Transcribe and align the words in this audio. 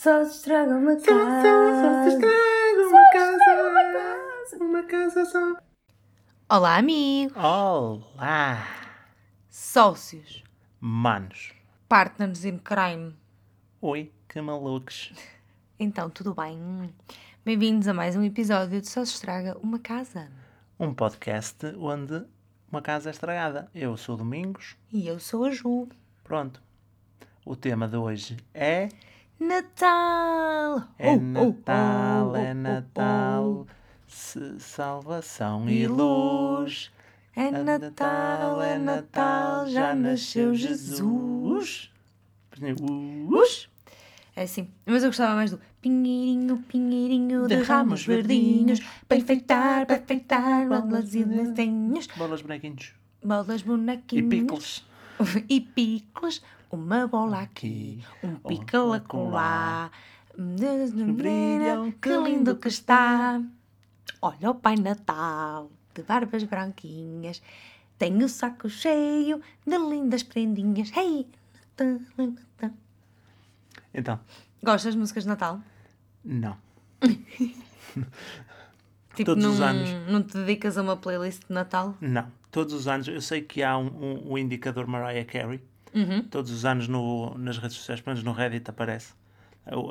Só 0.00 0.24
se 0.24 0.36
estraga 0.36 0.76
uma 0.76 0.96
Só, 0.96 1.06
casa. 1.06 1.42
só, 1.42 1.82
só 1.82 2.02
se 2.04 2.08
estraga 2.14 2.88
uma 2.88 3.12
casa. 3.12 4.64
Uma 4.64 4.82
casa 4.84 5.24
só. 5.24 5.56
Olá, 6.48 6.76
amigo. 6.76 7.36
Olá, 7.36 8.64
Sócios. 9.50 10.44
manos. 10.78 11.52
Partners 11.88 12.44
in 12.44 12.58
crime. 12.58 13.16
Oi, 13.80 14.12
que 14.28 14.40
malucos. 14.40 15.12
Então, 15.80 16.08
tudo 16.08 16.32
bem? 16.32 16.94
Bem-vindos 17.44 17.88
a 17.88 17.92
mais 17.92 18.14
um 18.14 18.22
episódio 18.22 18.80
de 18.80 18.88
Só 18.88 19.04
se 19.04 19.14
estraga 19.14 19.58
uma 19.60 19.80
casa. 19.80 20.30
Um 20.78 20.94
podcast 20.94 21.66
onde 21.76 22.24
uma 22.70 22.80
casa 22.80 23.10
é 23.10 23.12
estragada. 23.12 23.68
Eu 23.74 23.96
sou 23.96 24.14
o 24.14 24.18
Domingos. 24.18 24.76
E 24.92 25.08
eu 25.08 25.18
sou 25.18 25.44
a 25.44 25.50
Ju. 25.50 25.88
Pronto. 26.22 26.62
O 27.44 27.56
tema 27.56 27.88
de 27.88 27.96
hoje 27.96 28.36
é. 28.54 28.90
Natal! 29.38 30.88
É 30.98 31.16
Natal, 31.16 32.36
é 32.36 32.54
Natal. 32.54 33.66
Se- 34.06 34.58
salvação 34.58 35.68
e 35.68 35.86
luz. 35.86 36.90
É 37.36 37.50
Natal, 37.50 38.60
é 38.62 38.78
Natal, 38.78 39.68
já 39.68 39.94
nasceu 39.94 40.54
Jesus. 40.54 41.90
É 44.34 44.42
assim, 44.42 44.68
mas 44.84 45.02
eu 45.02 45.10
gostava 45.10 45.34
mais 45.36 45.50
do 45.52 45.60
Pinheirinho, 45.80 46.58
pinheirinho 46.68 47.46
de 47.46 47.54
ramos 47.62 48.04
verdinhos 48.04 48.80
Para 49.06 49.16
enfeitar, 49.16 49.86
para 49.86 49.98
enfeitar, 49.98 50.68
bolas 50.68 51.14
e 51.14 51.24
desenhos 51.24 52.08
Bolas 52.08 52.42
bonequinhos. 52.42 52.94
Bolas 53.22 53.60
E 53.60 53.64
bonequinhos 53.64 54.28
picles. 54.28 54.84
E 55.48 55.60
picles, 55.60 56.42
uma 56.70 57.06
bola 57.06 57.40
aqui, 57.42 58.04
um 58.22 58.34
pickle 58.36 58.92
acolá 58.94 59.90
Brilham, 60.36 61.92
Que 61.92 62.16
lindo 62.16 62.56
que 62.56 62.68
está 62.68 63.42
Olha 64.22 64.50
o 64.50 64.54
Pai 64.54 64.76
Natal, 64.76 65.70
de 65.94 66.02
barbas 66.02 66.44
branquinhas 66.44 67.42
Tem 67.98 68.22
o 68.22 68.28
saco 68.28 68.68
cheio 68.68 69.40
de 69.66 69.78
lindas 69.78 70.22
prendinhas 70.22 70.90
Hey, 70.96 71.26
Natal, 71.78 72.00
Natal 72.16 72.70
Então, 73.94 74.20
Gostas 74.62 74.94
de 74.94 74.98
músicas 75.00 75.24
de 75.24 75.28
Natal? 75.28 75.60
não. 76.24 76.56
Tipo, 79.14 79.32
Todos 79.32 79.42
não, 79.42 79.50
os 79.52 79.60
anos. 79.60 79.88
não 80.08 80.22
te 80.22 80.34
dedicas 80.38 80.78
a 80.78 80.82
uma 80.82 80.96
playlist 80.96 81.42
de 81.48 81.52
Natal? 81.52 81.96
Não. 82.00 82.30
Todos 82.52 82.72
os 82.72 82.86
anos, 82.86 83.08
eu 83.08 83.20
sei 83.20 83.42
que 83.42 83.64
há 83.64 83.76
um, 83.76 83.86
um, 83.86 84.32
um 84.32 84.38
indicador 84.38 84.86
Mariah 84.86 85.24
Carey. 85.24 85.60
Uhum. 85.94 86.22
Todos 86.24 86.50
os 86.50 86.64
anos 86.64 86.88
no, 86.88 87.36
nas 87.38 87.58
redes 87.58 87.76
sociais, 87.76 88.00
pelo 88.00 88.14
menos 88.14 88.24
no 88.24 88.32
Reddit 88.32 88.68
aparece. 88.70 89.12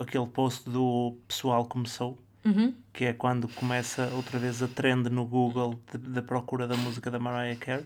Aquele 0.02 0.26
post 0.28 0.70
do 0.70 1.16
pessoal 1.28 1.66
começou, 1.66 2.17
Uhum. 2.45 2.73
que 2.94 3.06
é 3.06 3.14
quando 3.14 3.48
começa 3.50 4.09
outra 4.16 4.40
vez 4.40 4.64
a 4.64 4.68
trend 4.68 5.09
no 5.09 5.25
Google 5.25 5.80
da 6.00 6.22
procura 6.22 6.66
da 6.68 6.75
música 6.78 7.12
da 7.12 7.20
Mariah 7.20 7.59
Carey. 7.59 7.86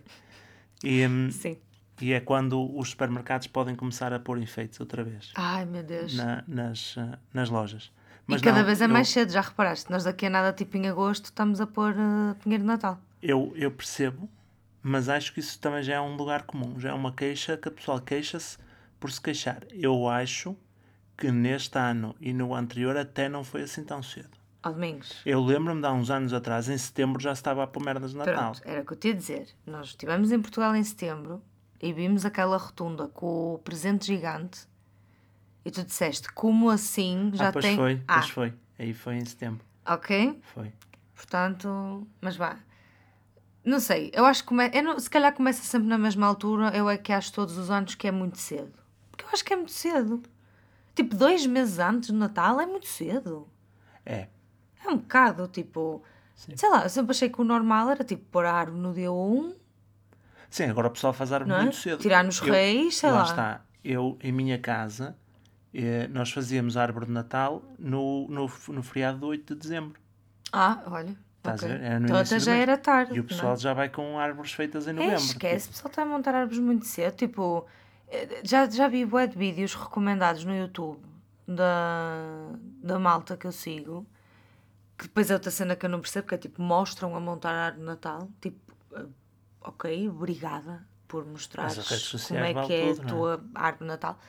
E, 0.84 1.06
hum, 1.08 1.30
Sim. 1.32 1.58
e 2.00 2.14
é 2.14 2.20
quando 2.20 2.76
os 2.78 2.90
supermercados 2.92 3.48
podem 3.48 3.76
começar 3.76 4.14
a 4.14 4.20
pôr 4.20 4.38
enfeites 4.40 4.80
outra 4.80 5.04
vez 5.04 5.32
Ai, 5.36 5.66
meu 5.66 5.84
Deus. 5.84 6.16
na- 6.16 6.44
nas, 6.48 6.96
ah, 6.98 7.18
nas 7.34 7.50
lojas. 7.50 7.92
e 8.30 8.40
cada 8.40 8.60
não, 8.60 8.66
vez 8.66 8.82
é 8.82 8.86
eu- 8.86 8.90
mais 8.90 9.10
cedo, 9.10 9.32
já 9.32 9.42
reparaste? 9.42 9.90
Nós 9.92 10.04
daqui 10.06 10.26
a 10.26 10.30
nada, 10.30 10.54
tipo 10.54 10.78
em 10.78 10.88
agosto, 10.88 11.26
estamos 11.26 11.60
a 11.60 11.68
pôr 11.68 11.92
uh, 11.94 12.36
pinheiro 12.44 12.64
de 12.64 12.68
Natal. 12.68 13.00
Eu, 13.22 13.52
eu 13.56 13.70
percebo, 13.72 14.30
mas 14.82 15.10
acho 15.10 15.34
que 15.34 15.40
isso 15.40 15.60
também 15.60 15.84
já 15.84 15.96
é 15.96 16.02
um 16.02 16.16
lugar 16.16 16.44
comum. 16.44 16.80
Já 16.80 16.90
é 16.90 16.94
uma 16.94 17.14
queixa 17.14 17.58
que 17.58 17.68
a 17.68 17.72
pessoa 17.72 18.02
queixa-se 18.02 18.58
por 19.00 19.12
se 19.12 19.22
queixar. 19.22 19.64
Eu 19.72 20.08
acho 20.08 20.56
que 21.18 21.32
neste 21.32 21.78
ano 21.78 22.16
e 22.20 22.34
no 22.34 22.56
anterior 22.56 22.98
até 22.98 23.30
não 23.30 23.44
foi 23.44 23.64
assim 23.64 23.84
tão 23.84 24.02
cedo. 24.02 24.42
Ó, 24.64 24.72
Domingos. 24.72 25.22
Eu 25.26 25.44
lembro-me 25.44 25.82
de 25.82 25.88
há 25.88 25.92
uns 25.92 26.10
anos 26.10 26.34
atrás, 26.34 26.70
em 26.70 26.78
setembro, 26.78 27.22
já 27.22 27.32
estava 27.32 27.64
a 27.64 27.68
pôr 27.68 27.84
merdas 27.84 28.12
de 28.12 28.18
Natal. 28.18 28.52
Pronto, 28.52 28.62
era 28.64 28.82
o 28.82 28.86
que 28.86 28.94
eu 28.94 28.98
te 28.98 29.08
ia 29.08 29.14
dizer. 29.14 29.48
Nós 29.66 29.88
estivemos 29.88 30.32
em 30.32 30.40
Portugal 30.40 30.76
em 30.76 30.84
setembro 30.84 31.42
e 31.82 31.92
vimos 31.92 32.26
aquela 32.26 32.58
rotunda 32.58 33.08
com 33.08 33.56
o 33.56 33.60
presente 33.60 34.06
gigante 34.06 34.68
e 35.66 35.72
tu 35.72 35.84
disseste, 35.84 36.32
como 36.34 36.70
assim 36.70 37.32
já 37.34 37.50
ah, 37.50 37.52
pois 37.52 37.66
tem... 37.66 37.76
foi, 37.76 38.02
ah, 38.08 38.14
pois 38.16 38.30
foi. 38.30 38.54
Aí 38.78 38.94
foi 38.94 39.16
em 39.16 39.26
setembro. 39.26 39.64
ok. 39.86 40.40
Foi. 40.54 40.72
Portanto, 41.16 42.08
mas 42.20 42.36
vá. 42.36 42.58
Não 43.64 43.80
sei, 43.80 44.12
eu 44.14 44.26
acho 44.26 44.42
que 44.44 44.50
come... 44.50 44.70
eu 44.74 44.84
não- 44.84 45.00
se 45.00 45.10
calhar 45.10 45.34
começa 45.34 45.62
sempre 45.64 45.88
na 45.88 45.98
mesma 45.98 46.26
altura, 46.26 46.76
eu 46.76 46.90
é 46.90 46.98
que 46.98 47.14
acho 47.14 47.32
todos 47.32 47.58
os 47.58 47.70
anos 47.70 47.94
que 47.96 48.08
é 48.08 48.12
muito 48.12 48.38
cedo. 48.38 48.74
Porque 49.12 49.24
eu 49.24 49.30
acho 49.32 49.46
que 49.46 49.54
é 49.54 49.56
muito 49.56 49.72
cedo. 49.72 50.22
Tipo, 50.96 51.16
dois 51.16 51.46
meses 51.46 51.78
antes 51.80 52.10
do 52.10 52.18
Natal 52.18 52.60
é 52.60 52.66
muito 52.66 52.88
cedo. 52.88 53.48
É. 54.06 54.28
É 54.84 54.90
um 54.90 54.98
bocado, 54.98 55.48
tipo... 55.48 56.04
Sim. 56.36 56.54
Sei 56.58 56.70
lá, 56.70 56.84
eu 56.84 56.90
sempre 56.90 57.12
achei 57.12 57.30
que 57.30 57.40
o 57.40 57.44
normal 57.44 57.92
era 57.92 58.04
tipo 58.04 58.24
pôr 58.32 58.46
a 58.46 58.54
árvore 58.54 58.82
no 58.82 58.94
dia 58.94 59.12
1, 59.12 59.56
Sim, 60.50 60.64
agora 60.66 60.88
o 60.88 60.92
pessoal 60.92 61.14
faz 61.14 61.32
árvore 61.32 61.56
é? 61.56 61.62
muito 61.62 61.76
cedo. 61.78 62.00
Tirar 62.02 62.24
nos 62.26 62.40
Eu- 62.42 62.52
reis, 62.52 62.98
sei 62.98 63.10
lá, 63.10 63.18
lá. 63.20 63.24
está. 63.24 63.62
Eu, 63.84 64.18
em 64.22 64.32
minha 64.34 64.58
casa, 64.60 65.16
eh, 65.74 66.08
nós 66.10 66.30
fazíamos 66.32 66.76
árvore 66.76 67.06
de 67.06 67.12
Natal 67.14 67.64
no, 67.80 68.28
no, 68.28 68.52
no 68.70 68.84
feriado 68.84 69.20
do 69.20 69.28
8 69.28 69.54
de 69.56 69.62
dezembro. 69.62 70.00
Ah, 70.52 70.82
olha. 70.88 71.16
Estás 71.42 71.64
ok. 71.64 71.72
a 71.72 71.78
ver? 71.78 71.84
É 71.84 71.96
então 71.98 72.18
até 72.18 72.40
já 72.40 72.54
era 72.54 72.78
tarde. 72.78 73.16
E 73.16 73.20
o 73.20 73.24
não 73.24 73.26
é? 73.26 73.28
pessoal 73.28 73.58
já 73.58 73.74
vai 73.74 73.90
com 73.90 74.20
árvores 74.20 74.54
feitas 74.54 74.86
em 74.88 74.92
É, 74.92 74.94
novembro. 74.94 75.16
esquece, 75.18 75.70
o 75.70 75.72
pessoal 75.72 75.90
está 75.90 76.02
a 76.04 76.06
montar 76.06 76.36
árvores 76.36 76.60
muito 76.60 76.86
cedo. 76.86 77.16
Tipo, 77.16 77.66
eh, 78.08 78.42
já, 78.44 78.70
já 78.70 78.88
vi 78.88 79.06
bué 79.06 79.26
de 79.26 79.36
vídeos 79.38 79.74
recomendados 79.74 80.46
no 80.46 80.56
YouTube 80.56 81.00
da, 81.48 82.52
da 82.84 83.00
malta 83.00 83.36
que 83.36 83.48
eu 83.48 83.52
sigo. 83.52 84.06
Que 84.98 85.06
depois 85.08 85.32
é 85.32 85.34
outra 85.34 85.50
cena 85.50 85.76
que 85.76 85.84
eu 85.84 85.90
não 85.90 86.00
percebo, 86.00 86.28
que 86.28 86.36
é 86.36 86.38
tipo, 86.38 86.62
mostram 86.62 87.16
a 87.16 87.20
montar 87.20 87.54
a 87.56 87.66
árvore 87.66 87.80
de 87.82 87.86
Natal. 87.88 88.30
Tipo, 88.40 88.76
eh, 88.96 89.06
ok, 89.62 90.10
obrigada 90.10 90.86
por 91.08 91.26
mostrar 91.26 91.70
como 92.28 92.40
é 92.46 92.54
que 92.54 92.74
é 92.74 92.94
tudo, 92.94 93.02
a 93.02 93.04
não 93.04 93.04
é? 93.04 93.08
tua 93.08 93.44
árvore 93.56 93.80
de 93.80 93.88
Natal. 93.88 94.20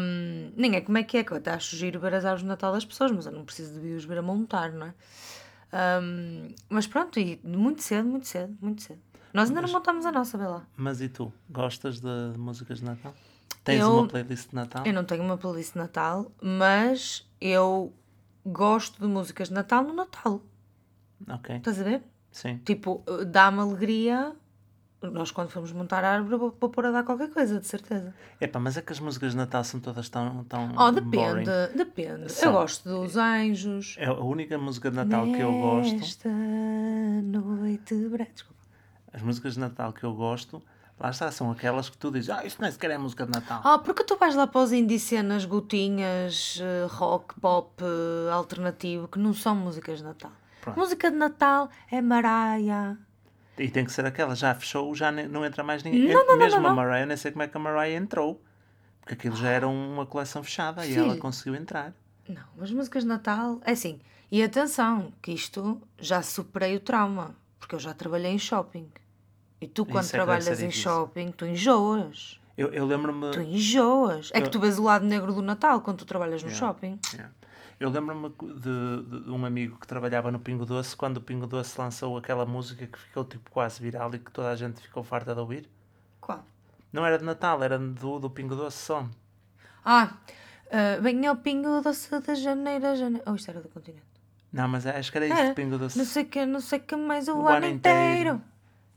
Hum, 0.00 0.52
nem 0.56 0.74
é 0.76 0.80
como 0.80 0.96
é 0.98 1.02
que 1.02 1.18
é, 1.18 1.24
que 1.24 1.32
eu 1.32 1.36
até 1.36 1.50
acho 1.52 1.76
giro 1.76 2.00
ver 2.00 2.14
as 2.14 2.24
árvores 2.24 2.42
de 2.42 2.48
Natal 2.48 2.72
das 2.72 2.84
pessoas, 2.84 3.12
mas 3.12 3.26
eu 3.26 3.32
não 3.32 3.44
preciso 3.44 3.80
de 3.80 3.94
os 3.94 4.04
ver 4.04 4.18
a 4.18 4.22
montar, 4.22 4.72
não 4.72 4.86
é? 4.86 4.94
Hum, 5.72 6.54
mas 6.68 6.86
pronto, 6.86 7.18
e 7.20 7.40
muito 7.44 7.82
cedo, 7.82 8.08
muito 8.08 8.26
cedo, 8.26 8.56
muito 8.60 8.82
cedo. 8.82 9.00
Nós 9.32 9.48
ainda 9.48 9.62
não 9.62 9.70
montamos 9.70 10.04
a 10.04 10.10
nossa, 10.10 10.36
lá. 10.36 10.66
Mas 10.76 11.00
e 11.00 11.08
tu? 11.08 11.32
Gostas 11.48 12.00
de, 12.00 12.32
de 12.32 12.38
músicas 12.38 12.78
de 12.80 12.84
Natal? 12.84 13.14
Tens 13.62 13.80
Eu- 13.80 13.92
uma 13.98 14.08
playlist 14.08 14.48
de 14.50 14.54
Natal? 14.56 14.84
Eu 14.86 14.92
não 14.92 15.04
tenho 15.04 15.22
uma 15.22 15.36
playlist 15.38 15.72
de 15.74 15.78
Natal, 15.78 16.32
mas 16.42 17.28
eu 17.40 17.92
gosto 18.44 19.00
de 19.00 19.06
músicas 19.06 19.48
de 19.48 19.54
Natal 19.54 19.84
no 19.84 19.92
Natal. 19.92 20.40
Ok, 21.28 21.56
Estás 21.56 21.80
a 21.80 21.84
ver? 21.84 22.02
sim. 22.32 22.58
Tipo, 22.64 23.04
dá-me 23.26 23.60
alegria. 23.60 24.34
Nós, 25.02 25.30
quando 25.30 25.48
fomos 25.48 25.72
montar 25.72 26.04
a 26.04 26.10
árvore, 26.12 26.36
vou, 26.36 26.54
vou 26.60 26.68
pôr 26.68 26.84
a 26.84 26.90
dar 26.90 27.02
qualquer 27.02 27.30
coisa, 27.30 27.58
de 27.58 27.66
certeza. 27.66 28.12
Epá, 28.38 28.58
mas 28.60 28.76
é 28.76 28.82
que 28.82 28.92
as 28.92 29.00
músicas 29.00 29.30
de 29.32 29.38
Natal 29.38 29.64
são 29.64 29.80
todas 29.80 30.08
tão, 30.10 30.44
tão 30.44 30.74
Oh, 30.76 30.90
depende, 30.92 31.16
boring. 31.16 31.44
depende. 31.74 32.22
Eu 32.24 32.28
São. 32.28 32.52
gosto 32.52 32.86
dos 32.86 33.16
anjos. 33.16 33.96
É 33.98 34.06
a 34.06 34.12
única 34.12 34.58
música 34.58 34.90
de 34.90 34.96
Natal 34.96 35.24
que 35.24 35.40
eu 35.40 35.50
gosto, 35.52 35.94
Nesta 35.96 36.28
noite. 37.22 37.94
Desculpa. 37.94 38.60
as 39.12 39.22
músicas 39.22 39.54
de 39.54 39.60
Natal 39.60 39.92
que 39.92 40.04
eu 40.04 40.12
gosto, 40.14 40.62
lá 40.98 41.10
está, 41.10 41.30
são 41.30 41.50
aquelas 41.50 41.88
que 41.88 41.96
tu 41.96 42.10
dizes, 42.10 42.28
ah, 42.30 42.44
isto 42.44 42.60
nem 42.60 42.70
sequer 42.70 42.90
é 42.90 42.98
música 42.98 43.24
de 43.24 43.32
Natal. 43.32 43.60
Ah, 43.64 43.78
porque 43.78 44.04
tu 44.04 44.16
vais 44.16 44.34
lá 44.34 44.46
para 44.46 44.60
os 44.60 44.70
indie 44.72 44.98
cenas, 44.98 45.44
gotinhas, 45.46 46.58
eh, 46.60 46.86
rock, 46.90 47.40
pop, 47.40 47.70
eh, 47.82 48.30
alternativo, 48.32 49.08
que 49.08 49.18
não 49.18 49.32
são 49.32 49.54
músicas 49.56 49.98
de 49.98 50.04
Natal. 50.04 50.30
Pronto. 50.60 50.78
Música 50.78 51.10
de 51.10 51.16
Natal 51.16 51.70
é 51.90 52.02
Mariah. 52.02 52.96
E 53.62 53.68
tem 53.70 53.84
que 53.84 53.92
ser 53.92 54.04
aquela, 54.06 54.34
já 54.34 54.54
fechou, 54.54 54.94
já 54.94 55.12
não 55.12 55.44
entra 55.44 55.62
mais 55.62 55.82
ninguém. 55.82 56.08
Não, 56.14 56.26
não, 56.26 56.36
Mesmo 56.36 56.60
não, 56.60 56.70
a. 56.70 56.74
Mariah, 56.74 57.06
nem 57.06 57.16
sei 57.16 57.30
como 57.30 57.42
é 57.42 57.48
que 57.48 57.56
a 57.56 57.60
Mariah 57.60 57.96
entrou. 57.96 58.40
Porque 59.00 59.14
aquilo 59.14 59.36
já 59.36 59.48
era 59.50 59.66
uma 59.68 60.06
coleção 60.06 60.42
fechada 60.42 60.84
e 60.86 60.90
Filho. 60.94 61.04
ela 61.04 61.16
conseguiu 61.16 61.54
entrar. 61.54 61.92
Não, 62.28 62.42
as 62.60 62.70
músicas 62.70 63.02
de 63.02 63.08
Natal, 63.08 63.60
é 63.64 63.72
assim. 63.72 64.00
E 64.30 64.42
atenção, 64.42 65.12
que 65.20 65.32
isto 65.32 65.80
já 65.98 66.22
superei 66.22 66.76
o 66.76 66.80
trauma, 66.80 67.34
porque 67.58 67.74
eu 67.74 67.78
já 67.78 67.92
trabalhei 67.92 68.30
em 68.32 68.38
shopping. 68.38 68.88
E 69.60 69.66
tu, 69.66 69.84
quando 69.84 70.04
Isso 70.04 70.14
é 70.16 70.18
trabalhas 70.18 70.44
ser 70.44 70.64
em 70.64 70.70
shopping, 70.70 71.32
tu 71.32 71.44
enjoas. 71.44 72.40
Eu, 72.56 72.68
eu 72.72 72.86
lembro-me. 72.86 73.30
Tu 73.32 73.40
enjoas. 73.40 74.30
É 74.32 74.40
que 74.40 74.46
Eu- 74.46 74.50
tu 74.50 74.60
vês 74.60 74.78
o 74.78 74.82
lado 74.84 75.04
negro 75.04 75.32
do 75.34 75.42
Natal 75.42 75.80
quando 75.80 75.98
tu 75.98 76.04
trabalhas 76.06 76.42
no 76.42 76.48
Yeah. 76.50 76.66
shopping. 76.66 76.98
Yeah. 77.12 77.32
Eu 77.80 77.88
lembro-me 77.88 78.28
de, 78.28 79.02
de- 79.08 79.24
de 79.24 79.30
um 79.30 79.44
amigo 79.44 79.78
que 79.78 79.86
trabalhava 79.86 80.30
no 80.30 80.38
Pingo 80.38 80.66
Doce 80.66 80.94
quando 80.94 81.16
o 81.16 81.20
Pingo 81.20 81.46
Doce 81.46 81.80
lançou 81.80 82.16
aquela 82.18 82.44
música 82.44 82.86
que 82.86 82.98
ficou 82.98 83.24
tipo 83.24 83.50
quase 83.50 83.80
viral 83.82 84.14
e 84.14 84.18
que 84.18 84.30
toda 84.30 84.50
a 84.50 84.54
gente 84.56 84.80
ficou 84.82 85.02
farta 85.02 85.34
de 85.34 85.40
ouvir. 85.40 85.66
Qual? 86.20 86.44
Não 86.92 87.06
era 87.06 87.16
de 87.18 87.24
Natal, 87.24 87.62
era 87.62 87.78
do, 87.78 88.18
do 88.18 88.28
Pingo 88.28 88.54
Doce 88.54 88.76
só. 88.76 89.06
Ah, 89.82 90.12
uh, 90.66 91.00
venha 91.00 91.30
ao 91.30 91.36
pingo 91.36 91.80
doce 91.80 92.10
de 92.20 92.34
janeiro 92.34 92.86
a 92.86 92.94
janeiro. 92.94 93.24
Oh, 93.26 93.34
isto 93.34 93.50
era 93.50 93.60
do 93.62 93.68
continente. 93.70 94.04
Não, 94.52 94.68
mas 94.68 94.86
acho 94.86 95.10
que 95.10 95.16
era 95.16 95.26
isso 95.26 95.54
Pingo 95.54 95.78
Doce. 95.78 95.96
Não 95.96 96.04
sei 96.04 96.24
que, 96.24 96.44
não 96.44 96.60
sei 96.60 96.80
que 96.80 96.94
mais 96.96 97.28
o, 97.28 97.34
O 97.38 97.46
ano 97.48 97.56
ano 97.56 97.66
inteiro. 97.66 98.10
inteiro. 98.34 98.42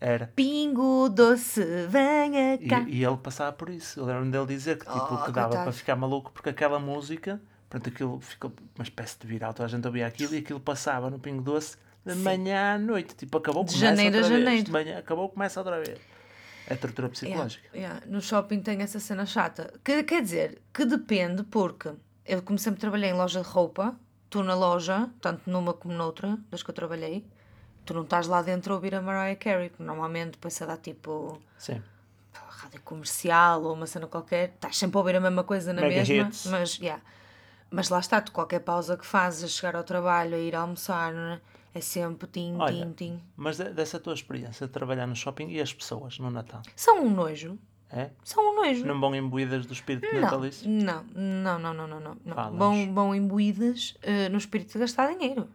Era. 0.02 0.28
Pingo 0.36 1.08
doce, 1.08 1.64
venha 1.88 2.58
cá. 2.68 2.82
E, 2.82 2.98
e 2.98 3.06
ele 3.06 3.16
passava 3.16 3.54
por 3.54 3.70
isso. 3.70 4.02
Eu 4.02 4.06
lembro-me 4.06 4.30
dele 4.32 4.46
dizer 4.48 4.78
que, 4.78 4.86
tipo, 4.86 4.98
Oh, 4.98 5.24
que 5.24 5.32
dava 5.32 5.48
coitado. 5.48 5.64
para 5.64 5.72
ficar 5.72 5.96
maluco 5.96 6.30
porque 6.34 6.50
aquela 6.50 6.78
música 6.78 7.40
Pronto, 7.74 7.90
aquilo 7.90 8.20
ficou 8.22 8.54
uma 8.76 8.84
espécie 8.84 9.18
de 9.20 9.26
viral. 9.26 9.52
Toda 9.52 9.66
a 9.66 9.68
gente 9.68 9.84
ouvia 9.88 10.06
aquilo 10.06 10.36
e 10.36 10.38
aquilo 10.38 10.60
passava 10.60 11.10
no 11.10 11.18
Pingo 11.18 11.42
Doce 11.42 11.76
de 12.06 12.14
manhã 12.14 12.76
à 12.76 12.78
noite. 12.78 13.16
Tipo, 13.16 13.40
acabou, 13.40 13.64
De 13.64 13.72
começa 13.74 13.88
janeiro 13.88 14.18
a 14.18 14.22
vez. 14.22 14.32
janeiro. 14.32 14.64
De 14.64 14.72
manhã, 14.72 15.00
acabou, 15.00 15.28
começa 15.28 15.60
outra 15.60 15.82
vez. 15.82 16.00
É 16.68 16.76
tortura 16.76 17.10
psicológica. 17.10 17.68
Yeah, 17.76 17.96
yeah. 17.96 18.06
No 18.12 18.22
shopping 18.22 18.62
tem 18.62 18.80
essa 18.84 19.00
cena 19.00 19.26
chata. 19.26 19.74
Que, 19.84 20.04
quer 20.04 20.22
dizer, 20.22 20.62
que 20.72 20.86
depende, 20.86 21.42
porque 21.42 21.92
eu, 22.28 22.44
como 22.44 22.60
sempre 22.60 22.80
trabalhei 22.80 23.10
em 23.10 23.14
loja 23.14 23.42
de 23.42 23.48
roupa, 23.50 23.96
tu 24.30 24.44
na 24.44 24.54
loja, 24.54 25.10
tanto 25.20 25.50
numa 25.50 25.74
como 25.74 25.96
noutra, 25.96 26.38
das 26.52 26.62
que 26.62 26.70
eu 26.70 26.76
trabalhei, 26.76 27.26
tu 27.86 27.96
não 27.96 28.04
estás 28.04 28.28
lá 28.28 28.44
dentro 28.44 28.72
a 28.74 28.76
ouvir 28.76 28.94
a 28.94 29.02
Mariah 29.02 29.36
Carey, 29.36 29.70
porque 29.72 29.82
normalmente 29.84 30.34
depois 30.34 30.54
se 30.54 30.64
dá 30.64 30.78
tipo 30.78 31.42
Sim. 31.58 31.82
rádio 32.34 32.80
comercial 32.82 33.64
ou 33.64 33.74
uma 33.74 33.88
cena 33.88 34.06
qualquer, 34.06 34.50
estás 34.54 34.78
sempre 34.78 34.96
a 34.98 35.00
ouvir 35.00 35.16
a 35.16 35.20
mesma 35.20 35.44
coisa 35.44 35.74
na 35.74 35.82
Mega 35.82 35.96
mesma, 35.96 36.28
hits. 36.30 36.46
mas 36.46 36.78
yeah. 36.78 37.02
Mas 37.76 37.90
lá 37.90 38.00
está, 38.00 38.22
tu 38.22 38.32
qualquer 38.32 38.60
pausa 38.60 38.96
que 38.96 39.06
fazes, 39.06 39.44
a 39.44 39.48
chegar 39.48 39.76
ao 39.76 39.84
trabalho, 39.84 40.36
a 40.36 40.38
ir 40.40 40.56
almoçar, 40.56 41.12
é? 41.16 41.42
é 41.74 41.82
sempre 41.82 42.28
tim, 42.28 42.56
Olha, 42.60 42.86
tim, 42.86 42.92
tim. 42.94 43.24
Mas 43.36 43.58
de- 43.58 43.72
dessa 43.72 44.00
tua 44.00 44.14
experiência 44.14 44.68
de 44.68 44.72
trabalhar 44.74 45.08
no 45.08 45.16
shopping 45.16 45.48
e 45.50 45.60
as 45.60 45.74
pessoas 45.74 46.20
no 46.20 46.30
Natal, 46.30 46.62
São 46.76 47.04
um 47.04 47.10
nojo. 47.10 47.58
é? 47.90 48.12
São 48.24 48.52
um 48.52 48.56
nojo. 48.64 48.86
Não 48.86 49.00
vão 49.00 49.16
imbuídas 49.16 49.66
do 49.66 49.74
espírito 49.74 50.06
Não, 50.14 50.22
natalício? 50.22 50.70
não, 50.70 51.04
não, 51.16 51.58
não, 51.58 51.74
não, 51.74 51.88
não, 51.88 52.00
não. 52.00 52.18
não. 52.24 52.58
Vão, 52.58 52.94
vão 52.94 53.16
imbuídas 53.16 53.96
eh, 54.04 54.30
no 54.30 54.38
espírito 54.38 54.74
de 54.74 54.80
gastar 54.80 55.08
dinheiro. 55.12 55.50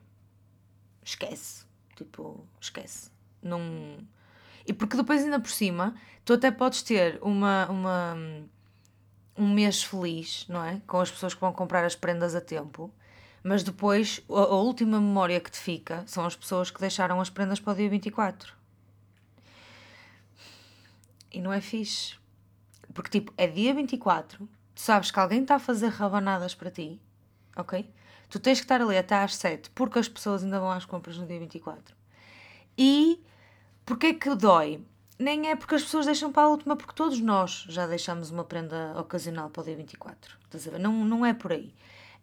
Esquece. 1.05 1.64
Tipo, 1.97 2.44
esquece. 2.61 3.11
Não... 3.43 3.61
E 4.67 4.73
porque 4.73 4.97
depois 4.97 5.23
ainda 5.25 5.41
por 5.41 5.50
cima, 5.50 5.94
tu 6.25 6.32
até 6.35 6.50
podes 6.50 6.82
ter 6.82 7.19
uma, 7.23 7.67
uma, 7.71 8.17
um 9.38 9.49
mês 9.55 9.82
feliz, 9.82 10.44
não 10.49 10.64
é? 10.64 10.82
Com 10.87 11.00
as 11.00 11.11
pessoas 11.11 11.32
que 11.32 11.40
vão 11.40 11.52
comprar 11.52 11.85
as 11.85 11.94
prendas 11.94 12.35
a 12.35 12.40
tempo. 12.40 12.93
Mas 13.43 13.62
depois, 13.62 14.20
a, 14.29 14.40
a 14.40 14.56
última 14.56 15.00
memória 15.00 15.40
que 15.40 15.50
te 15.50 15.58
fica 15.58 16.02
são 16.06 16.26
as 16.26 16.35
pessoas 16.35 16.70
que 16.70 16.81
deixaram 16.81 17.20
as 17.20 17.31
prendas 17.31 17.61
para 17.61 17.73
o 17.73 17.76
dia 17.76 17.88
24. 17.88 18.52
E 21.32 21.40
não 21.40 21.52
é 21.52 21.61
fixe. 21.61 22.17
Porque, 22.93 23.20
tipo, 23.20 23.32
é 23.37 23.46
dia 23.46 23.73
24, 23.73 24.49
tu 24.75 24.81
sabes 24.81 25.11
que 25.11 25.20
alguém 25.20 25.43
está 25.43 25.55
a 25.55 25.61
fazer 25.61 25.88
rabanadas 25.88 26.55
para 26.55 26.70
ti, 26.70 27.00
ok? 27.56 27.88
Tu 28.29 28.40
tens 28.40 28.58
que 28.58 28.64
estar 28.64 28.81
ali 28.81 28.96
até 28.99 29.14
às 29.14 29.37
7, 29.37 29.70
porque 29.70 29.99
as 29.99 30.08
pessoas 30.08 30.43
ainda 30.43 30.58
vão 30.58 30.70
às 30.70 30.85
compras 30.85 31.17
no 31.17 31.26
dia 31.26 31.38
24. 31.38 31.94
E 32.76 33.23
porquê 33.87 34.14
que 34.14 34.35
dói? 34.35 34.85
Nem 35.19 35.50
é 35.50 35.56
porque 35.56 35.75
as 35.75 35.82
pessoas 35.82 36.06
deixam 36.06 36.31
para 36.31 36.44
a 36.44 36.49
última, 36.49 36.76
porque 36.76 36.93
todos 36.94 37.20
nós 37.20 37.67
já 37.69 37.87
deixamos 37.87 38.31
uma 38.31 38.44
prenda 38.44 38.94
ocasional 38.99 39.50
para 39.50 39.62
o 39.62 39.65
dia 39.65 39.76
24. 39.76 40.37
Estás 40.44 40.69
a 40.69 40.70
ver? 40.70 40.79
Não, 40.79 40.93
não 41.05 41.26
é 41.26 41.35
por 41.35 41.53
aí. 41.53 41.75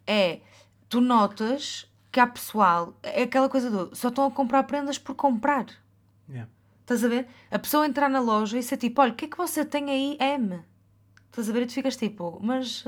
É, 0.06 0.40
tu 0.88 1.00
notas 1.00 1.86
que 2.10 2.18
há 2.18 2.26
pessoal, 2.26 2.94
é 3.02 3.24
aquela 3.24 3.48
coisa 3.48 3.70
do 3.70 3.94
só 3.94 4.08
estão 4.08 4.26
a 4.26 4.30
comprar 4.30 4.62
prendas 4.62 4.96
por 4.98 5.14
comprar. 5.14 5.66
Yeah. 6.28 6.50
Estás 6.80 7.04
a 7.04 7.08
ver? 7.08 7.28
A 7.50 7.58
pessoa 7.58 7.86
entrar 7.86 8.08
na 8.08 8.20
loja 8.20 8.58
e 8.58 8.62
ser 8.62 8.78
tipo, 8.78 9.02
olha, 9.02 9.12
o 9.12 9.14
que 9.14 9.26
é 9.26 9.28
que 9.28 9.36
você 9.36 9.64
tem 9.64 9.90
aí, 9.90 10.16
M? 10.18 10.62
Estás 11.26 11.50
a 11.50 11.52
ver? 11.52 11.62
E 11.62 11.66
tu 11.66 11.74
ficas 11.74 11.96
tipo, 11.96 12.38
mas 12.40 12.84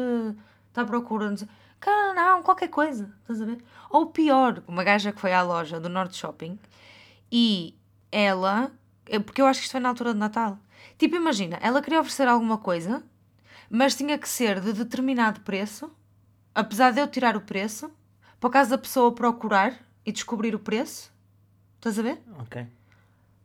está 0.69 0.82
à 0.82 0.84
procura, 0.87 1.28
não 1.28 1.37
sei. 1.37 1.49
Cara, 1.78 2.14
não, 2.14 2.43
qualquer 2.43 2.69
coisa. 2.69 3.12
Estás 3.20 3.43
a 3.43 3.44
ver? 3.44 3.62
Ou 3.90 4.06
pior, 4.06 4.62
uma 4.66 4.82
gaja 4.82 5.12
que 5.12 5.20
foi 5.20 5.32
à 5.32 5.43
loja 5.43 5.78
do 5.78 5.88
Norte 5.88 6.16
Shopping 6.16 6.58
e 7.31 7.76
ela, 8.11 8.72
porque 9.25 9.40
eu 9.40 9.46
acho 9.46 9.60
que 9.60 9.64
isto 9.64 9.72
foi 9.72 9.81
na 9.81 9.88
altura 9.88 10.12
de 10.12 10.19
Natal. 10.19 10.58
Tipo, 10.99 11.16
imagina, 11.16 11.58
ela 11.60 11.81
queria 11.81 12.00
oferecer 12.00 12.28
alguma 12.28 12.58
coisa, 12.58 13.02
mas 13.70 13.94
tinha 13.94 14.19
que 14.19 14.28
ser 14.28 14.60
de 14.60 14.72
determinado 14.72 15.40
preço, 15.40 15.90
apesar 16.55 16.93
de 16.93 17.00
eu 17.00 17.06
tirar 17.08 17.37
o 17.37 17.40
preço, 17.40 17.90
por 18.40 18.50
causa 18.50 18.70
da 18.70 18.78
pessoa 18.78 19.14
procurar 19.14 19.75
e 20.05 20.12
descobrir 20.12 20.55
o 20.55 20.58
preço. 20.58 21.12
Estás 21.76 21.99
a 21.99 22.02
ver? 22.02 22.20
Ok. 22.40 22.66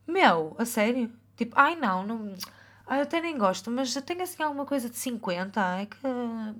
Meu, 0.08 0.56
a 0.58 0.66
sério? 0.66 1.12
Tipo, 1.36 1.54
ai 1.58 1.76
não, 1.76 2.06
não. 2.06 2.34
Ai, 2.86 3.00
eu 3.00 3.04
até 3.04 3.22
nem 3.22 3.38
gosto, 3.38 3.72
mas 3.72 3.96
eu 3.96 4.02
tenho 4.02 4.22
assim 4.22 4.44
alguma 4.44 4.66
coisa 4.66 4.90
de 4.90 4.98
50, 4.98 5.62
é 5.80 5.86
que 5.86 5.98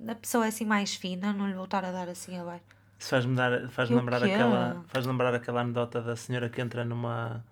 a 0.08 0.14
pessoa 0.14 0.46
é 0.46 0.48
assim 0.48 0.64
mais 0.64 0.94
fina, 0.94 1.32
não 1.32 1.46
lhe 1.46 1.54
vou 1.54 1.64
estar 1.64 1.84
a 1.84 1.92
dar 1.92 2.08
assim 2.08 2.38
abaixo. 2.38 2.64
Isso 2.98 3.10
faz-me 3.10 3.36
dar, 3.36 3.68
faz 3.68 3.90
E 3.90 3.94
o 3.94 3.96
lembrar 3.96 4.22
aquela, 4.22 4.82
faz 4.88 5.04
lembrar 5.04 5.34
aquela 5.34 5.60
anedota 5.60 6.00
da 6.00 6.16
senhora 6.16 6.48
que 6.48 6.60
entra 6.60 6.84
numa 6.84 7.44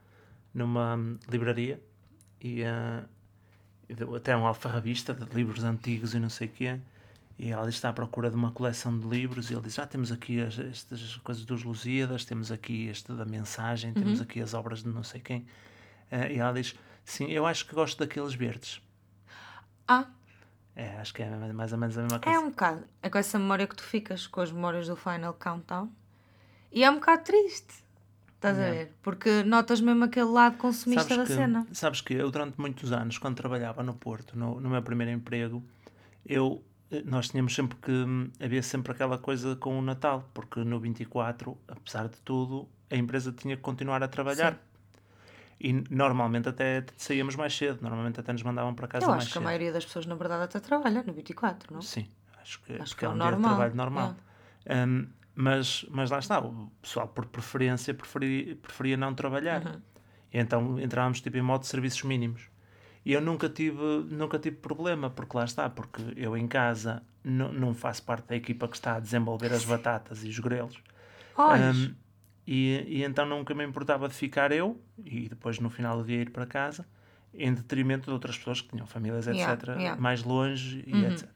numa 0.55 0.97
hum, 0.97 1.19
livraria 1.29 1.83
e, 2.41 2.63
deu 3.89 4.15
até 4.15 4.37
um 4.37 4.47
alfarrabista 4.47 5.13
de 5.15 5.25
livros 5.35 5.65
antigos 5.65 6.15
e 6.15 6.19
não 6.19 6.29
sei 6.31 6.49
o 6.49 6.51
quê. 6.51 6.81
E 7.39 7.51
ela 7.51 7.69
está 7.69 7.89
à 7.89 7.93
procura 7.93 8.31
de 8.31 8.37
uma 8.37 8.53
coleção 8.53 8.97
de 8.99 9.07
livros 9.07 9.51
e 9.51 9.55
ele 9.55 9.63
diz: 9.63 9.79
Ah, 9.79 9.87
temos 9.87 10.13
aqui 10.13 10.41
as, 10.41 10.59
estas 10.59 11.17
coisas 11.17 11.45
dos 11.45 11.63
Lusíadas, 11.65 12.25
temos 12.25 12.53
aqui 12.53 12.87
este 12.87 13.13
da 13.13 13.25
mensagem, 13.25 13.93
temos 13.93 14.19
Uhum. 14.19 14.25
aqui 14.25 14.41
as 14.41 14.55
obras 14.55 14.83
de 14.83 14.89
não 14.89 15.03
sei 15.03 15.21
quem. 15.21 15.47
Ah, 16.11 16.29
e 16.29 16.39
ela 16.39 16.53
diz: 16.53 16.75
Sim, 17.05 17.27
eu 17.31 17.47
acho 17.47 17.67
que 17.67 17.75
gosto 17.75 17.99
daqueles 17.99 18.35
verdes. 18.35 18.81
Ah, 19.89 20.07
É, 20.77 20.99
acho 21.01 21.13
que 21.13 21.23
é 21.23 21.29
mais 21.53 21.73
ou 21.73 21.79
menos 21.79 21.99
a 21.99 22.03
mesma 22.03 22.17
é 22.17 22.21
coisa. 22.21 22.39
um 22.41 22.51
bocado. 22.51 22.85
É 23.03 23.11
com 23.11 23.19
essa 23.19 23.39
memória 23.39 23.67
que 23.67 23.77
tu 23.77 23.83
ficas, 23.83 24.27
com 24.27 24.41
as 24.41 24.51
memórias 24.53 24.87
do 24.87 24.95
Final 24.97 25.35
Countdown. 25.35 25.91
E 26.71 26.85
é 26.85 26.91
um 26.91 26.95
bocado 26.95 27.25
triste. 27.25 27.82
Estás 28.43 28.59
a 28.59 28.71
ver? 28.73 28.93
Porque 29.03 29.45
notas 29.45 29.81
mesmo 29.81 30.03
aquele 30.05 30.27
lado 30.27 30.57
consumista 30.59 31.17
da 31.17 31.23
que, 31.23 31.33
cena. 31.33 31.65
sabes 31.73 32.01
que 32.01 32.13
eu 32.15 32.29
durante 32.29 32.61
muitos 32.61 32.91
anos, 32.91 33.17
quando 33.17 33.37
trabalhava 33.37 33.85
no 33.85 33.95
Porto, 33.95 34.37
no, 34.37 34.61
no 34.61 34.69
meu 34.69 34.83
primeiro 34.83 35.13
emprego, 35.13 35.63
eu, 36.27 36.61
eh, 36.91 37.03
nós 37.05 37.29
tínhamos 37.29 37.55
sempre 37.55 37.79
que, 37.79 37.93
hum, 37.93 38.31
havia 38.41 38.61
sempre 38.61 38.91
aquela 38.91 39.17
coisa 39.17 39.55
com 39.55 39.79
o 39.79 39.83
Natal, 39.83 40.29
porque 40.35 40.65
no 40.65 40.81
24, 40.81 41.57
apesar 41.69 42.09
de 42.09 42.21
tudo, 42.23 42.69
a 42.91 42.97
empresa 42.97 43.31
tinha 43.33 43.57
que 43.57 43.63
continuar 43.63 44.03
a 44.03 44.09
trabalhar. 44.09 44.59
E 45.61 45.73
normalmente 45.89 46.49
até 46.49 46.85
saíamos 46.97 47.37
mais 47.37 47.57
cedo, 47.57 47.79
normalmente 47.81 48.19
até 48.19 48.33
nos 48.33 48.43
mandavam 48.43 48.75
para 48.75 48.89
casa 48.89 49.07
Eu 49.07 49.11
mais 49.11 49.23
acho 49.23 49.33
que 49.33 49.39
a 49.39 49.41
cedo. 49.41 49.45
maioria 49.45 49.73
das 49.73 49.85
pessoas, 49.87 50.05
na 50.07 50.17
verdade, 50.17 50.43
até 50.43 50.59
trabalha 50.59 51.05
no 51.05 51.13
24, 51.13 51.73
não? 51.73 51.81
Sim, 51.81 52.09
acho 52.41 52.61
que, 52.63 52.73
Acho 52.73 52.97
que 52.97 53.05
é 53.05 53.07
é 53.07 53.11
um 53.11 53.15
o 53.15 53.19
dia 53.21 53.27
de 53.27 53.31
normal, 53.33 53.55
trabalho 53.55 53.75
normal. 53.77 54.17
Hum, 54.69 55.07
mas, 55.35 55.87
mas 55.91 56.11
lá 56.11 56.19
está, 56.19 56.41
o 56.41 56.71
pessoal 56.81 57.09
por 57.09 57.27
preferência 57.27 57.95
preferia, 57.95 58.57
preferia 58.57 58.97
não 58.97 59.15
trabalhar. 59.15 59.65
Uhum. 59.65 59.81
E 60.33 60.39
então 60.39 60.81
entrávamos 60.81 61.21
tipo 61.21 61.37
em 61.37 61.43
modo 61.43 61.63
de 61.63 61.69
serviços 61.69 62.03
mínimos. 62.03 62.49
E 63.05 63.13
eu 63.13 63.21
nunca 63.21 63.49
tive, 63.49 63.83
nunca 64.11 64.39
tive 64.39 64.57
problema, 64.57 65.11
porque 65.11 65.37
lá 65.37 65.45
está, 65.45 65.69
porque 65.69 66.01
eu 66.17 66.37
em 66.37 66.47
casa 66.47 67.03
não, 67.25 67.75
faço 67.75 68.03
parte 68.05 68.29
da 68.29 68.37
equipa 68.37 68.69
que 68.69 68.77
está 68.77 68.97
a 68.97 69.01
desenvolver 69.01 69.53
as 69.53 69.65
batatas 69.65 70.25
e 70.25 70.29
os 70.29 70.39
grelos. 70.39 70.81
Hum, 71.37 71.95
e, 72.47 72.85
e 72.87 73.05
então 73.05 73.27
nunca 73.27 73.55
me 73.55 73.65
importava 73.65 74.09
de 74.09 74.15
ficar 74.15 74.53
eu 74.53 74.81
e 75.05 75.29
depois 75.29 75.59
no 75.59 75.71
final 75.71 75.99
do 75.99 76.05
dia 76.05 76.21
ir 76.21 76.31
para 76.31 76.47
casa, 76.47 76.87
em 77.35 77.53
detrimento 77.53 78.05
de 78.05 78.11
outras 78.11 78.37
pessoas 78.37 78.61
que 78.61 78.69
tinham 78.69 78.87
famílias, 78.87 79.27
etc., 79.27 79.39
Yeah, 79.39 79.81
yeah. 79.81 80.01
mais 80.01 80.23
longe 80.23 80.85
e 80.87 81.05
etc. 81.05 81.29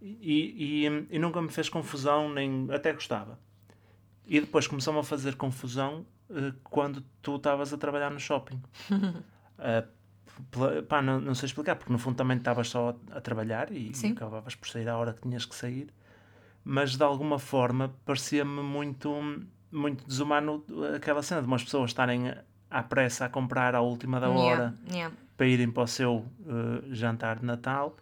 E, 0.00 0.84
e, 0.86 1.06
e 1.16 1.18
nunca 1.18 1.40
me 1.40 1.48
fez 1.48 1.68
confusão, 1.68 2.32
nem 2.32 2.68
até 2.70 2.92
gostava. 2.92 3.38
E 4.26 4.40
depois 4.40 4.66
começou-me 4.66 5.00
a 5.00 5.02
fazer 5.02 5.36
confusão 5.36 6.04
eh, 6.30 6.52
quando 6.64 7.02
tu 7.22 7.36
estavas 7.36 7.72
a 7.72 7.78
trabalhar 7.78 8.10
no 8.10 8.20
shopping. 8.20 8.60
Eh, 9.58 9.84
pela- 10.50 10.82
pá, 10.82 11.00
não, 11.00 11.18
não 11.18 11.34
sei 11.34 11.46
explicar, 11.46 11.76
porque 11.76 11.90
no 11.90 11.98
fundo 11.98 12.14
também 12.14 12.36
estavas 12.36 12.68
só 12.68 12.90
a, 13.10 13.16
a 13.16 13.20
trabalhar 13.22 13.72
e, 13.72 13.94
Sim. 13.94 14.12
acabavas 14.12 14.54
por 14.54 14.68
sair 14.68 14.86
à 14.86 14.98
hora 14.98 15.14
que 15.14 15.22
tinhas 15.22 15.46
que 15.46 15.54
sair, 15.54 15.88
mas 16.62 16.94
de 16.94 17.02
alguma 17.02 17.38
forma 17.38 17.94
parecia-me 18.04 18.60
muito, 18.60 19.10
muito 19.72 20.06
desumano 20.06 20.62
aquela 20.94 21.22
cena 21.22 21.40
de 21.40 21.46
umas 21.46 21.64
pessoas 21.64 21.90
estarem 21.90 22.34
à 22.70 22.82
pressa 22.82 23.24
a 23.24 23.28
comprar 23.30 23.74
à 23.74 23.80
última 23.80 24.20
da 24.20 24.28
hora 24.28 24.74
yeah, 24.88 24.94
yeah. 24.94 25.16
para 25.38 25.46
irem 25.46 25.70
para 25.70 25.84
o 25.84 25.86
seu 25.86 26.26
eh, 26.46 26.82
jantar 26.90 27.38
de 27.38 27.46
Natal 27.46 27.96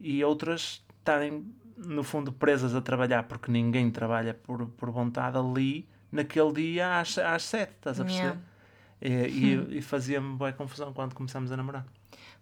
e 0.00 0.24
outras 0.24 0.82
estarem, 1.04 1.54
no 1.76 2.02
fundo, 2.02 2.32
presas 2.32 2.74
a 2.74 2.80
trabalhar 2.80 3.24
porque 3.24 3.52
ninguém 3.52 3.90
trabalha 3.90 4.32
por, 4.32 4.66
por 4.66 4.90
vontade 4.90 5.36
ali 5.36 5.86
naquele 6.10 6.52
dia 6.52 7.00
às, 7.00 7.18
às 7.18 7.42
sete, 7.42 7.74
estás 7.76 8.00
a 8.00 8.04
perceber? 8.04 8.38
Yeah. 9.02 9.28
E, 9.28 9.74
e, 9.74 9.78
e 9.78 9.82
fazia-me 9.82 10.34
boa 10.36 10.52
confusão 10.52 10.92
quando 10.92 11.14
começámos 11.14 11.52
a 11.52 11.56
namorar. 11.56 11.84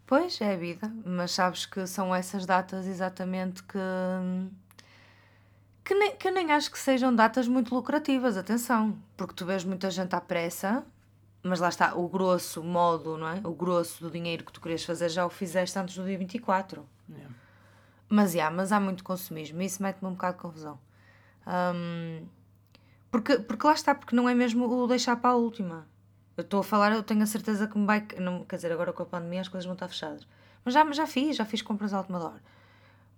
Pois, 0.07 0.41
é 0.41 0.53
a 0.53 0.57
vida, 0.57 0.93
mas 1.05 1.33
sabes 1.33 1.67
que 1.67 1.87
são 1.87 2.15
essas 2.15 2.47
datas 2.47 2.87
exatamente 2.87 3.63
que. 3.63 3.79
Que 5.85 5.95
nem, 5.95 6.15
que 6.15 6.31
nem 6.31 6.53
acho 6.53 6.71
que 6.71 6.79
sejam 6.79 7.13
datas 7.13 7.49
muito 7.49 7.75
lucrativas, 7.75 8.37
atenção, 8.37 8.97
porque 9.17 9.35
tu 9.35 9.45
vês 9.45 9.65
muita 9.65 9.91
gente 9.91 10.15
à 10.15 10.21
pressa, 10.21 10.85
mas 11.43 11.59
lá 11.59 11.69
está, 11.69 11.97
o 11.97 12.09
grosso 12.09 12.63
modo, 12.63 13.19
não 13.19 13.27
é? 13.27 13.41
O 13.43 13.53
grosso 13.53 14.05
do 14.05 14.09
dinheiro 14.09 14.45
que 14.45 14.53
tu 14.53 14.61
querias 14.61 14.85
fazer 14.85 15.09
já 15.09 15.27
o 15.27 15.31
fizeste 15.31 15.77
antes 15.77 15.97
do 15.97 16.05
dia 16.05 16.17
24. 16.17 16.87
Yeah. 17.09 17.35
Mas, 18.15 18.35
yeah, 18.35 18.55
mas 18.55 18.73
há 18.73 18.79
muito 18.79 19.03
consumismo 19.03 19.63
e 19.63 19.65
isso 19.65 19.83
mete-me 19.83 20.07
um 20.07 20.13
bocado 20.13 20.37
de 20.37 20.43
confusão. 20.43 20.79
Hum, 21.47 22.27
porque, 23.11 23.39
porque 23.39 23.67
lá 23.67 23.73
está, 23.73 23.95
porque 23.95 24.15
não 24.15 24.29
é 24.29 24.35
mesmo 24.35 24.69
o 24.69 24.87
deixar 24.87 25.17
para 25.17 25.31
a 25.31 25.35
última. 25.35 25.89
Eu 26.37 26.43
estou 26.43 26.61
a 26.61 26.63
falar, 26.63 26.93
eu 26.93 27.03
tenho 27.03 27.23
a 27.23 27.27
certeza 27.27 27.67
que 27.67 27.79
me 27.79 27.87
vai. 27.87 28.07
Não, 28.19 28.45
quer 28.45 28.57
dizer, 28.57 28.71
agora 28.71 28.93
com 28.93 29.03
a 29.03 29.07
pandemia 29.07 29.41
as 29.41 29.49
coisas 29.49 29.65
vão 29.65 29.73
estar 29.73 29.89
fechadas. 29.89 30.29
Mas 30.63 30.75
já, 30.75 30.93
já 30.93 31.07
fiz, 31.07 31.37
já 31.37 31.47
fiz 31.47 31.63
compras 31.63 31.95
à 31.95 32.01
última 32.01 32.23
hora. 32.23 32.43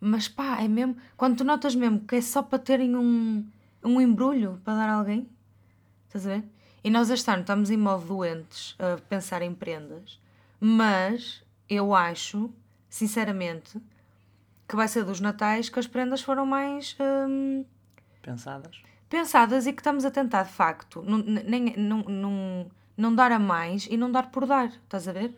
Mas 0.00 0.28
pá, 0.28 0.62
é 0.62 0.68
mesmo. 0.68 0.96
Quando 1.16 1.38
tu 1.38 1.44
notas 1.44 1.74
mesmo 1.74 1.98
que 1.98 2.14
é 2.14 2.20
só 2.20 2.40
para 2.40 2.60
terem 2.60 2.94
um, 2.94 3.44
um 3.82 4.00
embrulho 4.00 4.60
para 4.64 4.74
dar 4.74 4.88
a 4.90 4.94
alguém, 4.94 5.28
estás 6.06 6.24
a 6.24 6.36
ver? 6.36 6.44
E 6.84 6.88
nós 6.88 7.10
este 7.10 7.28
ano 7.32 7.40
estamos 7.40 7.68
em 7.68 7.76
modo 7.76 8.04
doentes 8.06 8.76
a 8.78 8.96
pensar 9.08 9.42
em 9.42 9.52
prendas, 9.52 10.20
mas 10.60 11.42
eu 11.68 11.92
acho, 11.92 12.48
sinceramente, 12.88 13.82
que 14.68 14.76
vai 14.76 14.88
ser 14.88 15.04
dos 15.04 15.20
natais 15.20 15.68
que 15.68 15.78
as 15.78 15.86
prendas 15.86 16.22
foram 16.22 16.46
mais 16.46 16.96
hum, 17.00 17.64
Pensadas? 18.22 18.80
pensadas 19.08 19.66
e 19.66 19.72
que 19.72 19.80
estamos 19.80 20.04
a 20.04 20.10
tentar, 20.10 20.44
de 20.44 20.52
facto, 20.52 21.02
não, 21.02 21.18
nem, 21.18 21.76
não, 21.76 21.98
não, 22.02 22.66
não 22.96 23.14
dar 23.14 23.30
a 23.30 23.38
mais 23.38 23.86
e 23.90 23.96
não 23.96 24.10
dar 24.10 24.30
por 24.30 24.46
dar, 24.46 24.66
estás 24.68 25.06
a 25.06 25.12
ver? 25.12 25.32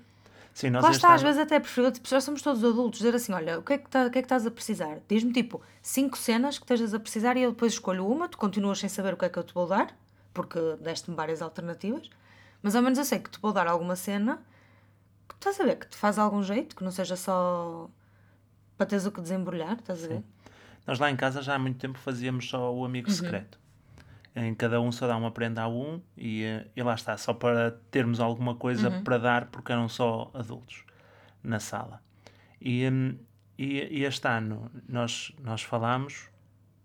Sim, 0.54 0.70
nós 0.70 0.82
Lá 0.82 0.90
está, 0.90 1.12
às 1.12 1.20
vezes 1.20 1.38
até 1.38 1.60
preferível, 1.60 1.92
tipo, 1.92 2.08
já 2.08 2.18
somos 2.18 2.40
todos 2.40 2.64
adultos, 2.64 3.00
dizer 3.00 3.14
assim, 3.14 3.34
olha, 3.34 3.58
o 3.58 3.62
que 3.62 3.74
é 3.74 3.78
que, 3.78 3.90
tá, 3.90 4.06
o 4.06 4.10
que, 4.10 4.18
é 4.18 4.22
que 4.22 4.26
estás 4.26 4.46
a 4.46 4.50
precisar? 4.50 5.00
Diz-me, 5.06 5.30
tipo, 5.30 5.60
cinco 5.82 6.16
cenas 6.16 6.56
que 6.56 6.64
estejas 6.64 6.94
a 6.94 6.98
precisar 7.00 7.36
e 7.36 7.42
eu 7.42 7.50
depois 7.50 7.74
escolho 7.74 8.06
uma, 8.06 8.26
tu 8.26 8.38
continuas 8.38 8.78
sem 8.78 8.88
saber 8.88 9.12
o 9.12 9.16
que 9.18 9.26
é 9.26 9.28
que 9.28 9.38
eu 9.38 9.44
te 9.44 9.52
vou 9.52 9.66
dar, 9.66 9.94
porque 10.32 10.58
deste-me 10.80 11.14
várias 11.14 11.42
alternativas, 11.42 12.08
mas 12.62 12.74
ao 12.74 12.82
menos 12.82 12.98
eu 12.98 13.04
sei 13.04 13.18
que 13.18 13.28
te 13.28 13.38
vou 13.38 13.52
dar 13.52 13.66
alguma 13.66 13.96
cena 13.96 14.40
que 15.28 15.34
estás 15.34 15.60
a 15.60 15.64
ver, 15.64 15.76
que 15.76 15.88
te 15.88 15.96
faz 15.96 16.18
algum 16.18 16.42
jeito, 16.42 16.74
que 16.74 16.82
não 16.82 16.90
seja 16.90 17.16
só 17.16 17.90
para 18.76 18.86
teres 18.86 19.06
o 19.06 19.12
que 19.12 19.20
desembrulhar, 19.20 19.74
estás 19.78 20.04
a 20.04 20.08
ver? 20.08 20.22
Nós 20.86 20.98
lá 20.98 21.10
em 21.10 21.16
casa 21.16 21.42
já 21.42 21.54
há 21.54 21.58
muito 21.58 21.78
tempo 21.78 21.98
fazíamos 21.98 22.48
só 22.48 22.72
o 22.72 22.78
Uhum. 22.78 22.84
amigo 22.84 23.10
secreto. 23.10 23.58
Em 24.34 24.54
cada 24.54 24.80
um 24.80 24.92
só 24.92 25.06
dá 25.06 25.16
uma 25.16 25.30
prenda 25.30 25.62
a 25.62 25.68
um 25.68 26.00
e, 26.16 26.44
eh, 26.44 26.66
e 26.76 26.82
lá 26.82 26.94
está, 26.94 27.16
só 27.16 27.32
para 27.32 27.72
termos 27.90 28.20
alguma 28.20 28.54
coisa 28.54 28.90
Uhum. 28.90 29.02
para 29.02 29.18
dar, 29.18 29.46
porque 29.46 29.72
eram 29.72 29.88
só 29.88 30.30
adultos 30.34 30.84
na 31.42 31.58
sala. 31.58 32.02
E, 32.60 32.86
hum, 32.88 33.16
e, 33.58 33.78
e 34.00 34.04
este 34.04 34.28
ano 34.28 34.70
nós, 34.88 35.32
nós 35.42 35.62
falámos 35.62 36.28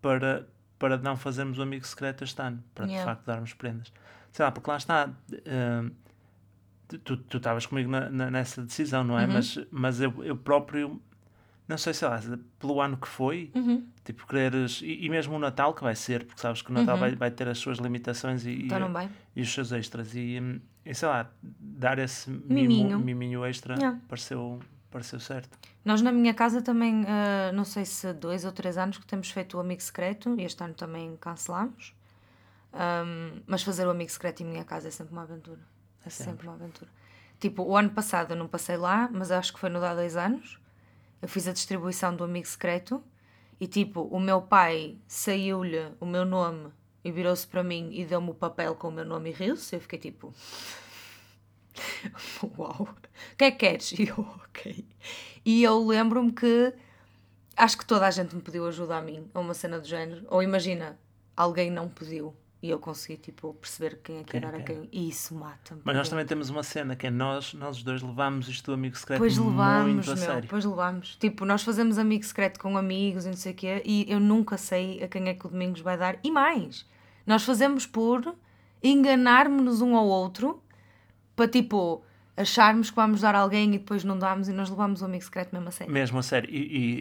para, 0.00 0.48
para 0.78 0.96
não 0.96 1.14
fazermos 1.16 1.58
o 1.58 1.62
amigo 1.62 1.86
secreto 1.86 2.24
este 2.24 2.40
ano, 2.40 2.64
para 2.74 2.86
de 2.86 2.92
Yeah. 2.92 3.12
facto 3.12 3.26
darmos 3.26 3.52
prendas. 3.52 3.92
Sei 4.32 4.42
lá, 4.44 4.50
porque 4.50 4.70
lá 4.70 4.76
está. 4.78 5.10
tu 7.04 7.16
tu 7.16 7.36
estavas 7.38 7.66
comigo 7.66 7.90
na- 7.90 8.10
na- 8.10 8.30
nessa 8.30 8.62
decisão, 8.62 9.04
não 9.04 9.18
é? 9.18 9.26
Uhum. 9.26 9.32
Mas, 9.34 9.58
mas 9.70 10.00
eu, 10.00 10.24
eu 10.24 10.36
próprio, 10.36 11.00
não 11.68 11.78
sei, 11.78 11.94
sei 11.94 12.08
lá, 12.08 12.20
pelo 12.58 12.80
ano 12.80 12.96
que 12.96 13.08
foi, 13.08 13.50
Uhum. 13.54 13.86
tipo, 14.04 14.26
quereres. 14.26 14.80
E, 14.82 15.04
e 15.04 15.08
mesmo 15.08 15.34
o 15.34 15.38
Natal, 15.38 15.72
que 15.74 15.82
vai 15.82 15.94
ser, 15.94 16.24
porque 16.26 16.40
sabes 16.40 16.60
que 16.62 16.70
o 16.70 16.74
Natal 16.74 16.98
vai, 16.98 17.14
vai 17.14 17.30
ter 17.30 17.48
as 17.48 17.58
suas 17.58 17.78
limitações 17.78 18.44
e, 18.44 18.50
e, 18.50 18.68
não 18.68 18.92
vai? 18.92 19.08
e 19.36 19.42
os 19.42 19.52
seus 19.52 19.72
extras. 19.72 20.14
E, 20.14 20.38
hum, 20.40 20.60
e 20.84 20.94
sei 20.94 21.08
lá, 21.08 21.30
dar 21.42 21.98
esse 21.98 22.30
Miminho. 22.30 22.98
mimo, 22.98 23.04
miminho 23.04 23.44
extra 23.46 23.74
Yeah. 23.76 23.98
pareceu, 24.08 24.58
pareceu 24.90 25.20
certo. 25.20 25.56
Nós 25.84 26.02
na 26.02 26.12
minha 26.12 26.34
casa 26.34 26.60
também, 26.60 27.04
ah, 27.08 27.50
não 27.52 27.64
sei 27.64 27.84
se 27.84 28.12
dois 28.12 28.44
ou 28.44 28.52
três 28.52 28.76
anos 28.76 28.98
que 28.98 29.06
temos 29.06 29.30
feito 29.30 29.56
o 29.56 29.60
amigo 29.60 29.80
secreto 29.82 30.34
e 30.38 30.44
este 30.44 30.62
ano 30.62 30.74
também 30.74 31.16
cancelámos. 31.20 31.94
Ahm, 32.72 33.42
mas 33.46 33.62
fazer 33.62 33.86
o 33.86 33.90
amigo 33.90 34.10
secreto 34.10 34.42
em 34.42 34.46
minha 34.46 34.64
casa 34.64 34.88
é 34.88 34.90
sempre 34.90 35.12
uma 35.12 35.22
aventura. 35.22 35.60
É 36.04 36.10
sempre, 36.10 36.46
uma 36.46 36.54
aventura. 36.54 36.90
Tipo, 37.38 37.62
o 37.64 37.76
ano 37.76 37.90
passado 37.90 38.32
eu 38.32 38.36
não 38.36 38.48
passei 38.48 38.76
lá, 38.76 39.08
mas 39.12 39.30
acho 39.30 39.52
que 39.52 39.58
foi 39.60 39.68
no 39.70 39.84
há 39.84 39.94
dois 39.94 40.16
anos. 40.16 40.58
Eu 41.22 41.28
fiz 41.28 41.46
a 41.46 41.52
distribuição 41.52 42.14
do 42.14 42.24
amigo 42.24 42.46
secreto 42.46 43.02
e 43.60 43.66
tipo, 43.68 44.02
o 44.02 44.18
meu 44.18 44.42
pai 44.42 44.98
saiu-lhe 45.06 45.92
o 46.00 46.04
meu 46.04 46.24
nome 46.24 46.72
e 47.04 47.12
virou-se 47.12 47.46
para 47.46 47.62
mim 47.62 47.90
e 47.92 48.04
deu-me 48.04 48.30
o 48.30 48.34
papel 48.34 48.74
com 48.74 48.88
o 48.88 48.92
meu 48.92 49.04
nome 49.04 49.30
e 49.30 49.32
riu-se. 49.32 49.76
Eu 49.76 49.80
fiquei 49.80 50.00
tipo, 50.00 50.34
Uau! 52.58 52.88
O 53.32 53.36
que 53.36 53.44
é 53.44 53.50
que 53.50 53.58
queres? 53.58 53.92
E 53.92 54.08
eu, 54.08 54.18
ok. 54.48 54.84
E 55.44 55.62
eu 55.62 55.86
lembro-me 55.86 56.32
que 56.32 56.74
acho 57.56 57.78
que 57.78 57.86
toda 57.86 58.06
a 58.06 58.10
gente 58.10 58.34
me 58.34 58.42
pediu 58.42 58.66
ajuda 58.66 58.96
a 58.96 59.02
mim, 59.02 59.30
a 59.32 59.40
uma 59.40 59.54
cena 59.54 59.78
do 59.78 59.86
género. 59.86 60.26
Ou 60.28 60.42
imagina, 60.42 60.98
alguém 61.36 61.70
não 61.70 61.88
pediu 61.88 62.34
e 62.62 62.70
eu 62.70 62.78
consegui, 62.78 63.16
tipo, 63.16 63.52
perceber 63.54 63.98
quem 64.04 64.18
é 64.18 64.22
que 64.22 64.30
Quem 64.30 64.38
é 64.38 64.40
dar 64.40 64.54
a 64.54 64.62
que 64.62 64.72
quem. 64.72 64.88
E 64.92 65.08
isso 65.08 65.34
mata-me. 65.34 65.80
Mas 65.82 65.96
nós 65.96 66.08
também 66.08 66.24
temos 66.24 66.48
uma 66.48 66.62
cena 66.62 66.94
que 66.94 67.08
é 67.08 67.10
nós, 67.10 67.52
nós 67.54 67.78
os 67.78 67.82
dois 67.82 68.00
levámos 68.02 68.48
isto 68.48 68.66
do 68.66 68.74
amigo 68.74 68.96
secreto 68.96 69.18
Depois 69.18 69.36
levámos, 69.36 69.92
muito 69.92 70.10
a 70.12 70.14
meu, 70.14 70.24
sério. 70.24 70.42
depois 70.42 70.64
levámos. 70.64 71.16
Tipo, 71.16 71.44
nós 71.44 71.64
fazemos 71.64 71.98
amigo 71.98 72.24
secreto 72.24 72.60
com 72.60 72.78
amigos 72.78 73.24
e 73.24 73.28
não 73.28 73.36
sei 73.36 73.52
o 73.52 73.54
quê, 73.56 73.82
e 73.84 74.06
eu 74.08 74.20
nunca 74.20 74.56
sei 74.56 75.02
a 75.02 75.08
quem 75.08 75.28
é 75.28 75.34
que 75.34 75.44
o 75.44 75.50
Domingos 75.50 75.80
vai 75.80 75.98
dar. 75.98 76.18
E 76.22 76.30
mais, 76.30 76.86
nós 77.26 77.42
fazemos 77.42 77.84
por 77.84 78.32
enganarmos-nos 78.80 79.80
um 79.82 79.96
ao 79.96 80.06
outro 80.06 80.62
para, 81.34 81.48
tipo, 81.48 82.04
acharmos 82.36 82.90
que 82.90 82.96
vamos 82.96 83.20
dar 83.20 83.34
alguém 83.34 83.68
e 83.74 83.78
depois 83.78 84.04
não 84.04 84.18
damos 84.18 84.48
e 84.48 84.52
nós 84.52 84.70
levamos 84.70 85.02
o 85.02 85.04
amigo 85.04 85.22
secreto 85.24 85.52
mesmo 85.52 85.68
a 85.68 85.70
sério. 85.70 85.92
Mesmo 85.92 86.18
a 86.18 86.22
sério. 86.22 86.48
E, 86.50 86.56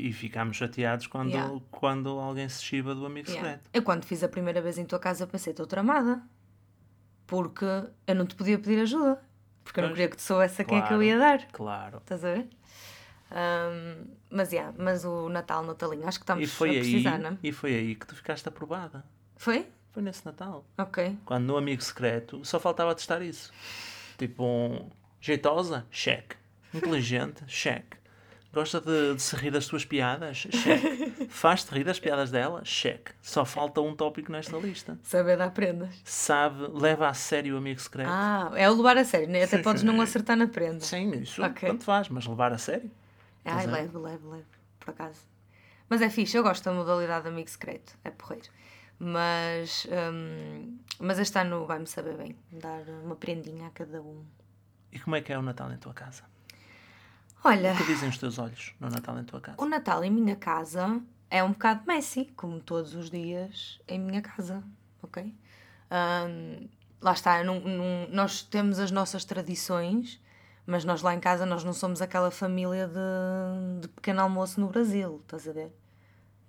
e, 0.06 0.10
e 0.10 0.14
ficámos 0.14 0.58
chateados 0.58 1.08
quando, 1.08 1.30
Yeah. 1.30 1.60
quando 1.72 2.10
alguém 2.20 2.48
se 2.50 2.64
chiba 2.64 2.94
do 2.94 3.06
amigo 3.06 3.30
Yeah. 3.30 3.50
secreto. 3.50 3.70
Eu, 3.74 3.82
quando 3.84 4.04
fiz 4.06 4.24
a 4.24 4.28
primeira 4.28 4.62
vez 4.62 4.78
em 4.78 4.86
tua 4.86 5.00
casa, 5.00 5.26
pensei, 5.26 5.52
estou 5.52 5.66
tramada. 5.66 6.22
Porque 7.28 7.66
eu 8.08 8.16
não 8.16 8.26
te 8.26 8.36
podia 8.36 8.60
pedir 8.60 8.82
ajuda. 8.82 9.22
Porque 9.64 9.80
eu 9.80 9.84
não 9.84 9.90
Pois. 9.92 9.98
queria 9.98 10.10
que 10.10 10.18
tu 10.18 10.22
soubesse 10.24 10.62
a 10.62 10.66
quem 10.66 10.78
é 10.78 10.82
que 10.82 10.88
eu 10.88 10.98
Claro. 10.98 11.04
ia 11.04 11.18
dar. 11.18 11.48
Claro. 11.52 11.98
Estás 12.00 12.26
a 12.26 12.34
ver? 12.34 12.48
Ahm, 13.32 14.08
mas, 14.30 14.52
yeah, 14.52 14.74
mas 14.78 15.06
o 15.06 15.30
Natal, 15.30 15.64
Natalinho, 15.64 16.06
acho 16.08 16.20
que 16.20 16.24
estamos 16.24 16.44
E 16.44 16.48
foi, 16.48 16.70
a 16.70 16.72
aí, 16.74 16.80
precisar, 16.80 17.18
não 17.20 17.30
é? 17.32 17.38
e 17.42 17.52
foi 17.54 17.74
aí 17.74 17.96
que 17.96 18.06
tu 18.06 18.16
ficaste 18.16 18.46
aprovada. 18.50 19.06
Foi? 19.38 19.68
Foi 19.92 20.04
nesse 20.04 20.26
Natal. 20.26 20.66
Ok. 20.78 21.18
Quando 21.26 21.46
no 21.46 21.56
amigo 21.58 21.82
secreto 21.82 22.44
só 22.44 22.60
faltava 22.60 22.94
testar 22.94 23.22
isso. 23.22 23.52
Tipo, 24.18 24.44
um, 24.44 24.90
jeitosa? 25.22 25.86
Cheque. 25.92 26.36
Inteligente? 26.74 27.44
Cheque. 27.48 27.98
Gosta 28.54 28.82
de, 28.82 29.16
de 29.16 29.22
se 29.22 29.34
rir 29.38 29.52
das 29.52 29.66
tuas 29.68 29.86
piadas? 29.86 30.38
Cheque. 30.38 31.28
Faz-te 31.30 31.74
rir 31.74 31.86
das 31.86 32.00
piadas 32.00 32.32
dela? 32.32 32.62
Cheque. 32.66 33.12
Só 33.22 33.46
falta 33.46 33.80
um 33.80 33.96
tópico 33.96 34.30
nesta 34.30 34.58
lista. 34.58 35.00
Saber 35.04 35.38
dar 35.38 35.52
prendas. 35.52 36.02
Sabe, 36.04 36.68
leva 36.74 37.08
a 37.08 37.14
sério 37.14 37.56
o 37.56 37.58
amigo 37.58 37.80
secreto. 37.80 38.10
Ah, 38.12 38.52
é 38.56 38.70
o 38.70 38.74
levar 38.76 38.98
a 38.98 39.06
sério, 39.06 39.30
né? 39.30 39.44
Até 39.44 39.58
Sim, 39.58 39.64
podes 39.64 39.82
sim. 39.82 39.88
não 39.88 40.02
acertar 40.02 40.36
na 40.36 40.48
prenda. 40.48 40.82
Sim, 40.82 41.12
isso 41.12 41.42
Ok. 41.42 41.70
tanto 41.70 41.86
faz, 41.86 42.10
mas 42.10 42.26
levar 42.28 42.52
a 42.52 42.58
sério? 42.58 42.92
Ai, 43.46 43.64
é. 43.64 43.68
leve, 43.68 43.98
leve, 43.98 44.28
leve, 44.28 44.46
por 44.80 44.90
acaso. 44.90 45.20
Mas 45.88 46.02
é 46.02 46.10
fixe, 46.10 46.36
eu 46.38 46.44
gosto 46.44 46.64
da 46.66 46.74
modalidade 46.74 47.24
de 47.24 47.30
amigo 47.30 47.50
secreto, 47.50 47.98
é 48.04 48.10
porreiro. 48.12 48.50
Mas, 49.00 49.88
hum, 50.14 50.78
mas 51.00 51.20
este 51.20 51.38
ano 51.40 51.66
vai-me 51.66 51.88
saber 51.88 52.16
bem, 52.18 52.36
dar 52.52 52.82
uma 53.04 53.16
prendinha 53.16 53.68
a 53.68 53.72
cada 53.72 54.02
um. 54.02 54.24
E 54.92 55.00
como 55.00 55.16
é 55.16 55.22
que 55.22 55.32
é 55.32 55.38
o 55.38 55.42
Natal 55.42 55.72
em 55.72 55.78
tua 55.78 55.94
casa? 55.94 56.24
Olha, 57.44 57.74
O 57.74 57.78
que 57.78 57.86
dizem 57.86 58.10
os 58.10 58.18
teus 58.18 58.38
olhos 58.38 58.74
no 58.80 58.90
Natal 58.90 59.18
em 59.20 59.24
tua 59.24 59.42
casa? 59.42 59.62
o 59.62 59.66
Natal 59.66 60.04
em 60.04 60.12
minha 60.12 60.36
casa 60.36 61.02
é 61.30 61.44
um 61.44 61.52
bocado 61.52 61.84
messy, 61.88 62.26
como 62.36 62.60
todos 62.60 62.94
os 62.94 63.10
dias 63.10 63.80
em 63.88 64.00
minha 64.00 64.22
casa, 64.22 64.64
ok? 65.02 65.34
Hum, 65.92 66.68
lá 67.02 67.14
está, 67.14 67.40
eu 67.40 67.46
não- 67.46 67.60
não- 67.62 68.08
nós 68.12 68.44
temos 68.44 68.78
as 68.80 68.92
nossas 68.92 69.26
tradições, 69.26 70.22
mas 70.68 70.86
nós 70.86 71.02
lá 71.02 71.16
em 71.16 71.20
casa 71.20 71.46
nós 71.46 71.64
não 71.64 71.74
somos 71.74 72.02
aquela 72.02 72.30
família 72.30 72.88
de, 72.88 73.82
de 73.82 73.88
pequeno 73.88 74.22
almoço 74.22 74.60
no 74.62 74.68
Brasil, 74.68 75.20
estás 75.24 75.48
a 75.48 75.52
ver? 75.52 75.74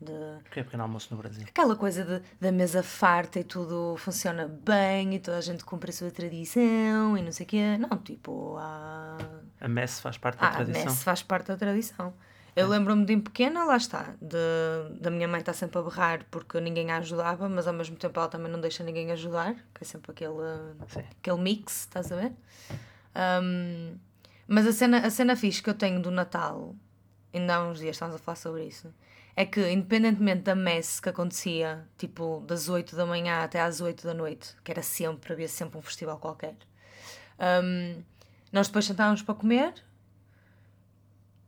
De, 0.02 0.50
que 0.50 0.61
é 0.61 0.64
pequeno 0.64 0.82
almoço 0.82 1.09
no 1.11 1.16
Brasil? 1.16 1.44
aquela 1.49 1.76
coisa 1.76 2.04
de, 2.04 2.23
da 2.40 2.50
mesa 2.52 2.82
farta 2.82 3.38
e 3.40 3.44
tudo 3.44 3.94
funciona 3.99 4.47
bem 4.47 5.14
e 5.14 5.18
toda 5.21 5.38
a 5.38 5.40
gente 5.40 5.64
cumpre 5.64 5.90
a 5.90 5.92
sua 5.92 6.11
tradição 6.11 7.16
e 7.16 7.23
não 7.23 7.32
sei 7.32 7.47
o 7.47 7.49
quê. 7.49 7.78
Não, 7.78 7.97
tipo, 7.99 8.56
há... 8.59 9.16
A 9.61 9.68
messe 9.68 10.00
faz 10.02 10.18
parte 10.18 10.38
da 10.40 10.47
Ah, 10.47 10.50
a 10.50 10.54
tradição. 10.56 10.85
messe 10.85 11.04
faz 11.04 11.23
parte 11.23 11.47
da 11.49 11.56
tradição. 11.56 12.12
Eu 12.54 12.68
lembro-me 12.68 13.06
de 13.06 13.14
em 13.14 13.21
pequena, 13.21 13.64
lá 13.64 13.78
está, 13.78 14.14
de, 14.21 15.00
da 15.00 15.11
minha 15.11 15.26
mãe 15.26 15.40
estar 15.40 15.54
sempre 15.54 15.78
a 15.78 15.82
berrar 15.82 16.26
porque 16.30 16.61
ninguém 16.61 16.90
a 16.90 16.99
ajudava, 16.99 17.49
mas 17.49 17.66
ao 17.66 17.73
mesmo 17.73 17.97
tempo 17.97 18.18
ela 18.18 18.28
também 18.28 18.52
não 18.52 18.61
deixa 18.61 18.85
ninguém 18.85 19.11
ajudar, 19.11 19.54
que 19.75 19.82
é 19.82 19.85
sempre 19.85 20.12
aquele, 20.12 20.35
Sim. 20.88 21.02
aquele 21.18 21.40
mix, 21.40 21.80
estás 21.80 22.12
a 22.12 22.16
ver? 22.16 22.32
Um, 23.42 23.97
mas 24.47 24.66
a 24.66 24.73
cena, 24.73 24.99
a 24.99 25.09
cena 25.11 25.35
fixe 25.35 25.62
que 25.62 25.71
eu 25.71 25.75
tenho 25.75 26.02
do 26.02 26.11
Natal, 26.11 26.75
ainda 27.32 27.56
há 27.56 27.64
uns 27.64 27.78
dias 27.78 27.97
estávamos 27.97 28.21
a 28.21 28.23
falar 28.23 28.37
sobre 28.37 28.64
isso, 28.64 28.92
é 29.35 29.45
que 29.47 29.71
independentemente 29.71 30.43
da 30.43 30.55
messe 30.55 31.01
que 31.01 31.09
acontecia, 31.09 31.87
tipo 31.97 32.41
das 32.47 32.69
8 32.69 32.95
da 32.95 33.07
manhã 33.07 33.43
até 33.43 33.61
às 33.61 33.81
8 33.81 34.07
da 34.07 34.15
noite, 34.15 34.55
que 34.62 34.71
era 34.71 34.83
sempre, 34.83 35.33
havia 35.33 35.49
sempre 35.49 35.79
um 35.79 35.83
festival 35.83 36.19
qualquer, 36.19 36.55
um, 37.65 38.03
nós 38.53 38.67
depois 38.67 38.85
sentávamos 38.85 39.23
para 39.23 39.35
comer 39.35 39.75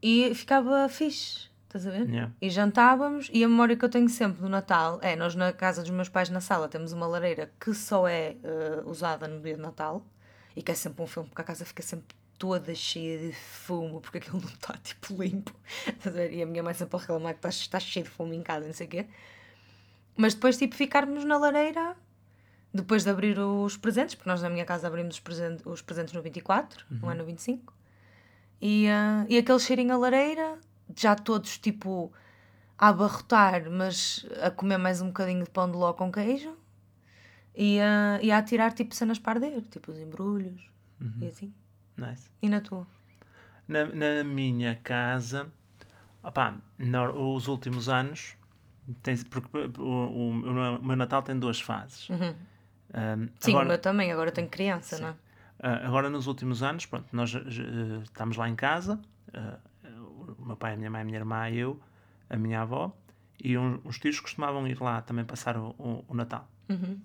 e 0.02 0.34
ficava 0.34 0.88
fixe, 0.88 1.48
estás 1.66 1.86
a 1.86 1.90
ver? 1.90 2.08
Yeah. 2.08 2.32
E 2.40 2.48
jantávamos, 2.48 3.30
e 3.32 3.44
a 3.44 3.48
memória 3.48 3.76
que 3.76 3.84
eu 3.84 3.88
tenho 3.88 4.08
sempre 4.08 4.40
do 4.40 4.48
Natal 4.48 4.98
é: 5.02 5.14
nós 5.14 5.34
na 5.34 5.52
casa 5.52 5.82
dos 5.82 5.90
meus 5.90 6.08
pais, 6.08 6.30
na 6.30 6.40
sala, 6.40 6.68
temos 6.68 6.92
uma 6.92 7.06
lareira 7.06 7.52
que 7.60 7.74
só 7.74 8.08
é 8.08 8.36
eh, 8.42 8.82
usada 8.86 9.28
no 9.28 9.40
dia 9.40 9.54
de 9.54 9.60
Natal 9.60 10.04
e 10.56 10.62
que 10.62 10.70
é 10.70 10.74
sempre 10.74 11.02
um 11.02 11.06
filme, 11.06 11.28
porque 11.28 11.42
a 11.42 11.44
casa 11.44 11.64
fica 11.64 11.82
sempre 11.82 12.16
toda 12.38 12.74
cheia 12.74 13.18
de 13.18 13.32
fumo, 13.32 14.00
porque 14.00 14.18
aquilo 14.18 14.40
não 14.40 14.48
está 14.48 14.74
tipo 14.82 15.22
limpo. 15.22 15.54
E 16.32 16.42
a 16.42 16.46
minha 16.46 16.62
mãe 16.62 16.74
sempre 16.74 16.96
a 16.96 17.00
reclamar 17.00 17.32
que 17.34 17.38
está, 17.38 17.48
está 17.48 17.80
cheio 17.80 18.04
de 18.04 18.10
fumo 18.10 18.32
em 18.34 18.42
casa, 18.42 18.66
não 18.66 18.72
sei 18.74 18.86
o 18.86 18.90
quê. 18.90 19.06
Mas 20.16 20.34
depois, 20.34 20.56
tipo, 20.56 20.74
ficarmos 20.74 21.24
na 21.24 21.36
lareira 21.38 21.96
depois 22.72 23.04
de 23.04 23.10
abrir 23.10 23.38
os 23.38 23.76
presentes, 23.76 24.14
porque 24.16 24.28
nós 24.28 24.42
na 24.42 24.50
minha 24.50 24.64
casa 24.64 24.86
abrimos 24.88 25.14
os, 25.16 25.20
presen- 25.20 25.58
os 25.64 25.80
presentes 25.80 26.12
no 26.12 26.20
24, 26.22 26.84
não 26.90 27.10
é 27.10 27.14
no 27.14 27.24
25. 27.24 27.72
E, 28.60 28.88
ah, 28.88 29.24
e 29.28 29.38
aquele 29.38 29.58
cheirinho 29.60 29.94
a 29.94 29.96
lareira, 29.96 30.58
já 30.96 31.14
todos 31.14 31.56
tipo 31.58 32.12
a 32.76 32.88
abarrotar, 32.88 33.70
mas 33.70 34.26
a 34.42 34.50
comer 34.50 34.78
mais 34.78 35.00
um 35.00 35.06
bocadinho 35.08 35.44
de 35.44 35.50
pão 35.50 35.70
de 35.70 35.76
ló 35.76 35.92
com 35.92 36.10
queijo 36.10 36.56
e 37.54 37.78
a, 37.80 38.18
e 38.20 38.32
a 38.32 38.42
tirar 38.42 38.72
tipo 38.72 38.94
cenas 38.94 39.18
para 39.18 39.34
arder, 39.38 39.60
tipo 39.70 39.92
os 39.92 39.98
embrulhos 39.98 40.68
e 41.22 41.28
assim. 41.28 41.54
Nice. 41.96 42.28
E 42.42 42.48
na 42.48 42.60
tua? 42.60 42.86
Na, 43.68 43.84
na 43.86 44.24
minha 44.24 44.74
casa, 44.82 45.50
opá, 46.22 46.54
os 47.16 47.48
últimos 47.48 47.88
anos, 47.88 48.36
tem, 49.02 49.16
porque 49.24 49.56
o, 49.78 49.82
o- 49.82 50.30
o 50.30 50.84
meu 50.84 50.96
Natal 50.96 51.22
tem 51.22 51.38
duas 51.38 51.60
fases. 51.60 52.08
Um, 52.10 52.14
Uhum. 52.14 53.28
Sim, 53.40 53.50
agora, 53.52 53.64
o 53.64 53.68
meu 53.68 53.78
também, 53.78 54.12
agora 54.12 54.30
tenho 54.30 54.48
criança, 54.48 54.98
não 54.98 55.08
é? 55.08 55.14
ah, 55.60 55.86
agora, 55.86 56.08
nos 56.10 56.26
últimos 56.26 56.62
anos, 56.62 56.86
pronto, 56.86 57.06
nós 57.12 57.34
eh, 57.34 57.40
estamos 58.04 58.36
lá 58.36 58.48
em 58.48 58.54
casa, 58.54 59.00
ah, 59.32 59.58
o 60.38 60.44
meu 60.46 60.56
pai, 60.56 60.74
a 60.74 60.76
minha 60.76 60.90
mãe, 60.90 61.00
a 61.00 61.04
minha 61.04 61.18
irmã, 61.18 61.50
eu, 61.50 61.80
a 62.30 62.36
minha 62.36 62.60
avó, 62.60 62.92
e 63.42 63.56
um- 63.58 63.80
uns 63.84 63.98
tios 63.98 64.20
costumavam 64.20 64.66
ir 64.68 64.80
lá 64.80 65.00
também 65.02 65.24
passar 65.24 65.56
o, 65.56 65.70
o- 65.78 66.04
o 66.06 66.14
Natal. 66.14 66.48
Uhum. 66.68 67.00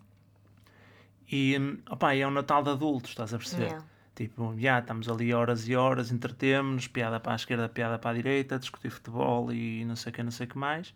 E, 1.31 1.57
hum, 1.59 1.77
opá, 1.89 2.13
é 2.15 2.25
um 2.27 2.31
Natal 2.31 2.63
de 2.63 2.69
adultos, 2.71 3.11
estás 3.11 3.33
a 3.33 3.37
perceber? 3.37 3.65
Yeah. 3.67 3.85
Tipo, 4.19 4.53
já 4.59 4.79
estamos 4.79 5.07
ali 5.07 5.33
horas 5.33 5.65
e 5.69 5.77
horas, 5.77 6.11
entretemos-nos, 6.11 6.89
piada 6.89 7.21
para 7.21 7.31
a 7.31 7.35
esquerda, 7.37 7.69
piada 7.69 7.97
para 7.97 8.11
a 8.11 8.13
direita, 8.13 8.59
discutir 8.59 8.89
futebol 8.89 9.49
e 9.49 9.85
não 9.85 9.95
sei 9.95 10.11
o 10.11 10.13
que, 10.13 10.21
não 10.21 10.29
sei 10.29 10.45
o 10.45 10.49
que 10.49 10.57
mais. 10.57 10.93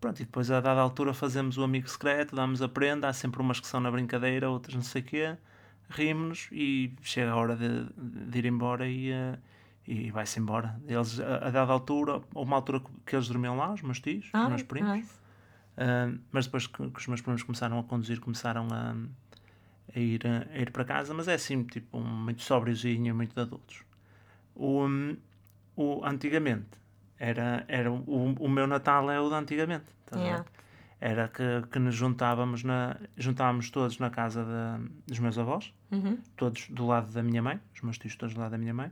Pronto, 0.00 0.18
e 0.20 0.24
depois 0.24 0.50
a 0.50 0.62
dada 0.62 0.80
altura 0.80 1.12
fazemos 1.12 1.58
o 1.58 1.62
amigo 1.62 1.86
secreto, 1.86 2.34
damos 2.34 2.62
a 2.62 2.68
prenda, 2.68 3.06
há 3.06 3.12
sempre 3.12 3.42
umas 3.42 3.60
que 3.60 3.66
são 3.66 3.80
na 3.80 3.90
brincadeira, 3.90 4.48
outras 4.48 4.74
não 4.74 4.82
sei 4.82 5.02
o 5.02 5.04
quê, 5.04 5.36
rimos 5.90 6.48
e 6.50 6.90
chega 7.02 7.32
a 7.32 7.36
hora 7.36 7.54
de, 7.54 7.84
de 7.98 8.38
ir 8.38 8.46
embora 8.46 8.88
e, 8.88 9.10
eh, 9.12 9.38
e 9.86 10.10
vai-se 10.10 10.40
embora. 10.40 10.80
Eles, 10.88 11.20
a, 11.20 11.36
a 11.48 11.50
dada 11.50 11.70
altura, 11.70 12.14
houve 12.34 12.48
uma 12.48 12.56
altura 12.56 12.80
que 13.04 13.14
eles 13.14 13.28
dormiam 13.28 13.58
lá, 13.58 13.74
os 13.74 13.82
meus 13.82 14.00
tios, 14.00 14.24
os 14.24 14.30
Ah, 14.32 14.48
meus 14.48 14.62
primos, 14.62 14.90
nice. 14.90 15.12
ah, 15.76 16.10
mas 16.32 16.46
depois 16.46 16.66
que, 16.66 16.90
que 16.90 16.98
os 16.98 17.06
meus 17.08 17.20
primos 17.20 17.42
começaram 17.42 17.78
a 17.78 17.84
conduzir, 17.84 18.20
começaram 18.20 18.68
a, 18.72 18.94
a 19.94 19.98
ir, 19.98 20.22
a, 20.26 20.58
ir 20.58 20.70
para 20.70 20.84
casa, 20.84 21.12
mas 21.14 21.26
é 21.28 21.34
assim, 21.34 21.64
tipo, 21.64 21.98
muito 22.00 22.42
sóbriozinho, 22.42 23.14
muito 23.14 23.34
de 23.34 23.40
adultos. 23.40 23.82
O, 24.54 24.84
hum, 24.86 25.16
o, 25.76 26.04
antigamente, 26.04 26.78
era, 27.18 27.64
era 27.68 27.90
o, 27.90 28.34
o 28.38 28.48
meu 28.48 28.66
Natal 28.66 29.10
é 29.10 29.20
o 29.20 29.28
de 29.28 29.34
antigamente, 29.34 29.86
ver? 30.12 30.20
Yeah. 30.20 30.44
Era 31.00 31.28
que, 31.28 31.66
que 31.70 31.78
nos 31.78 31.94
juntávamos, 31.94 32.62
na, 32.64 32.96
juntávamos 33.16 33.70
todos 33.70 33.98
na 33.98 34.10
casa 34.10 34.44
de- 34.44 34.88
dos 35.06 35.18
meus 35.18 35.36
avós, 35.38 35.72
Uhum. 35.90 36.18
todos 36.36 36.68
do 36.70 36.86
lado 36.86 37.12
da 37.12 37.22
minha 37.22 37.42
mãe, 37.42 37.60
os 37.74 37.80
meus 37.82 37.98
tios 37.98 38.16
todos 38.16 38.34
do 38.34 38.40
lado 38.40 38.52
da 38.52 38.58
minha 38.58 38.72
mãe, 38.72 38.90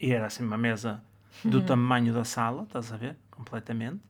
e 0.00 0.12
era 0.12 0.26
assim 0.26 0.44
uma 0.44 0.56
mesa 0.58 1.02
do 1.44 1.60
tamanho 1.60 2.12
da 2.12 2.24
sala, 2.24 2.62
estás 2.64 2.92
a 2.92 2.96
ver? 2.96 3.16
Completamente. 3.30 4.00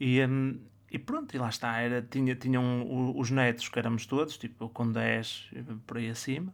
E, 0.00 0.24
hum, 0.24 0.58
e 0.90 0.98
pronto, 0.98 1.34
e 1.34 1.38
lá 1.38 1.48
está, 1.48 1.78
era, 1.78 2.02
tinha, 2.02 2.34
tinham 2.34 3.14
os 3.16 3.30
netos, 3.30 3.68
que 3.68 3.78
éramos 3.78 4.06
todos, 4.06 4.38
tipo 4.38 4.68
com 4.68 4.90
10 4.90 5.50
por 5.86 5.96
aí 5.98 6.08
acima, 6.08 6.52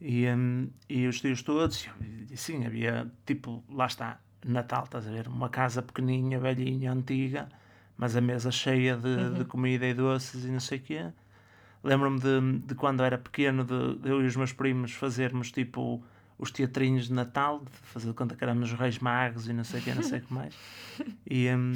e, 0.00 0.26
hum, 0.28 0.68
e 0.88 1.06
os 1.06 1.20
tios 1.20 1.42
todos, 1.42 1.88
e, 2.00 2.34
e 2.34 2.36
sim, 2.36 2.64
havia 2.64 3.10
tipo, 3.24 3.64
lá 3.68 3.86
está, 3.86 4.20
Natal, 4.44 4.84
estás 4.84 5.06
a 5.08 5.10
ver? 5.10 5.26
Uma 5.28 5.48
casa 5.48 5.82
pequeninha, 5.82 6.38
velhinha, 6.38 6.92
antiga, 6.92 7.48
mas 7.96 8.14
a 8.14 8.20
mesa 8.20 8.50
cheia 8.50 8.96
de, 8.96 9.38
de 9.38 9.44
comida 9.44 9.86
e 9.86 9.94
doces 9.94 10.44
e 10.44 10.48
não 10.48 10.60
sei 10.60 10.78
o 10.78 10.82
quê. 10.82 11.12
Lembro-me 11.82 12.20
de, 12.20 12.58
de 12.66 12.74
quando 12.74 13.02
era 13.02 13.18
pequeno, 13.18 13.64
de, 13.64 13.96
de 13.98 14.08
eu 14.08 14.22
e 14.22 14.26
os 14.26 14.36
meus 14.36 14.52
primos 14.52 14.92
fazermos 14.92 15.50
tipo 15.50 16.02
os 16.38 16.50
teatrinhos 16.50 17.06
de 17.06 17.14
Natal, 17.14 17.60
de 17.64 17.70
fazer 17.88 18.08
de 18.08 18.14
conta 18.14 18.36
que 18.36 18.44
éramos 18.44 18.70
os 18.72 18.78
Reis 18.78 18.98
Magos 18.98 19.48
e 19.48 19.52
não 19.52 19.64
sei 19.64 19.80
o 19.80 19.82
que, 19.82 19.94
não 19.94 20.02
sei 20.02 20.18
o 20.18 20.22
que 20.22 20.32
mais. 20.32 20.54
E, 21.28 21.48
hum, 21.50 21.74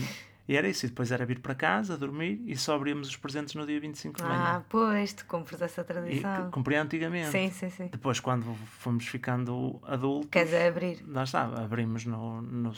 e 0.48 0.56
era 0.56 0.68
isso, 0.68 0.86
e 0.86 0.88
depois 0.88 1.12
era 1.12 1.24
vir 1.24 1.38
para 1.40 1.54
casa, 1.54 1.96
dormir 1.96 2.42
e 2.46 2.56
só 2.56 2.74
abríamos 2.74 3.08
os 3.08 3.16
presentes 3.16 3.54
no 3.54 3.64
dia 3.66 3.80
25 3.80 4.16
de 4.16 4.22
manhã. 4.24 4.56
Ah, 4.56 4.62
pois, 4.68 5.12
tu 5.12 5.24
cumpres 5.26 5.60
essa 5.62 5.82
e 5.82 5.84
tradição. 5.84 6.44
que 6.46 6.50
cumpria 6.50 6.82
antigamente. 6.82 7.30
Sim, 7.30 7.50
sim, 7.50 7.70
sim. 7.70 7.88
Depois, 7.92 8.18
quando 8.20 8.54
fomos 8.78 9.06
ficando 9.06 9.80
adultos, 9.84 10.28
Quer 10.30 10.44
dizer, 10.44 10.68
abrir. 10.68 11.04
lá 11.06 11.22
está, 11.24 11.42
abrimos 11.44 12.04
no, 12.04 12.42
no- 12.42 12.72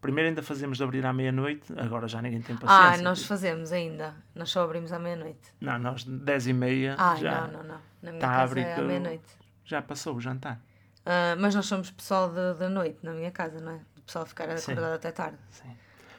Primeiro 0.00 0.28
ainda 0.30 0.42
fazíamos 0.42 0.78
de 0.78 0.84
abrir 0.84 1.04
à 1.04 1.12
meia-noite, 1.12 1.70
agora 1.76 2.08
já 2.08 2.22
ninguém 2.22 2.40
tem 2.40 2.56
paciência. 2.56 3.00
Ah, 3.00 3.02
nós 3.02 3.26
fazemos 3.26 3.70
ainda. 3.70 4.14
Nós 4.34 4.48
só 4.48 4.62
abrimos 4.64 4.92
à 4.92 4.98
meia-noite. 4.98 5.52
Não, 5.60 5.78
nós 5.78 6.04
10 6.04 6.46
e 6.46 6.52
meia 6.54 6.94
Ah, 6.98 7.16
já, 7.16 7.42
não, 7.42 7.58
não, 7.58 7.62
não. 7.64 7.80
Na 8.02 8.10
minha 8.10 8.20
tá 8.20 8.28
casa 8.28 8.42
abrir 8.44 8.62
é 8.62 8.74
à 8.76 8.80
meia-noite. 8.80 9.36
já 9.62 9.82
passou 9.82 10.16
o 10.16 10.20
jantar. 10.20 10.58
Ah, 11.04 11.36
mas 11.38 11.54
nós 11.54 11.66
somos 11.66 11.90
pessoal 11.90 12.30
de 12.58 12.68
noite 12.70 12.98
na 13.02 13.12
minha 13.12 13.30
casa, 13.30 13.60
não 13.60 13.72
é? 13.72 13.80
O 13.98 14.02
pessoal 14.02 14.24
ficar 14.24 14.56
Sim. 14.56 14.72
acordado 14.72 14.94
até 14.94 15.12
tarde. 15.12 15.36
Sim. 15.50 15.68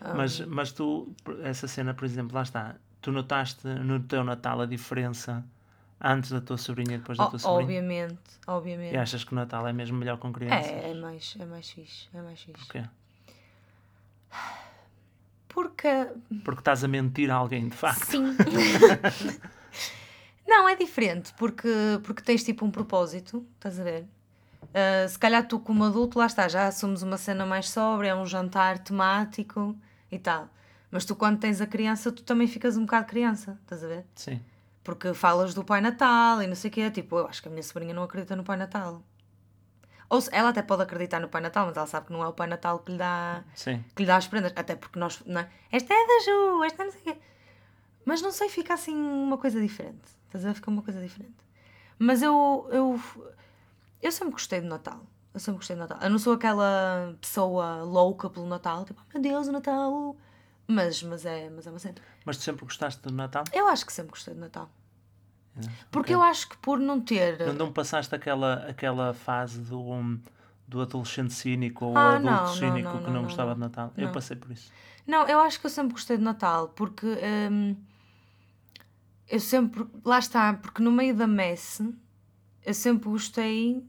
Ah. 0.01 0.13
Mas, 0.15 0.39
mas 0.41 0.71
tu, 0.71 1.13
essa 1.43 1.67
cena, 1.67 1.93
por 1.93 2.05
exemplo, 2.05 2.35
lá 2.35 2.43
está, 2.43 2.75
tu 3.01 3.11
notaste 3.11 3.67
no 3.67 3.99
teu 3.99 4.23
Natal 4.23 4.61
a 4.61 4.65
diferença 4.65 5.43
antes 5.99 6.31
da 6.31 6.41
tua 6.41 6.57
sobrinha 6.57 6.95
e 6.95 6.97
depois 6.97 7.17
da 7.17 7.25
O- 7.25 7.29
tua 7.29 7.39
sobrinha? 7.39 7.61
obviamente, 7.63 8.19
obviamente. 8.47 8.93
E 8.93 8.97
achas 8.97 9.23
que 9.23 9.31
o 9.31 9.35
Natal 9.35 9.67
é 9.67 9.73
mesmo 9.73 9.97
melhor 9.97 10.17
com 10.17 10.33
crianças? 10.33 10.71
É, 10.71 10.91
é 10.91 10.93
mais, 10.95 11.35
é 11.39 11.45
mais 11.45 11.69
fixe, 11.69 12.07
é 12.13 12.21
mais 12.21 12.41
fixe. 12.41 12.57
Porquê? 12.65 12.83
Porque, 15.47 16.07
Porque 16.43 16.61
estás 16.61 16.83
a 16.83 16.87
mentir 16.87 17.29
a 17.29 17.35
alguém, 17.35 17.67
de 17.67 17.75
facto. 17.75 18.05
sim. 18.05 18.35
não, 20.47 20.67
é 20.67 20.75
diferente, 20.75 21.33
porque, 21.37 21.69
porque 22.03 22.21
tens 22.21 22.43
tipo 22.43 22.65
um 22.65 22.71
propósito, 22.71 23.45
estás 23.55 23.79
a 23.79 23.83
ver? 23.83 24.05
Ah, 24.73 25.07
se 25.07 25.17
calhar 25.19 25.45
tu 25.47 25.59
como 25.59 25.83
adulto, 25.83 26.17
lá 26.17 26.25
está, 26.25 26.47
já 26.47 26.67
assumes 26.67 27.01
uma 27.01 27.17
cena 27.17 27.45
mais 27.45 27.69
sóbria, 27.69 28.09
é 28.11 28.15
um 28.15 28.25
jantar 28.25 28.79
temático 28.79 29.75
e 30.11 30.19
tal. 30.19 30.49
Mas 30.91 31.05
tu 31.05 31.15
quando 31.15 31.39
tens 31.39 31.61
a 31.61 31.65
criança, 31.65 32.11
tu 32.11 32.23
também 32.23 32.47
ficas 32.47 32.75
um 32.75 32.81
bocado 32.81 33.07
criança, 33.07 33.57
estás 33.61 33.83
a 33.83 33.87
ver? 33.87 34.05
Sim. 34.13 34.41
Porque 34.83 35.13
falas 35.13 35.53
do 35.53 35.63
Pai 35.63 35.79
Natal 35.79 36.41
e 36.41 36.47
não 36.47 36.55
sei 36.55 36.69
o 36.69 36.73
quê. 36.73 36.91
Tipo, 36.91 37.19
eu 37.19 37.27
acho 37.27 37.41
que 37.41 37.47
a 37.47 37.51
minha 37.51 37.63
sobrinha 37.63 37.93
não 37.93 38.03
acredita 38.03 38.35
no 38.35 38.43
Pai 38.43 38.57
Natal. 38.57 39.01
Ou 40.09 40.19
se, 40.19 40.29
ela 40.33 40.49
até 40.49 40.61
pode 40.61 40.83
acreditar 40.83 41.21
no 41.21 41.29
Pai 41.29 41.39
Natal, 41.39 41.67
mas 41.67 41.77
ela 41.77 41.87
sabe 41.87 42.07
que 42.07 42.11
não 42.11 42.21
é 42.21 42.27
o 42.27 42.33
Pai 42.33 42.45
Natal 42.47 42.79
que 42.79 42.91
lhe 42.91 42.97
dá, 42.97 43.45
Sim. 43.55 43.81
que 43.95 44.03
lhe 44.03 44.07
dá 44.07 44.17
as 44.17 44.27
prendas. 44.27 44.51
Até 44.55 44.75
porque 44.75 44.99
nós. 44.99 45.21
Não 45.25 45.39
é? 45.39 45.49
Esta 45.71 45.93
é 45.93 45.97
da 45.97 46.25
Ju, 46.25 46.63
esta 46.65 46.81
é 46.81 46.85
não 46.85 46.91
sei 46.91 47.01
o 47.01 47.03
quê. 47.05 47.17
Mas 48.03 48.21
não 48.21 48.31
sei, 48.31 48.49
fica 48.49 48.73
assim 48.73 48.95
uma 48.95 49.37
coisa 49.37 49.61
diferente. 49.61 50.01
Estás 50.25 50.43
a 50.43 50.49
ver? 50.49 50.55
Fica 50.55 50.69
uma 50.69 50.81
coisa 50.81 50.99
diferente. 50.99 51.37
Mas 51.97 52.21
eu. 52.21 52.67
Eu, 52.71 52.99
eu 54.01 54.11
sempre 54.11 54.33
gostei 54.33 54.59
de 54.59 54.67
Natal. 54.67 55.05
Eu 55.33 55.39
sempre 55.39 55.57
gostei 55.59 55.75
de 55.75 55.81
Natal. 55.81 55.97
Eu 56.01 56.09
não 56.09 56.19
sou 56.19 56.33
aquela 56.33 57.15
pessoa 57.19 57.83
louca 57.83 58.29
pelo 58.29 58.45
Natal. 58.47 58.83
Tipo, 58.83 59.01
oh, 59.01 59.13
meu 59.13 59.21
Deus, 59.21 59.47
o 59.47 59.51
Natal. 59.51 60.15
Mas, 60.67 61.01
mas, 61.03 61.25
é, 61.25 61.49
mas 61.49 61.65
é 61.67 61.69
uma 61.69 61.79
cena. 61.79 61.95
Mas 62.25 62.37
tu 62.37 62.43
sempre 62.43 62.65
gostaste 62.65 63.01
do 63.01 63.11
Natal? 63.13 63.43
Eu 63.53 63.67
acho 63.67 63.85
que 63.85 63.93
sempre 63.93 64.11
gostei 64.11 64.33
de 64.33 64.39
Natal. 64.39 64.69
Porque 65.89 66.13
ok. 66.13 66.15
eu 66.15 66.21
acho 66.21 66.49
que 66.49 66.57
por 66.57 66.79
não 66.79 67.01
ter. 67.01 67.39
Não, 67.45 67.53
não 67.53 67.73
passaste 67.73 68.13
aquela, 68.15 68.65
aquela 68.69 69.13
fase 69.13 69.59
do, 69.61 69.81
um, 69.81 70.19
do 70.67 70.81
adolescente 70.81 71.33
cínico 71.33 71.85
ou 71.85 71.97
Ah, 71.97 72.15
adulto 72.15 72.25
não, 72.25 72.47
cínico 72.47 72.89
não, 72.89 72.97
que 72.97 73.03
não, 73.03 73.07
não, 73.07 73.13
não, 73.13 73.23
gostava 73.23 73.53
de 73.53 73.59
Natal? 73.59 73.91
Eu 73.97 74.11
passei 74.11 74.37
por 74.37 74.51
isso. 74.51 74.71
Não, 75.05 75.27
eu 75.27 75.39
acho 75.39 75.59
que 75.59 75.65
eu 75.65 75.69
sempre 75.69 75.93
gostei 75.93 76.17
de 76.17 76.23
Natal, 76.23 76.69
porque 76.69 77.05
hum, 77.51 77.75
eu 79.27 79.39
sempre. 79.39 79.85
Lá 80.05 80.19
está, 80.19 80.53
porque 80.53 80.81
no 80.81 80.91
meio 80.91 81.15
da 81.15 81.27
messe 81.27 81.93
eu 82.63 82.73
sempre 82.73 83.09
gostei 83.09 83.83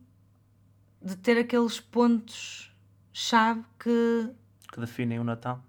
de 1.02 1.16
ter 1.16 1.38
aqueles 1.38 1.80
pontos-chave 1.80 3.64
que. 3.78 4.30
Que 4.72 4.80
definem 4.80 5.18
o 5.18 5.24
Natal. 5.24 5.62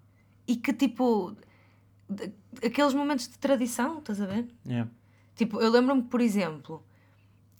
e 0.46 0.56
que 0.56 0.72
tipo. 0.72 1.36
de- 2.08 2.32
aqueles 2.64 2.94
momentos 2.94 3.28
de 3.28 3.38
tradição, 3.38 3.98
estás 3.98 4.20
a 4.20 4.26
ver? 4.26 4.46
Yeah. 4.66 4.90
Tipo, 5.34 5.60
eu 5.60 5.70
lembro-me 5.70 6.02
por 6.02 6.20
exemplo, 6.20 6.82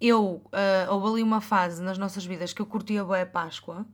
eu, 0.00 0.42
ah, 0.52 0.86
houve 0.92 1.08
ali 1.08 1.22
uma 1.22 1.40
fase 1.40 1.82
nas 1.82 1.98
nossas 1.98 2.24
vidas 2.24 2.52
que 2.52 2.62
eu 2.62 2.66
curtia 2.66 3.04
bem 3.04 3.22
a 3.22 3.26
Páscoa, 3.26 3.84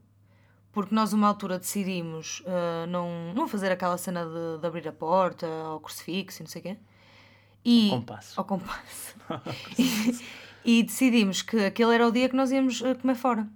porque 0.71 0.93
nós, 0.93 1.11
uma 1.13 1.27
altura, 1.27 1.57
decidimos 1.57 2.43
ah, 2.45 2.85
não, 2.87 3.33
não 3.33 3.47
fazer 3.47 3.71
aquela 3.71 3.97
cena 3.97 4.23
de, 4.25 4.61
de 4.61 4.67
abrir 4.67 4.87
a 4.87 4.91
porta 4.93 5.47
ao 5.47 5.79
crucifixo 5.79 6.41
e 6.41 6.43
não 6.43 6.49
sei 6.49 6.59
o 6.61 6.63
quê. 6.63 6.77
E, 7.63 7.89
Compasso. 7.89 8.39
Ao 8.39 8.45
compasso. 8.45 9.15
e, 9.77 10.79
e 10.79 10.83
decidimos 10.83 11.41
que 11.41 11.65
aquele 11.65 11.93
era 11.95 12.07
o 12.07 12.11
dia 12.11 12.27
que 12.29 12.35
nós 12.35 12.51
íamos 12.51 12.81
ah, 12.83 12.93
comer 12.95 13.15
fora. 13.15 13.47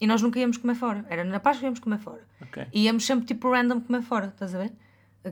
E 0.00 0.06
nós 0.06 0.20
nunca 0.22 0.38
íamos 0.38 0.56
comer 0.58 0.74
fora. 0.74 1.04
Era 1.08 1.24
na 1.24 1.40
Páscoa 1.40 1.60
que 1.60 1.66
íamos 1.66 1.80
comer 1.80 1.98
fora. 1.98 2.22
Ok. 2.42 2.66
E 2.72 2.84
íamos 2.84 3.04
sempre 3.06 3.26
tipo 3.26 3.50
random 3.50 3.80
comer 3.80 4.02
fora, 4.02 4.26
estás 4.26 4.54
a 4.54 4.58
ver? 4.58 4.72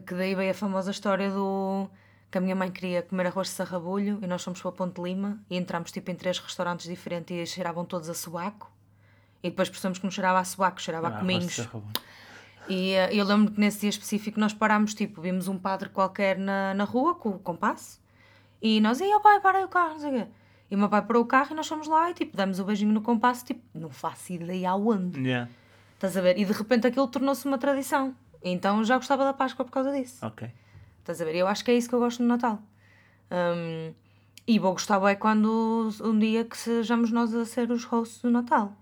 Que 0.07 0.15
daí 0.15 0.35
veio 0.35 0.51
a 0.51 0.55
famosa 0.55 0.91
história 0.91 1.31
do 1.31 1.89
que 2.31 2.39
a 2.39 2.41
minha 2.41 2.57
mãe 2.57 2.71
queria 2.71 3.03
comer 3.03 3.27
arroz 3.29 3.49
de 3.49 3.55
sarrabulho 3.55 4.19
e 4.23 4.27
nós 4.27 4.43
fomos 4.43 4.61
para 4.61 4.73
Ponte 4.73 5.01
Lima 5.01 5.39
e 5.49 5.57
entramos 5.57 5.93
tipo 5.93 6.11
em 6.11 6.17
três 6.17 6.39
restaurantes 6.39 6.87
diferentes 6.89 7.37
e 7.37 7.47
cheiravam 7.47 7.85
todos 7.85 8.09
a 8.09 8.15
sobaco. 8.15 8.73
E 9.43 9.51
depois 9.51 9.69
percebemos 9.69 9.99
que 9.99 10.05
não 10.05 10.11
cheirava 10.11 10.41
a 10.41 10.45
sobaco, 10.45 10.81
cheirava 10.81 11.09
Ah, 11.09 11.17
a 11.17 11.19
cominhos. 11.21 11.55
E 12.69 12.93
eh, 12.93 13.11
eu 13.15 13.25
lembro 13.25 13.53
que 13.53 13.61
nesse 13.61 13.81
dia 13.81 13.91
específico 13.91 14.41
nós 14.41 14.55
parámos, 14.55 14.95
tipo, 14.95 15.21
vimos 15.21 15.47
um 15.49 15.59
padre 15.59 15.91
qualquer 15.91 16.39
na, 16.39 16.73
na 16.75 16.85
rua 16.85 17.15
com 17.15 17.29
o 17.29 17.39
compasso 17.39 18.01
e 18.61 18.81
nós, 18.81 19.01
e 19.01 19.15
o 19.15 19.21
pai, 19.21 19.39
para 19.41 19.59
aí 19.59 19.65
o 19.65 19.69
carro, 19.69 19.91
não 19.93 20.01
sei 20.01 20.11
o 20.11 20.15
quê. 20.25 20.27
E 20.75 20.77
o 20.77 20.79
meu 20.81 20.89
pai 20.89 21.03
parou 21.03 21.23
o 21.23 21.27
carro 21.27 21.53
e 21.53 21.55
nós 21.55 21.69
fomos 21.69 21.87
lá 21.87 22.11
e 22.11 22.15
tipo, 22.15 22.37
damos 22.37 22.59
o 22.59 22.65
beijinho 22.65 22.93
no 22.93 23.01
compasso, 23.01 23.45
tipo, 23.45 23.63
não 23.73 23.91
faço 23.91 24.33
ideia 24.33 24.71
aonde. 24.71 25.21
Yeah. 25.21 25.49
Estás 25.95 26.17
a 26.17 26.21
ver? 26.21 26.37
E 26.37 26.45
de 26.45 26.53
repente 26.53 26.85
aquilo 26.85 27.07
tornou-se 27.07 27.47
uma 27.47 27.57
tradição. 27.57 28.13
Então 28.43 28.83
já 28.83 28.97
gostava 28.97 29.23
da 29.23 29.33
Páscoa 29.33 29.65
por 29.65 29.71
causa 29.71 29.93
disso. 29.93 30.27
Ok. 30.27 30.51
Estás 30.99 31.21
a 31.21 31.25
ver? 31.25 31.37
Eu 31.37 31.47
acho 31.47 31.65
que 31.65 31.71
é 31.71 31.77
isso 31.77 31.89
que 31.89 31.95
eu 31.95 32.01
gosto 32.01 32.25
no 32.25 32.29
Natal. 32.29 32.61
Hum, 33.31 33.95
e 34.49 34.59
vou 34.59 34.73
gostar 34.73 35.01
é 35.09 35.15
quando 35.15 35.91
um 36.03 36.19
dia 36.19 36.45
que 36.45 36.59
sejamos 36.59 37.13
nós 37.13 37.33
a 37.33 37.47
ser 37.47 37.71
os 37.71 37.85
hosts 37.85 38.21
do 38.21 38.33
Natal. 38.33 38.73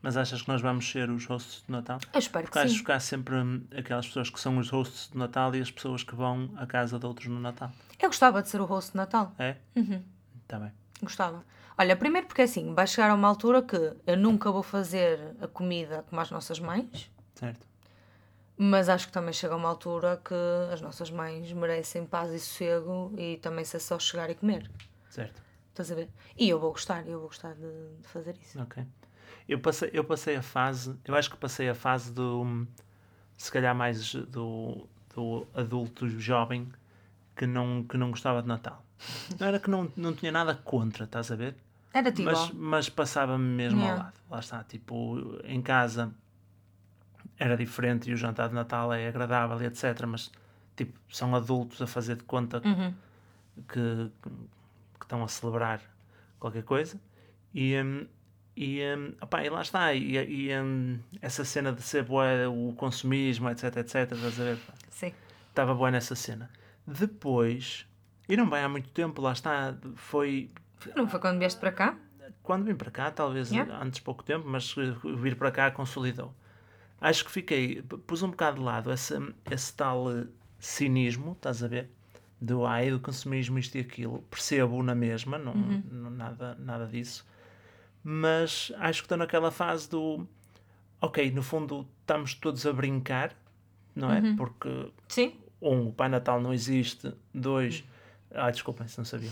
Mas 0.00 0.16
achas 0.16 0.40
que 0.40 0.48
nós 0.48 0.62
vamos 0.62 0.90
ser 0.90 1.10
os 1.10 1.26
hosts 1.26 1.64
de 1.66 1.70
Natal? 1.70 1.98
Eu 2.14 2.18
espero 2.18 2.46
Porque 2.46 2.58
que 2.58 2.64
acho 2.64 2.78
sim. 2.78 2.84
que 2.84 2.92
há 2.92 2.98
sempre 2.98 3.34
hum, 3.34 3.62
aquelas 3.76 4.06
pessoas 4.06 4.30
que 4.30 4.40
são 4.40 4.56
os 4.56 4.70
hosts 4.70 5.10
de 5.12 5.18
Natal 5.18 5.54
e 5.54 5.60
as 5.60 5.70
pessoas 5.70 6.02
que 6.02 6.14
vão 6.14 6.48
à 6.56 6.66
casa 6.66 6.98
de 6.98 7.04
outros 7.04 7.26
no 7.26 7.38
Natal. 7.38 7.70
Eu 8.00 8.08
gostava 8.08 8.40
de 8.40 8.48
ser 8.48 8.58
o 8.62 8.64
host 8.64 8.92
de 8.92 8.96
Natal. 8.96 9.34
É? 9.38 9.56
Está 10.42 10.58
bem. 10.58 10.72
Gostava. 11.02 11.44
Olha, 11.78 11.94
primeiro 11.94 12.26
porque 12.26 12.42
assim, 12.42 12.72
vai 12.74 12.86
chegar 12.86 13.10
a 13.10 13.14
uma 13.14 13.28
altura 13.28 13.62
que 13.62 13.76
eu 14.06 14.16
nunca 14.16 14.50
vou 14.50 14.62
fazer 14.62 15.36
a 15.40 15.46
comida 15.46 16.04
como 16.08 16.20
as 16.20 16.30
nossas 16.30 16.58
mães, 16.58 17.10
Certo. 17.34 17.66
mas 18.56 18.88
acho 18.88 19.06
que 19.08 19.12
também 19.12 19.32
chega 19.34 19.52
a 19.52 19.56
uma 19.58 19.68
altura 19.68 20.20
que 20.24 20.34
as 20.72 20.80
nossas 20.80 21.10
mães 21.10 21.52
merecem 21.52 22.06
paz 22.06 22.32
e 22.32 22.40
sossego 22.40 23.12
e 23.18 23.36
também 23.38 23.62
se 23.64 23.76
é 23.76 23.78
só 23.78 23.98
chegar 23.98 24.30
e 24.30 24.34
comer. 24.34 24.70
Certo. 25.10 25.42
Estás 25.68 25.92
a 25.92 25.94
ver? 25.94 26.08
E 26.38 26.48
eu 26.48 26.58
vou 26.58 26.70
gostar, 26.72 27.06
eu 27.06 27.18
vou 27.18 27.28
gostar 27.28 27.52
de, 27.54 27.60
de 28.00 28.08
fazer 28.08 28.34
isso. 28.40 28.58
Ok. 28.62 28.82
Eu 29.46 29.58
passei, 29.60 29.90
eu 29.92 30.02
passei 30.02 30.34
a 30.36 30.42
fase, 30.42 30.96
eu 31.04 31.14
acho 31.14 31.30
que 31.30 31.36
passei 31.36 31.68
a 31.68 31.74
fase 31.74 32.10
do, 32.10 32.66
se 33.36 33.52
calhar 33.52 33.74
mais 33.74 34.14
do, 34.14 34.88
do 35.14 35.46
adulto 35.54 36.08
jovem 36.08 36.72
que 37.36 37.46
não, 37.46 37.84
que 37.84 37.98
não 37.98 38.10
gostava 38.10 38.40
de 38.40 38.48
Natal. 38.48 38.82
Não 39.38 39.46
era 39.46 39.58
que 39.58 39.68
não, 39.70 39.90
não 39.96 40.12
tinha 40.14 40.32
nada 40.32 40.54
contra, 40.54 41.04
estás 41.04 41.30
a 41.30 41.36
ver? 41.36 41.54
Era 41.92 42.10
tipo, 42.12 42.24
Mas, 42.30 42.50
mas 42.52 42.88
passava-me 42.88 43.44
mesmo 43.44 43.78
Yeah. 43.80 43.98
ao 44.00 44.04
lado. 44.06 44.20
Lá 44.30 44.38
está, 44.40 44.64
tipo, 44.64 45.18
em 45.44 45.60
casa 45.62 46.12
era 47.38 47.56
diferente 47.56 48.10
e 48.10 48.14
o 48.14 48.16
jantar 48.16 48.48
de 48.48 48.54
Natal 48.54 48.92
é 48.92 49.08
agradável 49.08 49.60
e 49.62 49.66
etc. 49.66 50.04
Mas, 50.06 50.30
tipo, 50.74 50.98
são 51.10 51.34
adultos 51.34 51.80
a 51.82 51.86
fazer 51.86 52.16
de 52.16 52.24
conta 52.24 52.62
Uhum. 52.64 52.94
que, 53.68 54.10
que 54.98 55.04
estão 55.04 55.22
a 55.22 55.28
celebrar 55.28 55.80
qualquer 56.38 56.62
coisa. 56.64 56.98
E, 57.54 57.74
hum, 57.80 58.06
e, 58.56 58.80
hum, 58.96 59.12
opá, 59.20 59.44
e 59.44 59.50
lá 59.50 59.62
está. 59.62 59.92
E, 59.94 60.16
e, 60.16 60.58
hum, 60.58 60.98
essa 61.20 61.44
cena 61.44 61.72
de 61.72 61.82
ser 61.82 62.04
boa, 62.04 62.26
o 62.48 62.72
consumismo, 62.74 63.48
etc, 63.50 63.76
etc. 63.76 64.12
Estás 64.12 64.40
a 64.40 64.44
ver? 64.44 64.58
sim. 64.90 65.12
Estava 65.50 65.74
boa 65.74 65.90
nessa 65.90 66.14
cena. 66.14 66.50
Depois, 66.86 67.86
e 68.28 68.36
não 68.36 68.48
bem 68.48 68.60
há 68.60 68.68
muito 68.68 68.88
tempo, 68.90 69.20
lá 69.22 69.32
está, 69.32 69.76
foi 69.94 70.50
Não 70.94 71.08
foi 71.08 71.20
quando 71.20 71.38
vieste 71.38 71.58
para 71.60 71.72
cá? 71.72 71.96
quando 72.42 72.64
vim 72.64 72.74
para 72.74 72.90
cá, 72.90 73.10
talvez 73.10 73.50
Yeah. 73.50 73.80
antes 73.82 73.98
pouco 74.00 74.22
tempo, 74.22 74.46
mas 74.48 74.74
vir 75.18 75.36
para 75.36 75.50
cá 75.50 75.70
consolidou. 75.70 76.32
Acho 77.00 77.24
que 77.24 77.30
fiquei, 77.30 77.82
pus 77.82 78.22
um 78.22 78.30
bocado 78.30 78.58
de 78.58 78.62
lado 78.62 78.92
esse, 78.92 79.14
esse 79.50 79.74
tal 79.74 80.10
eh, 80.10 80.26
cinismo, 80.58 81.32
estás 81.32 81.62
a 81.62 81.68
ver? 81.68 81.90
Do 82.40 82.64
ai, 82.64 82.90
do 82.90 83.00
consumismo, 83.00 83.58
isto 83.58 83.76
e 83.76 83.80
aquilo. 83.80 84.22
Percebo 84.30 84.82
na 84.82 84.94
mesma, 84.94 85.38
não, 85.38 85.54
não- 85.54 86.10
nada, 86.10 86.54
nada 86.58 86.86
disso. 86.86 87.26
Mas 88.02 88.72
acho 88.78 89.00
que 89.02 89.06
estou 89.06 89.18
naquela 89.18 89.50
fase 89.50 89.88
do 89.90 90.26
ok, 91.00 91.30
no 91.32 91.42
fundo 91.42 91.86
estamos 92.00 92.34
todos 92.34 92.64
a 92.66 92.72
brincar, 92.72 93.34
não 93.94 94.10
é? 94.12 94.34
Porque 94.36 94.90
Sim. 95.08 95.34
um, 95.60 95.88
o 95.88 95.92
Pai 95.92 96.08
Natal 96.08 96.40
não 96.40 96.52
existe. 96.52 97.12
Dois, 97.34 97.84
ah, 98.34 98.50
desculpem 98.50 98.86
se 98.88 98.98
não 98.98 99.04
sabia. 99.04 99.30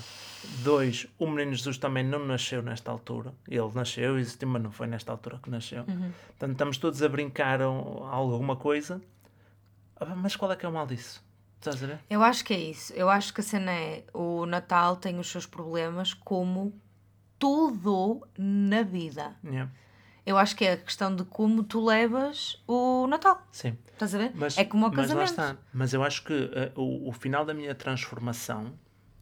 Dois, 0.62 1.06
o 1.18 1.26
Menino 1.26 1.52
Jesus 1.54 1.78
também 1.78 2.02
não 2.04 2.24
nasceu 2.24 2.62
nesta 2.62 2.90
altura. 2.90 3.32
Ele 3.48 3.70
nasceu, 3.74 4.18
existiu, 4.18 4.48
mas 4.48 4.62
não 4.62 4.70
foi 4.70 4.86
nesta 4.86 5.12
altura 5.12 5.38
que 5.42 5.50
nasceu. 5.50 5.84
Portanto, 5.84 6.52
estamos 6.52 6.78
todos 6.78 7.02
a 7.02 7.08
brincar 7.08 7.60
a 7.60 7.64
alguma 7.66 8.56
coisa. 8.56 9.00
Ah, 9.96 10.14
Mas 10.14 10.36
qual 10.36 10.50
é 10.52 10.56
que 10.56 10.66
é 10.66 10.68
o 10.68 10.72
mal 10.72 10.86
disso? 10.86 11.22
Estás 11.58 11.82
a 11.82 11.86
ver? 11.86 11.98
Eu 12.10 12.22
acho 12.22 12.44
que 12.44 12.52
é 12.52 12.58
isso. 12.58 12.92
Eu 12.92 13.08
acho 13.08 13.32
que 13.32 13.40
a 13.40 13.44
cena 13.44 13.72
é 13.72 14.04
o 14.12 14.44
Natal 14.46 14.96
tem 14.96 15.18
os 15.18 15.28
seus 15.30 15.46
problemas 15.46 16.12
como 16.12 16.78
tudo 17.38 18.26
na 18.36 18.82
vida. 18.82 19.34
Yeah. 19.44 19.70
Eu 20.26 20.38
acho 20.38 20.56
que 20.56 20.64
é 20.64 20.72
a 20.72 20.76
questão 20.76 21.14
de 21.14 21.24
como 21.24 21.62
tu 21.62 21.84
levas 21.84 22.62
o 22.66 23.06
Natal. 23.06 23.46
Sim. 23.52 23.76
Estás 23.92 24.14
a 24.14 24.18
ver? 24.18 24.32
Mas, 24.34 24.56
é 24.58 24.64
como 24.64 24.86
o 24.86 24.88
mas 24.88 24.96
lá 24.96 25.02
casamento. 25.04 25.30
está. 25.30 25.56
Mas 25.72 25.92
eu 25.92 26.02
acho 26.02 26.24
que 26.24 26.50
eh, 26.52 26.72
o, 26.74 27.08
o 27.08 27.12
final 27.12 27.44
da 27.44 27.52
minha 27.54 27.74
transformação, 27.74 28.72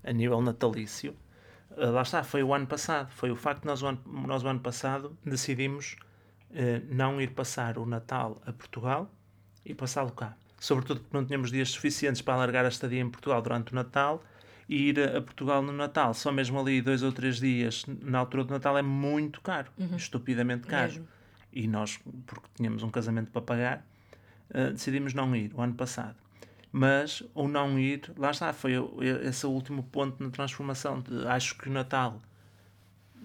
a 0.04 0.12
nível 0.12 0.40
natalício, 0.40 1.16
eh, 1.76 1.86
lá 1.86 2.02
está, 2.02 2.22
foi 2.22 2.42
o 2.42 2.52
ano 2.54 2.66
passado. 2.66 3.10
Foi 3.12 3.30
o 3.30 3.36
facto 3.36 3.62
de 3.62 3.66
nós, 3.66 3.82
o 3.82 3.86
ano, 3.86 4.00
nós 4.06 4.42
o 4.42 4.48
ano 4.48 4.60
passado, 4.60 5.16
decidimos 5.24 5.96
eh, 6.50 6.82
não 6.88 7.20
ir 7.20 7.30
passar 7.30 7.78
o 7.78 7.86
Natal 7.86 8.42
a 8.46 8.52
Portugal 8.52 9.10
e 9.64 9.74
passá-lo 9.74 10.12
cá. 10.12 10.36
Sobretudo 10.58 11.00
porque 11.00 11.16
não 11.16 11.24
tínhamos 11.24 11.50
dias 11.50 11.70
suficientes 11.70 12.22
para 12.22 12.34
alargar 12.34 12.64
a 12.64 12.68
estadia 12.68 13.00
em 13.00 13.10
Portugal 13.10 13.42
durante 13.42 13.72
o 13.72 13.74
Natal 13.74 14.22
e 14.68 14.90
ir 14.90 15.00
a, 15.00 15.20
Portugal 15.20 15.62
no 15.62 15.72
Natal. 15.72 16.14
Só 16.14 16.30
mesmo 16.30 16.60
ali 16.60 16.80
dois 16.80 17.02
ou 17.02 17.10
três 17.10 17.40
dias 17.40 17.84
na 17.86 18.18
altura 18.18 18.44
do 18.44 18.50
Natal 18.50 18.78
é 18.78 18.82
muito 18.82 19.40
caro. 19.40 19.70
Estupidamente 19.96 20.66
caro. 20.66 20.92
Mesmo. 20.92 21.08
E 21.52 21.66
nós, 21.66 22.00
porque 22.26 22.46
tínhamos 22.54 22.82
um 22.82 22.90
casamento 22.90 23.30
para 23.30 23.42
pagar, 23.42 23.86
eh, 24.50 24.70
decidimos 24.70 25.14
não 25.14 25.34
ir 25.34 25.52
o 25.54 25.60
ano 25.60 25.74
passado. 25.74 26.16
Mas 26.72 27.22
o 27.34 27.46
não 27.46 27.78
ir, 27.78 28.10
lá 28.16 28.30
está, 28.30 28.50
foi 28.54 28.72
esse 29.22 29.46
último 29.46 29.82
ponto 29.82 30.22
na 30.24 30.30
transformação. 30.30 31.00
De, 31.00 31.26
acho 31.26 31.58
que 31.58 31.68
o 31.68 31.72
Natal, 31.72 32.22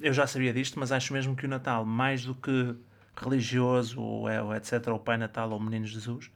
eu 0.02 0.12
já 0.12 0.28
sabia 0.28 0.54
disto, 0.54 0.78
mas 0.78 0.92
acho 0.92 1.14
mesmo 1.14 1.34
que 1.34 1.46
o 1.46 1.50
Natal, 1.50 1.86
mais 1.86 2.26
do 2.26 2.36
que 2.36 2.76
religioso, 3.16 4.02
ou, 4.02 4.28
é, 4.28 4.42
ou 4.42 4.54
etc., 4.54 4.88
o 4.90 5.00
Pai 5.00 5.18
Natal 5.18 5.50
ou 5.50 5.60
Menino 5.62 5.86
Jesus, 5.86 6.30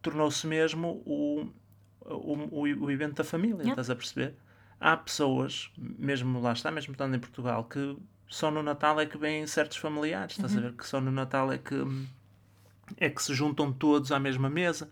tornou-se 0.00 0.46
mesmo 0.46 1.02
o, 1.04 1.52
o, 2.00 2.60
o, 2.60 2.90
evento 2.90 3.16
da 3.16 3.24
família, 3.24 3.56
Yeah. 3.56 3.72
estás 3.72 3.90
a 3.90 3.94
perceber? 3.94 4.34
Há 4.80 4.96
pessoas, 4.96 5.70
mesmo 5.76 6.40
lá 6.40 6.52
está, 6.52 6.70
mesmo 6.70 6.92
estando 6.92 7.16
em 7.16 7.18
Portugal, 7.18 7.64
que 7.64 7.96
só 8.28 8.50
no 8.50 8.62
Natal 8.62 8.98
é 9.00 9.06
que 9.06 9.16
vêm 9.16 9.46
certos 9.46 9.76
familiares, 9.76 10.32
estás 10.32 10.56
a 10.56 10.60
ver? 10.60 10.72
Que 10.72 10.86
só 10.86 11.00
no 11.00 11.10
Natal 11.10 11.52
é 11.52 11.58
que, 11.58 11.74
é 12.96 13.08
que 13.08 13.22
se 13.22 13.34
juntam 13.34 13.72
todos 13.72 14.10
à 14.10 14.18
mesma 14.18 14.50
mesa, 14.50 14.90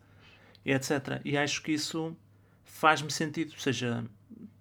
etc. 0.73 1.21
E 1.25 1.37
acho 1.37 1.63
que 1.63 1.73
isso 1.73 2.17
faz-me 2.65 3.11
sentido, 3.11 3.53
seja, 3.59 4.05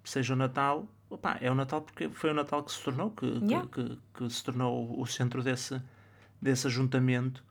seja 0.04 0.34
o 0.34 0.36
Natal, 0.36 0.88
opá, 1.10 1.38
é 1.42 1.50
o 1.52 1.56
Natal 1.56 1.82
porque 1.82 2.10
foi 2.10 2.32
o 2.32 2.34
Natal 2.34 2.64
que 2.64 2.72
se 2.72 2.82
tornou, 2.84 3.12
que, 3.12 3.40
que- 3.40 3.46
Yeah. 3.46 3.68
que, 3.70 3.98
que 4.14 4.30
se 4.30 4.44
tornou 4.44 5.00
o 5.00 5.06
centro 5.06 5.42
desse, 5.44 5.82
desse 6.42 6.68
ajuntamento. 6.68 7.44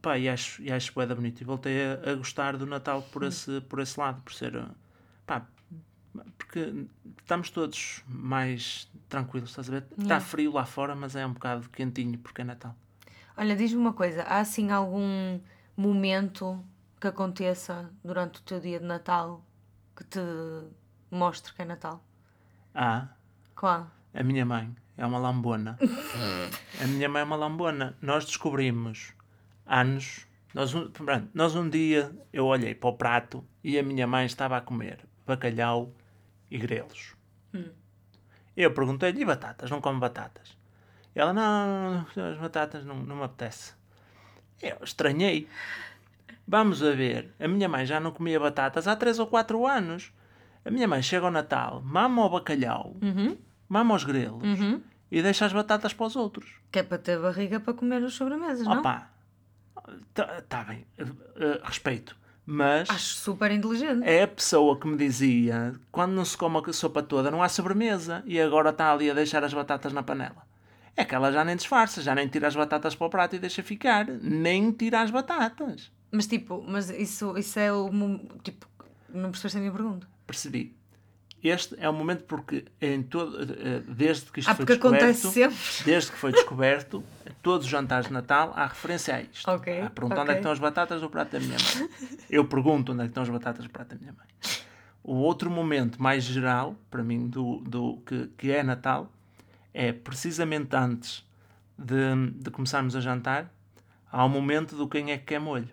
Pá, 0.00 0.18
e 0.18 0.28
acho, 0.28 0.60
e 0.62 0.70
acho 0.72 0.92
bué 0.92 1.06
da 1.06 1.14
bonito. 1.14 1.40
E 1.40 1.44
voltei 1.44 1.80
a, 1.84 2.10
a 2.10 2.14
gostar 2.14 2.56
do 2.56 2.66
Natal 2.66 3.02
por 3.12 3.22
esse, 3.22 3.60
por 3.62 3.78
esse 3.80 3.98
lado, 4.00 4.20
por 4.22 4.32
ser. 4.32 4.64
Pá, 5.24 5.46
porque 6.36 6.86
estamos 7.20 7.50
todos 7.50 8.02
mais 8.06 8.90
tranquilos, 9.08 9.50
estás 9.50 9.68
a 9.68 9.72
ver? 9.72 9.84
Está 9.92 10.02
Yeah. 10.02 10.20
frio 10.26 10.52
lá 10.52 10.64
fora, 10.66 10.94
mas 10.96 11.14
é 11.16 11.24
um 11.24 11.32
bocado 11.32 11.68
quentinho 11.70 12.18
porque 12.18 12.40
é 12.42 12.44
Natal. 12.44 12.74
Olha, 13.36 13.54
diz-me 13.56 13.78
uma 13.78 13.92
coisa. 13.92 14.22
Há 14.24 14.40
assim 14.40 14.70
algum 14.72 15.40
momento 15.76 16.62
que 17.02 17.08
aconteça 17.08 17.90
durante 18.04 18.38
o 18.38 18.42
teu 18.44 18.60
dia 18.60 18.78
de 18.78 18.86
Natal 18.86 19.44
que 19.96 20.04
te 20.04 20.20
mostre 21.10 21.52
que 21.52 21.62
é 21.62 21.64
Natal? 21.64 22.00
Ah, 22.72 23.08
Qual? 23.56 23.90
a 24.14 24.22
minha 24.22 24.46
mãe 24.46 24.72
é 24.96 25.04
uma 25.04 25.18
lambona. 25.18 25.76
a 26.80 26.86
minha 26.86 27.08
mãe 27.08 27.22
é 27.22 27.24
uma 27.24 27.34
lambona. 27.34 27.96
Nós 28.00 28.24
descobrimos 28.24 29.14
anos. 29.66 30.28
Nós 30.54 30.72
um, 30.76 30.88
pronto, 30.92 31.28
nós 31.34 31.56
um 31.56 31.68
dia 31.68 32.16
eu 32.32 32.46
olhei 32.46 32.72
para 32.72 32.90
o 32.90 32.92
prato 32.92 33.44
e 33.64 33.76
a 33.76 33.82
minha 33.82 34.06
mãe 34.06 34.24
estava 34.24 34.56
a 34.56 34.60
comer 34.60 35.04
bacalhau 35.26 35.92
e 36.48 36.56
grelos. 36.56 37.16
Eu 38.56 38.72
perguntei-lhe, 38.72 39.22
e 39.22 39.24
batatas? 39.24 39.68
Não 39.68 39.80
come 39.80 39.98
batatas? 39.98 40.56
Ela, 41.16 41.32
não, 41.32 42.06
não, 42.14 42.26
as 42.30 42.38
batatas 42.38 42.84
não, 42.84 42.94
não 42.94 43.16
me 43.16 43.24
apetece. 43.24 43.74
Eu 44.62 44.78
estranhei. 44.84 45.48
Vamos 46.46 46.82
a 46.82 46.90
ver, 46.92 47.34
a 47.38 47.46
minha 47.48 47.68
mãe 47.68 47.84
já 47.86 47.98
não 48.00 48.10
comia 48.10 48.38
batatas 48.40 48.86
há 48.88 48.94
3 48.96 49.18
ou 49.18 49.26
4 49.26 49.66
anos. 49.66 50.12
A 50.64 50.70
minha 50.70 50.86
mãe 50.86 51.02
chega 51.02 51.26
ao 51.26 51.32
Natal, 51.32 51.82
mama 51.84 52.24
o 52.24 52.28
bacalhau, 52.30 52.96
Uhum. 53.02 53.36
mama 53.68 53.94
os 53.94 54.04
grelos 54.04 54.42
Uhum. 54.42 54.80
e 55.10 55.20
deixa 55.22 55.44
as 55.46 55.52
batatas 55.52 55.92
para 55.92 56.06
os 56.06 56.14
outros. 56.16 56.48
Que 56.70 56.78
é 56.80 56.82
para 56.82 56.98
ter 56.98 57.18
barriga 57.20 57.58
para 57.60 57.74
comer 57.74 58.02
as 58.04 58.14
sobremesas, 58.14 58.66
não? 58.66 58.78
Opa, 58.80 59.10
tá, 60.14 60.42
tá 60.48 60.64
bem, 60.64 60.86
eh, 60.98 61.04
eh, 61.36 61.60
respeito. 61.64 62.16
Mas 62.44 62.90
Acho 62.90 63.14
super 63.14 63.52
inteligente. 63.52 64.02
é 64.04 64.24
a 64.24 64.28
pessoa 64.28 64.78
que 64.78 64.86
me 64.88 64.96
dizia 64.96 65.74
quando 65.92 66.12
não 66.12 66.24
se 66.24 66.36
come 66.36 66.60
a 66.66 66.72
sopa 66.72 67.00
toda 67.00 67.30
não 67.30 67.40
há 67.40 67.48
sobremesa 67.48 68.20
e 68.26 68.40
agora 68.40 68.70
está 68.70 68.92
ali 68.92 69.08
a 69.08 69.14
deixar 69.14 69.44
as 69.44 69.54
batatas 69.54 69.92
na 69.92 70.02
panela. 70.02 70.42
É 70.96 71.04
que 71.04 71.14
ela 71.14 71.30
já 71.32 71.44
nem 71.44 71.54
disfarça, 71.56 72.02
já 72.02 72.14
nem 72.16 72.26
tira 72.28 72.48
as 72.48 72.56
batatas 72.56 72.94
para 72.96 73.06
o 73.06 73.10
prato 73.10 73.36
e 73.36 73.38
deixa 73.38 73.62
ficar. 73.62 74.06
Nem 74.06 74.72
tira 74.72 75.00
as 75.02 75.10
batatas. 75.10 75.90
Mas 76.12 76.26
tipo, 76.26 76.62
mas 76.66 76.90
isso, 76.90 77.36
isso 77.38 77.58
é 77.58 77.72
o. 77.72 77.90
Tipo, 78.44 78.66
não 79.08 79.30
percebeste 79.30 79.56
a 79.56 79.60
minha 79.60 79.72
pergunta? 79.72 80.06
Percebi. 80.26 80.76
Este 81.42 81.74
é 81.78 81.88
o 81.88 81.92
momento 81.92 82.22
porque 82.24 82.66
em 82.80 83.02
todo, 83.02 83.36
eh, 83.42 83.82
desde 83.88 84.30
que 84.30 84.38
isto 84.38 84.48
Ah, 84.48 84.54
foi 84.54 84.64
descoberto, 84.64 85.32
desde 85.84 86.12
que 86.12 86.16
foi 86.16 86.30
descoberto, 86.30 87.02
todos 87.42 87.64
os 87.66 87.70
jantares 87.70 88.06
de 88.06 88.12
Natal 88.12 88.52
há 88.54 88.64
referência 88.64 89.16
a 89.16 89.22
isto. 89.22 89.50
Ok, 89.50 89.80
A 89.80 89.90
perguntar 89.90 90.20
onde 90.22 90.30
é 90.30 90.34
que 90.34 90.38
estão 90.38 90.52
as 90.52 90.60
batatas 90.60 91.00
do 91.00 91.10
prato 91.10 91.32
da 91.32 91.40
minha 91.40 91.56
mãe. 91.58 91.88
Eu 92.30 92.44
pergunto 92.44 92.92
onde 92.92 93.00
é 93.00 93.04
que 93.06 93.10
estão 93.10 93.24
as 93.24 93.28
batatas 93.28 93.64
do 93.64 93.70
prato 93.70 93.88
da 93.88 93.96
minha 93.96 94.12
mãe. 94.12 94.26
O 95.02 95.14
outro 95.14 95.50
momento 95.50 96.00
mais 96.00 96.22
geral, 96.22 96.76
para 96.88 97.02
mim, 97.02 97.26
do, 97.26 97.56
do, 97.58 97.96
que, 98.06 98.28
que 98.38 98.52
é 98.52 98.62
Natal, 98.62 99.10
é 99.74 99.92
precisamente 99.92 100.76
antes 100.76 101.26
de, 101.76 102.30
de 102.36 102.50
começarmos 102.52 102.94
a 102.94 103.00
jantar, 103.00 103.52
há 104.12 104.24
o 104.24 104.28
momento 104.28 104.76
do 104.76 104.86
quem 104.86 105.10
é 105.10 105.18
que 105.18 105.24
quer 105.24 105.40
molho. 105.40 105.70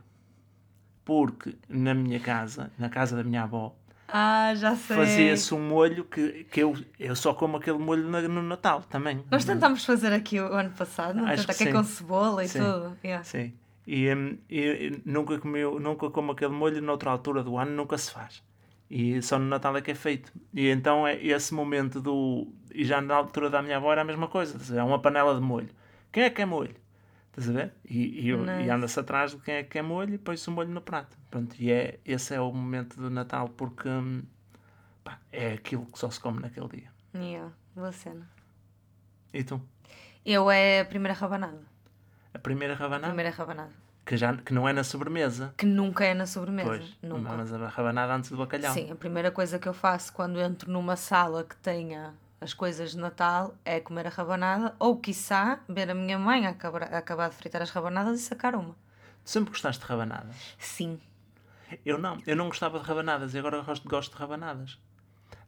Porque 1.09 1.55
na 1.67 1.95
minha 1.95 2.19
casa, 2.19 2.71
na 2.77 2.87
casa 2.87 3.15
da 3.17 3.23
minha 3.23 3.41
avó, 3.41 3.75
Ah, 4.07 4.53
já 4.55 4.75
sei. 4.75 4.95
fazia-se 4.95 5.55
um 5.55 5.59
molho 5.67 6.03
que, 6.05 6.43
que 6.51 6.61
eu, 6.61 6.75
eu 6.99 7.15
só 7.15 7.33
como 7.33 7.57
aquele 7.57 7.79
molho 7.79 8.07
na- 8.07 8.21
no 8.21 8.43
Natal 8.43 8.83
também. 8.83 9.23
Nós 9.31 9.43
tentámos 9.43 9.83
fazer 9.83 10.13
aqui 10.13 10.39
o 10.39 10.53
ano 10.53 10.69
passado, 10.69 11.15
não 11.15 11.25
Acho 11.25 11.47
que 11.47 11.53
que 11.55 11.63
é 11.69 11.71
com 11.71 11.83
cebola 11.83 12.43
e 12.43 12.47
Sim. 12.47 12.59
tudo. 12.59 12.95
Yeah. 13.03 13.23
Sim. 13.23 13.53
E, 13.87 14.05
e 14.51 15.01
nunca, 15.03 15.39
comeu, 15.39 15.79
nunca 15.79 16.11
como 16.11 16.31
aquele 16.31 16.53
molho 16.53 16.79
noutra 16.79 17.09
altura 17.09 17.41
do 17.43 17.57
ano, 17.57 17.71
nunca 17.71 17.97
se 17.97 18.11
faz. 18.11 18.43
E 18.87 19.19
só 19.23 19.39
no 19.39 19.45
Natal 19.45 19.75
é 19.77 19.81
que 19.81 19.89
é 19.91 19.95
feito. 19.95 20.31
E 20.53 20.67
então 20.69 21.07
é 21.07 21.15
esse 21.25 21.55
momento 21.55 21.99
do. 21.99 22.47
E 22.71 22.83
já 22.85 23.01
na 23.01 23.15
altura 23.15 23.49
da 23.49 23.63
minha 23.63 23.77
avó 23.77 23.91
era 23.91 24.01
a 24.01 24.05
mesma 24.05 24.27
coisa. 24.27 24.57
É 24.79 24.83
uma 24.83 24.99
panela 24.99 25.33
de 25.33 25.41
molho. 25.41 25.69
Quem 26.11 26.23
é 26.23 26.29
que 26.29 26.41
é 26.41 26.45
molho? 26.45 26.75
Estás 27.29 27.49
a 27.49 27.53
ver? 27.53 27.73
E, 27.85 28.27
e, 28.27 28.31
e 28.31 28.69
anda-se 28.69 28.99
atrás 28.99 29.31
de 29.31 29.37
quem 29.37 29.55
é 29.55 29.63
que 29.63 29.77
é 29.77 29.81
molho 29.81 30.13
e 30.13 30.17
põe-se 30.17 30.47
o 30.49 30.51
molho 30.51 30.69
no 30.69 30.81
prato. 30.81 31.17
Pronto, 31.29 31.55
e 31.59 31.71
é, 31.71 31.99
esse 32.03 32.33
é 32.33 32.41
o 32.41 32.51
momento 32.51 32.99
do 32.99 33.09
Natal 33.09 33.49
porque 33.49 33.87
hum, 33.87 34.23
pá, 35.03 35.19
é 35.31 35.53
aquilo 35.53 35.85
que 35.85 35.97
só 35.97 36.09
se 36.09 36.19
come 36.19 36.41
naquele 36.41 36.67
dia. 36.67 36.91
Yeah, 37.15 37.51
boa 37.75 37.91
cena. 37.91 38.29
E 39.33 39.43
tu? 39.43 39.61
Eu 40.25 40.49
é 40.49 40.81
a 40.81 40.85
primeira 40.85 41.13
rabanada. 41.13 41.61
A 42.33 42.39
primeira 42.39 42.73
rabanada? 42.73 43.07
Primeira 43.07 43.31
rabanada. 43.31 43.73
Que, 44.05 44.17
já, 44.17 44.35
que 44.35 44.53
não 44.53 44.67
é 44.67 44.73
na 44.73 44.83
sobremesa. 44.83 45.53
Que 45.55 45.67
nunca 45.67 46.03
é 46.03 46.15
na 46.15 46.25
sobremesa. 46.25 46.67
Pois, 46.67 46.97
nunca. 47.01 47.31
mas 47.37 47.53
a 47.53 47.67
rabanada 47.67 48.15
antes 48.15 48.31
do 48.31 48.37
bacalhau. 48.37 48.73
Sim, 48.73 48.91
a 48.91 48.95
primeira 48.95 49.31
coisa 49.31 49.59
que 49.59 49.67
eu 49.67 49.73
faço 49.73 50.11
quando 50.11 50.41
entro 50.41 50.71
numa 50.71 50.95
sala 50.95 51.43
que 51.43 51.55
tenha 51.57 52.15
as 52.41 52.53
coisas 52.53 52.91
de 52.91 52.97
Natal 52.97 53.53
é 53.65 53.79
comer 53.79 54.07
a 54.07 54.09
rabanada 54.09 54.75
ou, 54.79 54.97
quiçá, 54.97 55.59
ver 55.67 55.89
a 55.91 55.93
minha 55.95 56.17
mãe 56.17 56.45
acabar, 56.47 56.83
acabar 56.93 57.29
de 57.29 57.35
fritar 57.35 57.61
as 57.61 57.69
rabanadas 57.69 58.19
e 58.19 58.23
sacar 58.23 58.55
uma. 58.55 58.75
Tu 59.23 59.29
sempre 59.31 59.49
gostaste 59.51 59.81
de 59.83 59.87
rabanadas? 59.89 60.35
Sim. 60.57 60.99
Eu 61.85 61.97
não, 61.97 62.17
eu 62.25 62.35
não 62.35 62.47
gostava 62.47 62.79
de 62.79 62.85
rabanadas 62.85 63.33
e 63.33 63.39
agora 63.39 63.61
gosto, 63.61 63.87
gosto 63.87 64.11
de 64.13 64.17
rabanadas. 64.17 64.79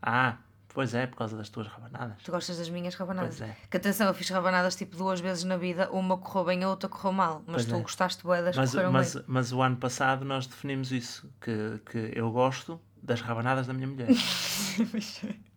Ah, 0.02 0.38
pois 0.70 0.94
é, 0.94 1.08
por 1.08 1.16
causa 1.18 1.36
das 1.36 1.50
tuas 1.50 1.66
rabanadas. 1.68 2.22
Tu 2.24 2.32
gostas 2.32 2.58
das 2.58 2.70
minhas 2.70 2.94
rabanadas? 2.96 3.38
Pois 3.40 3.50
é. 3.50 3.56
Que 3.70 3.78
atenção, 3.78 4.08
eu 4.08 4.14
fiz 4.14 4.30
rabanadas 4.30 4.76
tipo 4.76 4.96
duas 4.96 5.20
vezes 5.20 5.44
na 5.46 5.58
vida, 5.58 5.90
uma 5.92 6.18
correu 6.18 6.46
bem, 6.46 6.64
a 6.64 6.70
outra 6.70 6.88
correu 6.90 7.14
mal. 7.14 7.42
Mas 7.48 7.64
Pois 7.64 7.66
tu 7.66 7.76
é. 7.76 7.82
gostaste 7.82 8.24
bué 8.24 8.44
das 8.44 8.56
Mas, 8.56 8.72
correram 8.72 8.92
mas, 8.92 9.16
bem. 9.16 9.24
mas 9.28 9.52
o 9.52 9.62
ano 9.62 9.78
passado 9.78 10.24
nós 10.26 10.46
definimos 10.46 10.92
isso, 10.92 11.28
que, 11.42 11.80
que 11.90 12.12
eu 12.14 12.30
gosto 12.32 12.80
das 13.02 13.22
rabanadas 13.22 13.66
da 13.66 13.74
minha 13.74 13.88
mulher. 13.88 14.10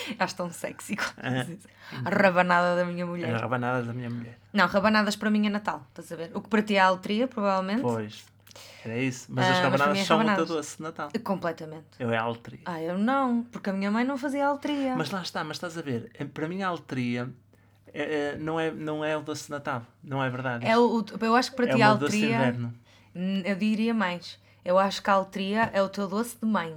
Acho 0.18 0.34
tão 0.36 0.50
sexy 0.50 0.96
quando 0.96 1.34
dizes 1.34 1.58
isso. 1.58 1.68
A 2.04 2.10
rabanada 2.10 2.76
da 2.76 2.84
minha 2.84 3.04
As 3.04 3.10
mulher. 3.10 3.32
rabanadas 3.40 3.86
da 3.86 3.92
minha 3.92 4.10
mulher. 4.10 4.38
Não, 4.52 4.66
rabanadas 4.66 5.16
para 5.16 5.30
mim 5.30 5.46
é 5.46 5.50
Natal, 5.50 5.82
estás 5.88 6.10
a 6.12 6.16
ver? 6.16 6.30
O 6.34 6.40
que 6.40 6.48
para 6.48 6.62
ti 6.62 6.76
é 6.76 6.80
a 6.80 6.86
altria, 6.86 7.26
provavelmente. 7.26 7.80
Pois, 7.82 8.24
era 8.84 8.98
isso. 8.98 9.26
Mas 9.30 9.46
Ah, 9.46 9.50
as 9.50 9.54
mas 9.56 9.64
rabanadas 9.64 9.98
é 9.98 10.04
são 10.04 10.16
muito 10.18 10.28
rabanadas. 10.28 10.48
doce 10.56 10.76
de 10.76 10.82
Natal. 10.82 11.08
Completamente. 11.24 11.86
Eu 11.98 12.10
é 12.10 12.16
altria. 12.18 12.60
Ah, 12.64 12.82
eu 12.82 12.98
não, 12.98 13.42
porque 13.44 13.70
a 13.70 13.72
minha 13.72 13.90
mãe 13.90 14.04
não 14.04 14.18
fazia 14.18 14.46
altria. 14.46 14.94
Mas 14.96 15.10
lá 15.10 15.22
está, 15.22 15.42
mas 15.44 15.56
estás 15.56 15.78
a 15.78 15.82
ver, 15.82 16.10
para 16.34 16.46
mim 16.48 16.62
a 16.62 16.68
altria 16.68 17.30
é, 17.92 18.32
é- 18.32 18.36
não, 18.36 18.60
é, 18.60 18.70
não 18.70 19.04
é 19.04 19.16
o 19.16 19.22
doce 19.22 19.44
de 19.46 19.50
Natal, 19.50 19.82
não 20.04 20.22
é 20.22 20.28
verdade. 20.28 20.66
É 20.66 20.76
o, 20.76 21.00
o- 21.00 21.04
eu 21.24 21.34
acho 21.34 21.50
que 21.50 21.56
para 21.56 21.66
é 21.70 21.74
ti 21.74 21.80
o 21.80 21.84
a. 21.84 21.94
Hum, 23.14 23.42
Eu 23.44 23.56
diria 23.56 23.94
mais. 23.94 24.38
Eu 24.64 24.78
acho 24.78 25.02
que 25.02 25.08
a 25.08 25.14
altria 25.14 25.70
é 25.72 25.82
o 25.82 25.88
teu 25.88 26.06
doce 26.06 26.36
de 26.38 26.46
mãe. 26.46 26.76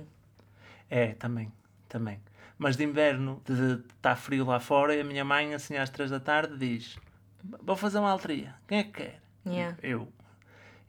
É, 0.89 1.07
também, 1.13 1.51
também. 1.89 2.19
Mas 2.61 2.77
de 2.77 2.83
inverno, 2.83 3.41
de 3.43 3.83
estar 3.91 4.15
frio 4.15 4.45
lá 4.45 4.59
fora, 4.59 4.95
e 4.95 5.01
a 5.01 5.03
minha 5.03 5.25
mãe, 5.25 5.55
assim 5.55 5.77
às 5.77 5.89
três 5.89 6.11
da 6.11 6.19
tarde, 6.19 6.55
diz: 6.55 6.95
Vou 7.43 7.75
fazer 7.75 7.97
uma 7.97 8.11
altria. 8.11 8.53
Quem 8.67 8.77
é 8.77 8.83
que 8.83 8.91
quer? 8.91 9.21
Yeah. 9.43 9.75
Eu. 9.81 10.07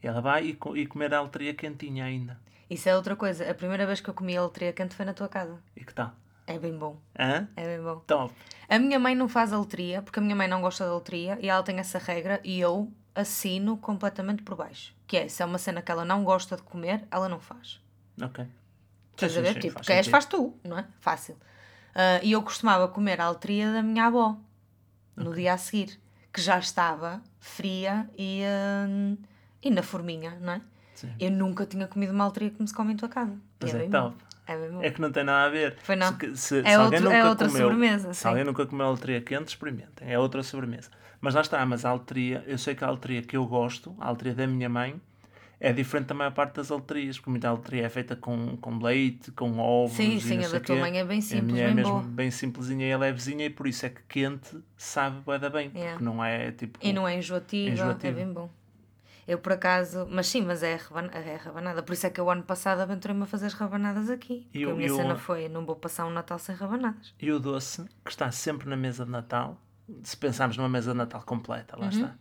E 0.03 0.05
ela 0.05 0.21
vai 0.21 0.45
e, 0.45 0.57
e 0.75 0.85
comer 0.85 1.11
a 1.15 1.17
altria 1.17 1.51
quentinha 1.51 2.05
ainda. 2.05 2.39
Isso 2.69 2.87
é 2.87 2.95
outra 2.95 3.15
coisa. 3.15 3.49
A 3.49 3.55
primeira 3.55 3.87
vez 3.87 3.99
que 3.99 4.07
eu 4.07 4.13
comi 4.13 4.37
altria 4.37 4.71
quente 4.71 4.93
foi 4.95 5.03
na 5.03 5.15
tua 5.15 5.27
casa. 5.27 5.59
E 5.75 5.83
que 5.83 5.91
tal? 5.95 6.13
É 6.45 6.59
bem 6.59 6.77
bom. 6.77 6.95
Hã? 7.17 7.47
É 7.55 7.65
bem 7.65 7.83
bom. 7.83 8.03
Top. 8.05 8.31
A 8.69 8.77
minha 8.77 8.99
mãe 8.99 9.15
não 9.15 9.27
faz 9.27 9.51
altria, 9.51 10.03
porque 10.03 10.19
a 10.19 10.21
minha 10.21 10.35
mãe 10.35 10.47
não 10.47 10.61
gosta 10.61 10.83
de 10.83 10.91
altria 10.91 11.39
e 11.41 11.49
ela 11.49 11.63
tem 11.63 11.79
essa 11.79 11.97
regra 11.97 12.39
e 12.43 12.59
eu 12.59 12.93
assino 13.15 13.77
completamente 13.77 14.43
por 14.43 14.55
baixo. 14.55 14.93
Que 15.07 15.17
é, 15.17 15.27
se 15.27 15.41
é 15.41 15.45
uma 15.47 15.57
cena 15.57 15.81
que 15.81 15.91
ela 15.91 16.05
não 16.05 16.23
gosta 16.23 16.55
de 16.55 16.61
comer, 16.61 17.07
ela 17.09 17.27
não 17.27 17.39
faz. 17.39 17.81
Ok. 18.21 18.45
Estás 19.15 19.35
a 19.35 19.41
ver? 19.41 19.53
sim, 19.55 19.59
tipo, 19.59 19.73
faz 19.73 19.87
queres, 19.87 20.05
sentido. 20.05 20.11
faz 20.11 20.25
tu, 20.27 20.53
não 20.63 20.77
é? 20.77 20.85
Fácil. 20.99 21.35
Ah, 21.95 22.19
e 22.23 22.31
eu 22.31 22.41
costumava 22.41 22.87
comer 22.87 23.19
a 23.21 23.25
altria 23.25 23.71
da 23.71 23.81
minha 23.83 24.05
avó 24.05 24.37
no 25.15 25.33
dia 25.33 25.53
a 25.53 25.57
seguir, 25.57 25.99
que 26.31 26.41
já 26.41 26.57
estava 26.57 27.21
fria 27.39 28.09
e, 28.17 28.41
ah, 28.43 29.15
e 29.61 29.69
na 29.69 29.83
forminha, 29.83 30.37
não 30.41 30.53
é? 30.53 30.61
Sim. 30.95 31.11
Eu 31.19 31.31
nunca 31.31 31.65
tinha 31.65 31.87
comido 31.87 32.11
uma 32.13 32.23
altria 32.23 32.49
como 32.51 32.67
se 32.67 32.73
come 32.73 32.93
em 32.93 32.97
tua 32.97 33.09
casa. 33.09 33.35
Mas 33.59 33.73
é 33.73 33.77
é 33.77 33.79
bem 33.81 33.89
top. 33.89 34.15
bom. 34.15 34.33
É. 34.81 34.87
É 34.87 34.91
que 34.91 34.99
não 34.99 35.11
tem 35.11 35.23
nada 35.23 35.47
a 35.47 35.49
ver. 35.49 35.77
Foi 35.83 35.95
não. 35.95 36.07
Se, 36.19 36.35
se, 36.35 36.59
É 36.59 36.63
se 36.63 36.73
alguém 36.75 36.99
outro- 36.99 37.11
é 37.13 37.17
nunca 37.17 37.29
outra 37.29 37.47
comeu, 37.47 37.61
sobremesa, 37.69 38.13
Se 38.13 38.21
sim. 38.21 38.27
alguém 38.27 38.43
nunca 38.43 38.65
comeu 38.65 38.85
altria 38.87 39.21
quente, 39.21 39.47
experimentem. 39.49 40.11
É 40.11 40.19
outra 40.19 40.43
sobremesa. 40.43 40.89
Mas 41.21 41.33
lá 41.35 41.41
está, 41.41 41.65
mas 41.65 41.85
a 41.85 41.89
altria, 41.89 42.43
eu 42.45 42.57
sei 42.57 42.75
que 42.75 42.83
a 42.83 42.87
altria 42.87 43.21
que 43.21 43.37
eu 43.37 43.45
gosto, 43.45 43.95
a 43.99 44.07
altria 44.07 44.33
da 44.35 44.45
minha 44.45 44.67
mãe, 44.67 45.01
é 45.63 45.71
diferente 45.73 46.07
da 46.07 46.13
maior 46.13 46.31
parte 46.33 46.55
das 46.55 46.69
altrias, 46.69 47.17
porque 47.17 47.29
muita 47.31 47.47
altria 47.47 47.85
é 47.85 47.89
feita 47.89 48.15
com, 48.15 48.57
com 48.57 48.77
leite, 48.77 49.31
com 49.31 49.57
ovos. 49.59 49.95
Sim, 49.95 50.19
sim, 50.19 50.43
a 50.43 50.49
da 50.49 50.59
tua 50.59 50.75
mãe 50.75 50.99
é 50.99 51.05
bem 51.05 51.19
A 51.19 51.21
simples, 51.21 51.51
minha 51.53 51.63
é 51.63 51.67
bem 51.67 51.75
mesmo 51.75 51.91
boa. 51.93 52.03
bem 52.03 52.29
simplesinha 52.29 52.85
e 52.85 52.89
é 52.89 52.97
levezinha 52.97 53.45
e 53.45 53.49
por 53.49 53.65
isso 53.65 53.85
é 53.85 53.89
que 53.89 54.01
quente 54.03 54.57
sabe 54.77 55.21
bué 55.21 55.39
da 55.39 55.49
bem, 55.49 55.71
Yeah. 55.73 55.93
porque 55.93 56.03
não 56.03 56.23
é 56.23 56.51
tipo... 56.51 56.77
E 56.81 56.91
não 56.91 57.07
é 57.07 57.17
enjoativa, 57.17 57.69
é 57.69 57.73
Enjoativa. 57.73 58.13
bem 58.13 58.31
bom. 58.33 58.49
Eu 59.25 59.37
por 59.39 59.53
acaso, 59.53 60.05
mas 60.11 60.27
sim, 60.27 60.41
mas 60.41 60.61
é, 60.63 60.75
raban- 60.75 61.09
é 61.13 61.37
rabanada. 61.37 61.81
Por 61.81 61.93
isso 61.93 62.05
é 62.05 62.09
que 62.09 62.19
eu 62.19 62.29
ano 62.29 62.43
passado 62.43 62.81
aventurei-me 62.81 63.23
a 63.23 63.25
fazer 63.25 63.45
as 63.45 63.53
rabanadas 63.53 64.09
aqui. 64.09 64.49
E 64.53 64.65
a 64.65 64.73
minha 64.73 64.87
e 64.89 64.91
o- 64.91 64.97
cena 64.97 65.15
foi: 65.15 65.47
não 65.47 65.65
vou 65.65 65.77
passar 65.77 66.05
um 66.05 66.09
Natal 66.09 66.37
sem 66.37 66.53
rabanadas. 66.53 67.15
E 67.21 67.31
o 67.31 67.39
doce, 67.39 67.85
que 68.03 68.11
está 68.11 68.29
sempre 68.31 68.67
na 68.67 68.75
mesa 68.75 69.05
de 69.05 69.11
Natal, 69.11 69.57
se 70.03 70.17
pensarmos 70.17 70.57
numa 70.57 70.67
mesa 70.67 70.91
de 70.91 70.97
Natal 70.97 71.23
completa, 71.25 71.77
Uhum. 71.77 71.83
lá 71.83 71.89
está. 71.89 72.15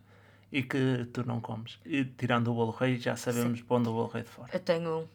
E 0.52 0.62
que 0.62 1.06
tu 1.12 1.26
não 1.26 1.40
comes. 1.40 1.78
E 1.84 2.04
tirando 2.04 2.48
o 2.48 2.54
bolo 2.54 2.70
rei, 2.72 2.96
já 2.98 3.16
sabemos 3.16 3.62
pondo 3.62 3.90
o 3.90 3.94
bolo 3.94 4.08
rei 4.08 4.22
de 4.22 4.28
fora. 4.28 4.50
Eu 4.52 4.60
tenho 4.60 4.98
um. 4.98 5.06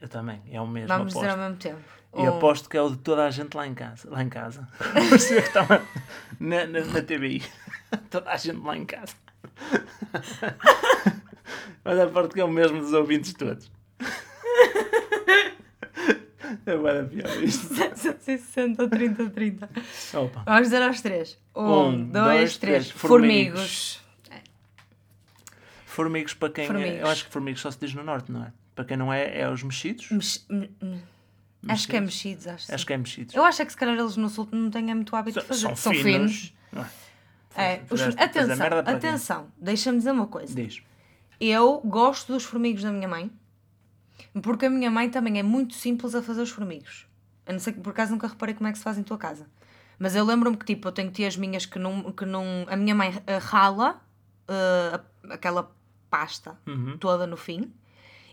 Eu 0.00 0.08
também, 0.08 0.42
é 0.50 0.60
o 0.60 0.66
mesmo, 0.66 0.88
Vamos 0.88 1.12
aposto. 1.14 1.20
dizer 1.26 1.30
ao 1.30 1.38
mesmo 1.38 1.56
tempo. 1.56 1.80
E 2.14 2.20
Um- 2.20 2.36
aposto 2.36 2.68
que 2.68 2.76
é 2.76 2.82
o 2.82 2.90
de 2.90 2.98
toda 2.98 3.24
a 3.24 3.30
gente 3.30 3.56
lá 3.56 3.66
em 3.66 3.74
casa. 3.74 4.08
Lá 4.10 4.22
em 4.22 4.28
casa. 4.28 4.68
Parecia 4.92 5.40
que 5.40 5.48
estava 5.48 5.82
na, 6.38 6.66
na, 6.66 6.80
na 6.84 7.02
TVI. 7.02 7.42
toda 8.10 8.30
a 8.30 8.36
gente 8.36 8.60
lá 8.60 8.76
em 8.76 8.84
casa. 8.84 9.14
Mas 11.82 11.98
aposto 11.98 12.34
que 12.34 12.40
é 12.40 12.44
o 12.44 12.50
mesmo 12.50 12.80
dos 12.80 12.92
ouvintes 12.92 13.32
todos. 13.34 13.70
É 16.66 16.76
bem 16.76 17.08
pior 17.08 17.42
isto. 17.42 17.74
760, 17.74 18.88
30, 18.88 19.30
30. 19.30 19.68
Opa. 20.14 20.42
Vamos 20.46 20.62
dizer 20.62 20.82
aos 20.82 21.00
três. 21.00 21.38
Um, 21.54 21.62
Um, 21.88 22.04
dois, 22.10 22.24
dois, 22.36 22.56
três. 22.58 22.86
três. 22.88 23.00
Formigos. 23.00 24.00
Formigos 25.94 26.34
para 26.34 26.50
quem. 26.50 26.64
é- 26.64 26.66
Formigos. 26.66 26.98
eu 27.00 27.06
acho 27.06 27.24
que 27.26 27.30
formigos 27.32 27.60
só 27.60 27.70
se 27.70 27.78
diz 27.78 27.94
no 27.94 28.02
norte, 28.02 28.30
não 28.32 28.44
é? 28.44 28.52
Para 28.74 28.84
quem 28.84 28.96
não 28.96 29.12
é, 29.12 29.40
é 29.40 29.48
os 29.48 29.62
mexidos. 29.62 30.10
Mex- 30.10 30.44
me- 30.50 30.70
me- 30.82 31.02
Acho 31.68 31.88
que 31.88 31.96
é 31.96 32.00
mexidos, 32.00 32.46
acho. 32.46 32.72
Acho 32.74 32.80
sim. 32.82 32.86
que 32.86 32.92
é 32.92 32.96
mexidos. 32.98 33.34
Eu 33.34 33.44
acho 33.44 33.62
é 33.62 33.64
que 33.64 33.70
se 33.72 33.78
calhar 33.78 33.96
eles 33.96 34.16
no 34.16 34.28
sul 34.28 34.48
não 34.52 34.70
têm 34.70 34.82
muito 34.94 35.14
hábito 35.16 35.40
de 35.40 35.46
fazer. 35.46 35.74
São, 35.76 35.92
finos. 35.94 36.52
não 36.72 36.82
é? 36.82 36.86
É, 37.56 37.82
os- 37.88 38.00
atenção, 38.02 38.56
merda 38.56 38.82
para 38.82 38.98
quem? 38.98 39.08
atenção. 39.10 39.46
Deixa-me 39.56 39.98
dizer 39.98 40.10
uma 40.10 40.26
coisa. 40.26 40.52
Diz. 40.54 40.82
Eu 41.40 41.80
gosto 41.84 42.32
dos 42.32 42.44
formigos 42.44 42.82
da 42.82 42.90
minha 42.90 43.06
mãe, 43.08 43.30
porque 44.42 44.66
a 44.66 44.70
minha 44.70 44.90
mãe 44.90 45.08
também 45.08 45.38
é 45.38 45.42
muito 45.42 45.74
simples 45.74 46.14
a 46.14 46.22
fazer 46.22 46.42
os 46.42 46.50
formigos. 46.50 47.06
Eu 47.46 47.52
não 47.52 47.60
sei, 47.60 47.72
por 47.72 47.90
acaso 47.90 48.10
nunca 48.12 48.26
reparei 48.26 48.54
como 48.54 48.68
é 48.68 48.72
que 48.72 48.78
se 48.78 48.84
faz 48.84 48.98
em 48.98 49.02
tua 49.02 49.16
casa. 49.18 49.46
Mas 49.98 50.16
eu 50.16 50.24
lembro-me 50.24 50.56
que, 50.56 50.64
tipo, 50.64 50.88
eu 50.88 50.92
tenho 50.92 51.10
tias 51.12 51.36
minhas 51.36 51.64
que 51.64 51.78
não. 51.78 52.10
Que 52.12 52.24
não 52.26 52.66
a 52.68 52.76
minha 52.76 52.94
mãe 52.94 53.14
eh, 53.26 53.38
rala 53.38 54.02
a- 54.48 55.00
aquela 55.32 55.70
pasta 56.14 56.56
Uhum. 56.66 56.96
toda 56.98 57.26
no 57.26 57.36
fim 57.36 57.72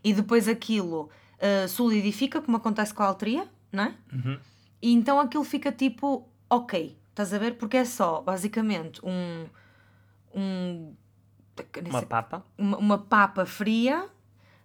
e 0.04 0.13
depois 0.13 0.48
aquilo 0.48 1.10
eh, 1.39 1.67
solidifica, 1.67 2.41
como 2.41 2.58
acontece 2.58 2.94
com 2.94 3.04
a 3.04 3.08
altria, 3.08 3.48
não 3.72 3.84
é? 3.86 3.94
Uhum. 4.13 4.38
E 4.82 4.94
então 4.94 5.20
aquilo 5.20 5.44
fica 5.44 5.72
tipo, 5.72 6.28
ok, 6.50 6.98
estás 7.10 7.34
a 7.34 7.38
ver? 7.39 7.56
Porque 7.58 7.78
é 7.78 7.86
só, 7.86 8.22
basicamente, 8.22 9.00
um. 9.04 9.46
um 10.34 10.94
Uma 11.89 12.00
sei- 12.00 12.08
papa. 12.08 12.44
uma, 12.58 12.78
uma 12.78 12.98
papa 12.98 13.46
fria 13.46 14.08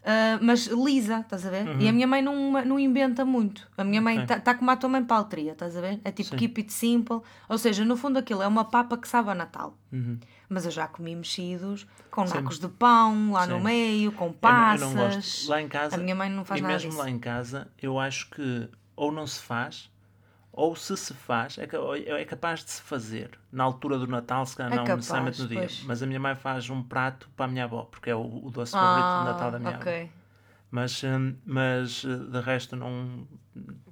ah, 0.09 0.39
mas 0.41 0.67
lisa, 0.69 1.19
estás 1.21 1.45
a 1.45 1.51
ver? 1.51 1.67
E 1.81 1.89
a 1.89 1.93
minha 1.93 2.07
mãe 2.07 2.23
não, 2.23 2.53
não 2.65 2.79
inventa 2.79 3.25
muito. 3.25 3.69
A 3.77 3.83
minha 3.83 4.01
mãe 4.01 4.19
Uhum. 4.19 4.23
Ok. 4.25 4.37
está 4.37 4.55
como 4.55 4.71
a 4.71 4.77
tua 4.77 4.89
mãe 4.89 5.03
paltria, 5.05 5.51
estás 5.53 5.77
a 5.77 5.81
ver? 5.81 6.01
É 6.05 6.13
tipo 6.13 6.31
Sim. 6.31 6.37
keep 6.37 6.61
it 6.61 6.73
simple. 6.73 7.21
Ou 7.49 7.59
seja, 7.59 7.85
no 7.85 7.97
fundo 7.97 8.17
aquilo 8.19 8.41
é 8.41 8.47
uma 8.47 8.65
papa 8.65 8.97
que 8.97 9.09
sabe 9.09 9.31
a 9.31 9.35
Natal. 9.35 9.77
Uhum. 9.93 10.19
Mas 10.49 10.65
eu 10.65 10.71
já 10.71 10.87
comi 10.87 11.15
mexidos 11.17 11.87
com 12.11 12.25
nacos 12.25 12.59
de 12.59 12.69
pão 12.69 13.33
lá 13.33 13.47
no 13.47 13.57
Sim. 13.59 13.65
meio, 13.65 14.13
com 14.13 14.27
Eu 14.27 14.31
não- 14.31 14.39
passas. 14.41 14.81
Eu 14.83 14.89
não 14.89 14.95
gosto. 15.17 15.49
Lá 15.51 15.61
em 15.63 15.69
casa. 15.69 15.97
A 15.97 15.99
minha 15.99 16.15
mãe 16.15 16.31
não 16.31 16.45
faz 16.45 16.61
e 16.61 16.63
nada 16.63 16.75
mesmo 16.75 16.91
disso. 16.91 17.03
lá 17.03 17.11
em 17.11 17.19
casa, 17.19 17.69
eu 17.81 17.99
acho 17.99 18.31
que 18.31 18.69
ou 18.95 19.11
não 19.13 19.27
se 19.27 19.41
faz, 19.43 19.91
ou 20.53 20.75
se 20.77 20.97
se 20.97 21.13
faz, 21.13 21.59
é, 21.59 21.65
é 22.21 22.25
capaz 22.25 22.65
de 22.65 22.71
se 22.71 22.81
fazer. 22.83 23.39
Na 23.53 23.65
altura 23.65 23.99
do 23.99 24.07
Natal, 24.07 24.47
se 24.47 24.57
calhar 24.57 24.73
É 24.73 24.77
não 24.77 24.85
capaz, 24.85 24.99
necessariamente 24.99 25.43
no 25.43 25.49
dia. 25.49 25.59
pois. 25.61 25.83
Mas 25.85 26.03
a 26.03 26.07
minha 26.07 26.21
mãe 26.21 26.35
faz 26.35 26.71
um 26.71 26.83
prato 26.83 27.29
para 27.37 27.45
a 27.47 27.49
minha 27.49 27.65
avó, 27.65 27.83
porque 27.85 28.09
é 28.09 28.15
o, 28.15 28.21
o 28.47 28.51
doce 28.51 28.73
favorito 28.73 29.07
Ah, 29.07 29.19
de 29.19 29.25
Natal 29.25 29.51
da 29.51 29.59
minha 29.59 29.71
avó. 29.75 29.81
ok. 29.81 30.11
Mas, 30.71 31.03
hum, 31.05 31.35
mas 31.45 32.05
eh, 32.05 32.17
de 32.31 32.41
resto 32.41 32.75
não, 32.77 33.27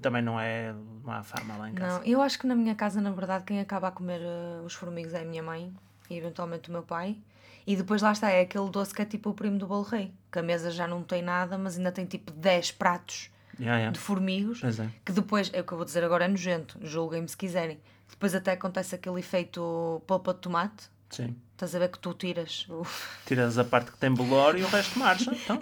também 0.00 0.22
não 0.22 0.38
é 0.40 0.74
há 1.06 1.22
fama 1.22 1.56
lá 1.56 1.68
em 1.70 1.74
casa. 1.74 1.98
Não, 1.98 2.04
eu 2.04 2.20
acho 2.22 2.38
que 2.38 2.46
na 2.46 2.54
minha 2.54 2.74
casa, 2.74 3.00
na 3.00 3.10
verdade, 3.12 3.44
quem 3.44 3.60
acaba 3.60 3.88
a 3.88 3.90
comer 3.92 4.20
eh, 4.22 4.60
os 4.64 4.74
formigos 4.74 5.14
é 5.14 5.22
a 5.22 5.24
minha 5.24 5.42
mãe 5.42 5.72
e 6.10 6.16
eventualmente 6.16 6.68
o 6.68 6.72
meu 6.72 6.82
pai. 6.82 7.16
E 7.66 7.76
depois 7.76 8.02
lá 8.02 8.12
está, 8.12 8.30
é 8.30 8.42
aquele 8.42 8.68
doce 8.70 8.94
que 8.94 9.00
é 9.02 9.04
tipo 9.04 9.30
o 9.30 9.34
primo 9.34 9.58
do 9.58 9.66
bolo 9.66 9.82
rei. 9.82 10.12
Que 10.30 10.38
a 10.38 10.42
mesa 10.42 10.70
já 10.70 10.86
não 10.86 11.02
tem 11.02 11.22
nada, 11.22 11.56
mas 11.56 11.76
ainda 11.76 11.90
tem 11.90 12.04
tipo 12.04 12.30
10 12.32 12.72
pratos 12.72 13.30
Yeah, 13.58 13.78
yeah. 13.78 13.92
de 13.92 13.98
formigos. 14.00 14.62
É. 14.64 14.90
Que 15.04 15.12
depois, 15.12 15.50
é 15.52 15.60
o 15.60 15.64
que 15.64 15.72
eu 15.72 15.78
vou 15.78 15.84
dizer 15.84 16.02
agora 16.02 16.24
é 16.24 16.28
nojento, 16.28 16.78
julguem-me 16.82 17.28
se 17.28 17.36
quiserem. 17.36 17.78
Depois 18.10 18.34
até 18.34 18.52
acontece 18.52 18.94
aquele 18.96 19.20
efeito 19.20 20.02
polpa 20.06 20.34
de 20.34 20.40
tomate. 20.40 20.90
Sim. 21.10 21.36
Estás 21.52 21.74
a 21.74 21.78
ver 21.78 21.88
que 21.88 21.98
tu 21.98 22.12
tiras 22.14 22.66
o... 22.68 22.84
Tiras 23.26 23.56
a 23.56 23.64
parte 23.64 23.92
que 23.92 23.98
tem 23.98 24.12
bolor 24.12 24.58
e 24.58 24.62
o 24.62 24.66
resto 24.66 24.98
marcha. 24.98 25.32
Então, 25.32 25.58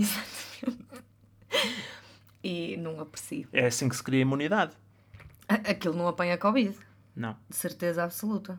e 2.42 2.76
não 2.78 2.98
aprecio. 3.00 3.48
é 3.52 3.66
assim 3.66 3.88
que 3.88 3.96
se 3.96 4.02
cria 4.02 4.20
imunidade. 4.20 4.72
Aquilo 5.48 5.94
não 5.94 6.08
apanha 6.08 6.38
Covid. 6.38 6.76
Não. 7.14 7.36
De 7.48 7.56
certeza 7.56 8.02
absoluta. 8.02 8.58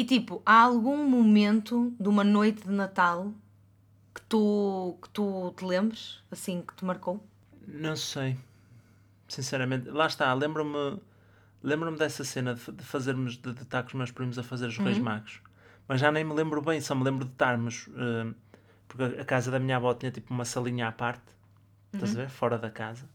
E 0.00 0.04
tipo, 0.04 0.34
há 0.44 0.58
algum 0.62 0.98
momento 1.08 1.92
de 1.98 2.08
uma 2.08 2.22
noite 2.22 2.62
de 2.68 2.70
Natal 2.72 3.32
que 4.14 4.22
tu, 4.22 4.98
que 5.02 5.10
tu 5.10 5.52
te 5.56 5.64
lembres, 5.64 6.22
assim, 6.30 6.62
que 6.62 6.74
te 6.76 6.84
marcou? 6.84 7.16
Não 7.66 7.96
sei. 7.96 8.36
Sinceramente, 9.28 9.90
lá 9.90 10.06
está, 10.06 10.32
lembro-me 10.34 11.00
lembro-me 11.62 11.98
dessa 11.98 12.24
cena 12.24 12.54
de, 12.54 12.72
de 12.72 12.84
fazermos 12.84 13.36
de, 13.38 13.52
de 13.54 13.62
estar 13.62 13.82
com 13.82 13.88
os 13.90 13.94
meus 13.94 14.10
primos 14.12 14.38
a 14.38 14.42
fazer 14.44 14.66
os 14.68 14.78
Uhum. 14.78 14.84
Reis 14.84 14.98
Magos. 15.00 15.40
Mas 15.88 16.00
já 16.00 16.12
nem 16.12 16.24
me 16.24 16.34
lembro 16.34 16.62
bem, 16.62 16.80
só 16.80 16.94
me 16.94 17.04
lembro 17.04 17.24
de 17.26 17.32
estarmos 17.32 17.88
eh, 17.96 18.34
porque 18.88 19.04
a 19.20 19.24
casa 19.26 19.50
da 19.50 19.60
minha 19.60 19.76
avó 19.76 19.94
tinha 19.94 20.12
tipo 20.12 20.32
uma 20.34 20.44
salinha 20.44 20.88
à 20.88 20.92
parte, 20.92 21.24
estás 21.94 22.10
Uhum. 22.10 22.16
a 22.16 22.22
ver? 22.22 22.30
Fora 22.30 22.58
da 22.58 22.70
casa. 22.70 23.08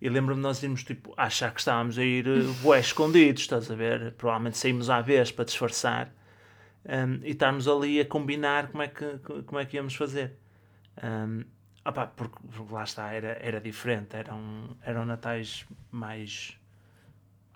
E 0.00 0.08
lembro-me 0.08 0.40
de 0.40 0.42
nós 0.42 0.62
irmos 0.62 0.84
tipo 0.84 1.12
achar 1.16 1.52
que 1.52 1.58
estávamos 1.60 1.98
a 1.98 2.04
ir 2.04 2.26
uh, 2.28 2.52
bué 2.62 2.78
escondidos, 2.78 3.42
estás 3.42 3.70
a 3.70 3.74
ver? 3.74 4.12
Provavelmente 4.12 4.56
saímos 4.56 4.88
à 4.88 5.00
vez 5.00 5.32
para 5.32 5.44
disfarçar. 5.44 6.12
Um, 6.84 7.24
e 7.24 7.30
estarmos 7.32 7.66
ali 7.66 8.00
a 8.00 8.06
combinar 8.06 8.68
como 8.68 8.82
é 8.82 8.88
que, 8.88 9.18
como 9.44 9.58
é 9.58 9.66
que 9.66 9.76
íamos 9.76 9.94
fazer. 9.94 10.38
Um, 11.02 11.44
opá, 11.84 12.06
porque 12.06 12.38
lá 12.70 12.84
está, 12.84 13.12
era, 13.12 13.36
era 13.40 13.60
diferente, 13.60 14.14
eram, 14.16 14.76
eram 14.82 15.04
natais 15.04 15.66
mais 15.90 16.56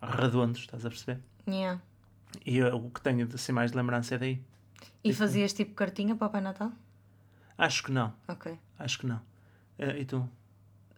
redondos, 0.02 0.60
estás 0.60 0.84
a 0.84 0.88
perceber? 0.90 1.20
Yeah. 1.48 1.80
E 2.44 2.58
eu, 2.58 2.74
o 2.76 2.90
que 2.90 3.00
tenho 3.00 3.26
de 3.26 3.36
assim, 3.36 3.52
mais 3.52 3.70
de 3.70 3.76
lembrança 3.76 4.16
é 4.16 4.18
daí. 4.18 4.42
E 5.04 5.12
fazias 5.14 5.52
tipo 5.52 5.74
cartinha 5.74 6.14
para 6.16 6.26
o 6.26 6.30
Pai 6.30 6.40
Natal? 6.40 6.72
Acho 7.56 7.84
que 7.84 7.92
não, 7.92 8.12
Ok. 8.26 8.58
acho 8.78 8.98
que 8.98 9.06
não. 9.06 9.20
Eh, 9.78 10.00
e 10.00 10.04
tu? 10.04 10.28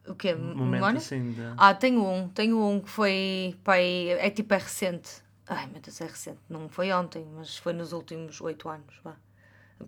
O 0.06 0.14
quê? 0.14 0.34
Momento 0.34 0.70
Memória? 0.70 0.98
assim 0.98 1.32
de. 1.32 1.40
Ah, 1.56 1.74
tenho 1.74 2.04
um. 2.06 2.28
Tenho 2.28 2.62
um 2.62 2.80
que 2.80 2.90
foi. 2.90 3.56
Pai, 3.64 4.10
é 4.10 4.30
tipo, 4.30 4.52
é 4.54 4.58
recente. 4.58 5.22
Ai, 5.46 5.66
meu 5.66 5.80
Deus, 5.80 6.00
é 6.00 6.06
recente. 6.06 6.40
Não 6.48 6.68
foi 6.68 6.92
ontem, 6.92 7.26
mas 7.34 7.56
foi 7.56 7.72
nos 7.72 7.92
últimos 7.92 8.40
oito 8.40 8.68
anos, 8.68 8.98
vá. 9.02 9.16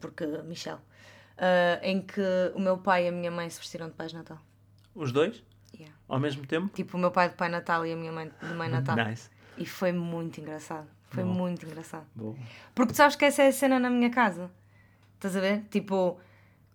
Porque, 0.00 0.26
Michel. 0.44 0.80
Ah, 1.38 1.78
em 1.82 2.00
que 2.00 2.22
o 2.54 2.60
meu 2.60 2.78
pai 2.78 3.04
e 3.04 3.08
a 3.08 3.12
minha 3.12 3.30
mãe 3.30 3.48
se 3.50 3.58
vestiram 3.58 3.88
de 3.88 3.94
Pai 3.94 4.08
Natal. 4.12 4.38
Os 4.94 5.12
dois? 5.12 5.42
Yeah. 5.74 5.94
Ao 6.08 6.18
mesmo 6.18 6.46
tempo? 6.46 6.68
Tipo, 6.74 6.96
o 6.96 7.00
meu 7.00 7.10
pai 7.10 7.28
de 7.28 7.34
Pai 7.34 7.48
Natal 7.48 7.84
e 7.84 7.92
a 7.92 7.96
minha 7.96 8.12
mãe 8.12 8.30
de 8.40 8.54
Mãe 8.54 8.68
Natal. 8.68 8.96
Nice. 9.06 9.30
E 9.58 9.64
foi 9.64 9.92
muito 9.92 10.40
engraçado. 10.40 10.86
Foi 11.08 11.24
muito 11.24 11.64
engraçado. 11.64 12.06
Boa. 12.14 12.36
Porque 12.74 12.92
tu 12.92 12.96
sabes 12.96 13.16
que 13.16 13.24
essa 13.24 13.42
é 13.42 13.48
a 13.48 13.52
cena 13.52 13.78
na 13.78 13.88
minha 13.88 14.10
casa. 14.10 14.50
Estás 15.14 15.34
a 15.34 15.40
ver? 15.40 15.62
Tipo, 15.70 16.20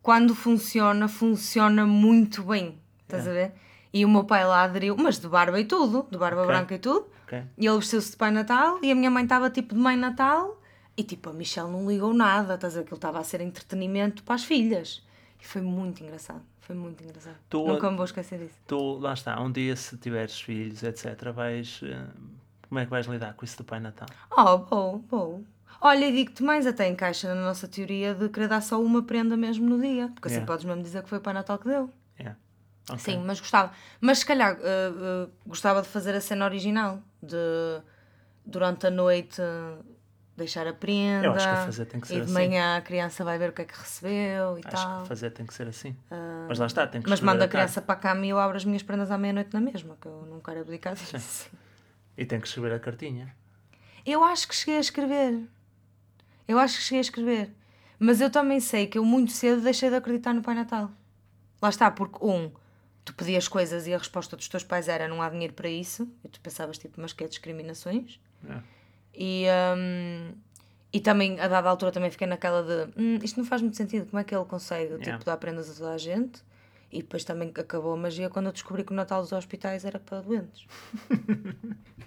quando 0.02 0.34
funciona, 0.34 1.08
funciona 1.08 1.86
muito 1.86 2.44
bem. 2.44 2.81
Estás 3.18 3.28
a 3.28 3.32
ver? 3.32 3.52
E 3.94 4.06
o 4.06 4.10
meu 4.10 4.24
pai 4.24 4.46
lá 4.46 4.64
aderiu, 4.64 4.96
mas 4.98 5.20
de 5.20 5.28
barba 5.28 5.60
e 5.60 5.66
tudo, 5.66 6.08
de 6.10 6.18
barba 6.18 6.42
Ok. 6.44 6.48
branca 6.54 6.76
e 6.76 6.80
tudo. 6.80 7.08
Ok. 7.26 7.44
E 7.58 7.66
ele 7.68 7.78
vestiu-se 7.78 8.12
de 8.12 8.18
Pai 8.18 8.32
Natal 8.32 8.80
e 8.82 8.92
a 8.92 8.96
minha 8.96 9.12
mãe 9.12 9.24
estava 9.24 9.50
tipo 9.50 9.74
de 9.76 9.80
Mãe 9.80 9.98
Natal. 9.98 10.58
E 10.98 11.04
tipo, 11.04 11.30
a 11.30 11.34
Michelle 11.34 11.70
não 11.70 11.90
ligou 11.90 12.14
nada. 12.14 12.56
Estás 12.56 12.74
a 12.74 12.78
ver? 12.78 12.84
Aquilo 12.84 12.96
estava 12.98 13.20
a 13.20 13.24
ser 13.24 13.42
entretenimento 13.42 14.24
para 14.24 14.36
as 14.36 14.44
filhas. 14.44 15.04
E 15.42 15.46
foi 15.46 15.62
muito 15.62 16.04
engraçado. 16.04 16.42
Foi 16.60 16.76
muito 16.76 17.04
engraçado. 17.04 17.36
Tu- 17.50 17.66
Nunca 17.66 17.90
me 17.90 17.96
vou 17.98 18.06
esquecer 18.06 18.38
disso. 18.40 18.56
Tu, 18.68 18.98
lá 19.00 19.14
está, 19.14 19.40
um 19.42 19.52
dia 19.52 19.76
se 19.76 19.98
tiveres 19.98 20.40
filhos, 20.40 20.84
etc., 20.84 21.32
vais. 21.34 21.80
eh, 21.84 22.06
como 22.70 22.80
é 22.80 22.86
que 22.86 22.92
vais 22.92 23.06
lidar 23.08 23.34
com 23.34 23.44
isso 23.44 23.58
do 23.58 23.64
Pai 23.64 23.80
Natal? 23.80 24.08
Oh, 24.38 24.58
bom, 24.60 24.98
bom. 25.10 25.44
Olha, 25.82 26.12
digo-te 26.12 26.44
mais, 26.44 26.68
até 26.68 26.88
encaixa 26.88 27.34
na 27.34 27.42
nossa 27.42 27.68
teoria 27.68 28.14
de 28.14 28.30
querer 28.30 28.48
dar 28.48 28.62
só 28.62 28.80
uma 28.82 29.02
prenda 29.02 29.36
mesmo 29.36 29.68
no 29.68 29.82
dia. 29.82 30.10
Porque 30.14 30.28
assim 30.28 30.36
Yeah. 30.36 30.46
podes 30.48 30.64
mesmo 30.66 30.84
dizer 30.84 31.02
que 31.04 31.10
foi 31.10 31.18
o 31.18 31.22
Pai 31.22 31.34
Natal 31.34 31.58
que 31.58 31.68
deu. 31.68 31.90
Yeah. 32.20 32.38
Ok. 32.94 33.00
Sim, 33.00 33.24
mas 33.26 33.40
gostava. 33.40 33.72
Mas 34.00 34.20
se 34.20 34.26
calhar 34.26 34.58
eh, 34.62 34.64
eh, 34.64 35.30
gostava 35.46 35.82
de 35.82 35.88
fazer 35.88 36.14
a 36.16 36.22
cena 36.22 36.46
original. 36.46 37.00
De 37.22 37.82
durante 38.46 38.88
a 38.88 38.90
noite 38.92 39.40
deixar 40.36 40.66
a 40.66 40.74
prenda. 40.74 41.28
Eu 41.28 41.34
acho 41.34 41.48
que 41.48 41.54
a 41.54 41.66
fazer 41.66 41.86
tem 41.86 42.02
que 42.02 42.08
ser 42.08 42.14
E 42.16 42.18
de 42.18 42.24
assim. 42.24 42.34
manhã 42.34 42.78
a 42.78 42.82
criança 42.82 43.24
vai 43.24 43.38
ver 43.38 43.50
o 43.52 43.54
que 43.54 43.62
é 43.62 43.66
que 43.66 43.78
recebeu 43.78 44.58
e 44.58 44.62
Acho 44.66 44.88
tal. 44.88 45.02
que 45.04 45.08
fazer 45.08 45.30
tem 45.30 45.46
que 45.46 45.54
ser 45.54 45.68
assim. 45.68 45.96
mas 46.48 46.58
lá 46.58 46.66
está, 46.66 46.88
tem 46.88 47.02
que 47.02 47.10
Mas 47.10 47.22
manda 47.22 47.46
a 47.46 47.48
criança 47.48 47.82
para 47.82 47.94
a 47.94 47.98
cama 47.98 48.26
e 48.26 48.30
eu 48.30 48.40
abro 48.40 48.58
as 48.58 48.66
minhas 48.66 48.82
prendas 48.82 49.12
à 49.12 49.18
meia-noite 49.18 49.54
na 49.54 49.62
mesma, 49.62 49.96
que 50.02 50.08
eu 50.08 50.26
não 50.30 50.40
quero 50.40 50.62
abdicar 50.62 50.96
disso. 50.96 51.50
E 52.18 52.26
tem 52.26 52.40
que 52.42 52.48
escrever 52.48 52.74
a 52.74 52.80
cartinha. 52.80 53.34
Eu 54.06 54.24
acho 54.24 54.48
que 54.48 54.56
cheguei 54.56 54.78
a 54.78 54.82
escrever. 54.82 55.44
Eu 56.48 56.58
acho 56.58 56.78
que 56.78 56.84
cheguei 56.84 56.98
a 57.00 57.02
escrever. 57.02 57.52
Mas 58.00 58.20
eu 58.20 58.32
também 58.32 58.60
sei 58.60 58.88
que 58.88 58.98
eu 58.98 59.06
muito 59.06 59.32
cedo 59.32 59.62
deixei 59.62 59.90
de 59.90 59.96
acreditar 59.96 60.34
no 60.34 60.42
Pai 60.42 60.56
Natal. 60.56 60.90
Lá 61.62 61.70
está, 61.70 61.92
porque 61.92 62.18
um, 62.26 62.52
tu 63.04 63.14
pedias 63.16 63.48
coisas 63.48 63.88
e 63.88 63.94
a 63.94 63.98
resposta 63.98 64.36
dos 64.36 64.48
teus 64.48 64.64
pais 64.64 64.88
era 64.88 65.08
não 65.08 65.22
há 65.22 65.30
dinheiro 65.30 65.54
para 65.54 65.70
isso. 65.70 66.08
E 66.24 66.28
tu 66.28 66.40
pensavas 66.42 66.78
tipo, 66.78 67.00
mas 67.02 67.14
que 67.14 67.24
é 67.24 67.28
discriminações? 67.28 68.20
É. 68.48 68.60
E, 69.14 69.46
hum, 69.78 70.34
e 70.94 71.00
também, 71.00 71.40
a 71.40 71.48
dada 71.48 71.70
altura, 71.70 71.92
também 71.92 72.12
fiquei 72.12 72.28
naquela 72.28 72.64
de 72.64 72.92
hum, 73.00 73.20
isto 73.24 73.38
não 73.38 73.46
faz 73.46 73.62
muito 73.62 73.78
sentido, 73.78 74.06
como 74.08 74.20
é 74.20 74.24
que 74.24 74.36
ele 74.36 74.46
consegue 74.46 74.94
Yeah. 74.94 75.14
tipo, 75.14 75.26
dar 75.26 75.38
prendas 75.38 75.70
a 75.70 75.74
toda 75.74 75.94
a 75.94 75.98
gente? 75.98 76.42
E 76.92 77.02
depois 77.02 77.24
também 77.24 77.52
acabou 77.56 77.94
a 77.94 77.98
magia 77.98 78.30
quando 78.30 78.48
eu 78.48 78.52
descobri 78.52 78.84
que 78.84 78.92
o 78.92 78.96
Natal 78.96 79.22
dos 79.22 79.32
hospitais 79.32 79.86
era 79.86 79.98
para 79.98 80.22
doentes. 80.22 80.66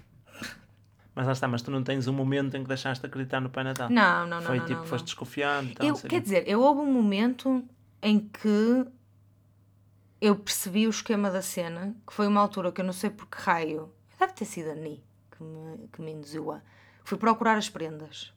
Mas 1.15 1.25
lá 1.25 1.31
está, 1.31 1.47
mas 1.47 1.61
tu 1.61 1.71
não 1.71 1.81
tens 1.81 2.09
um 2.09 2.13
momento 2.13 2.57
em 2.57 2.61
que 2.61 2.67
deixaste 2.67 3.01
de 3.01 3.07
acreditar 3.07 3.39
no 3.39 3.49
Pai 3.49 3.63
Natal. 3.63 3.89
Não, 3.89 4.27
não, 4.27 4.41
não. 4.41 4.47
Foi 4.47 4.59
não, 4.59 4.65
tipo, 4.65 4.81
não, 4.81 4.85
foste 4.85 5.03
não. 5.03 5.05
desconfiando. 5.05 5.73
Eu, 5.79 5.95
quer 5.95 6.19
dizer, 6.19 6.43
eu 6.45 6.59
houve 6.59 6.81
um 6.81 6.91
momento 6.91 7.63
em 8.01 8.19
que 8.19 8.85
eu 10.21 10.35
percebi 10.35 10.87
o 10.87 10.89
esquema 10.89 11.29
da 11.29 11.41
cena, 11.41 11.95
que 12.07 12.13
foi 12.13 12.27
uma 12.27 12.41
altura 12.41 12.71
que 12.71 12.81
eu 12.81 12.85
não 12.85 12.93
sei 12.93 13.09
por 13.09 13.27
que 13.27 13.41
raio, 13.41 13.91
deve 14.19 14.33
ter 14.33 14.45
sido 14.45 14.71
a 14.71 14.75
Ni 14.75 15.03
que 15.35 15.43
me, 15.43 15.87
que 15.89 16.01
me 16.01 16.11
induziu 16.11 16.51
a. 16.51 16.61
Fui 17.03 17.17
procurar 17.17 17.57
as 17.57 17.69
prendas 17.69 18.33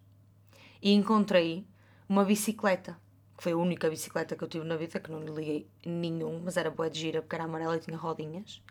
e 0.83 0.93
encontrei 0.93 1.67
uma 2.09 2.25
bicicleta, 2.25 2.99
que 3.37 3.43
foi 3.43 3.53
a 3.53 3.57
única 3.57 3.88
bicicleta 3.88 4.37
que 4.37 4.43
eu 4.43 4.49
tive 4.49 4.67
na 4.67 4.77
vida, 4.77 5.01
que 5.01 5.11
não 5.11 5.21
lhe 5.21 5.31
liguei 5.31 5.71
nenhum, 5.85 6.41
mas 6.45 6.57
era 6.57 6.71
boa 6.71 6.91
de 6.91 6.99
gira 6.99 7.23
porque 7.23 7.37
era 7.37 7.45
amarela 7.45 7.77
e 7.77 7.81
tinha 7.81 7.97
rodinhas. 7.97 8.62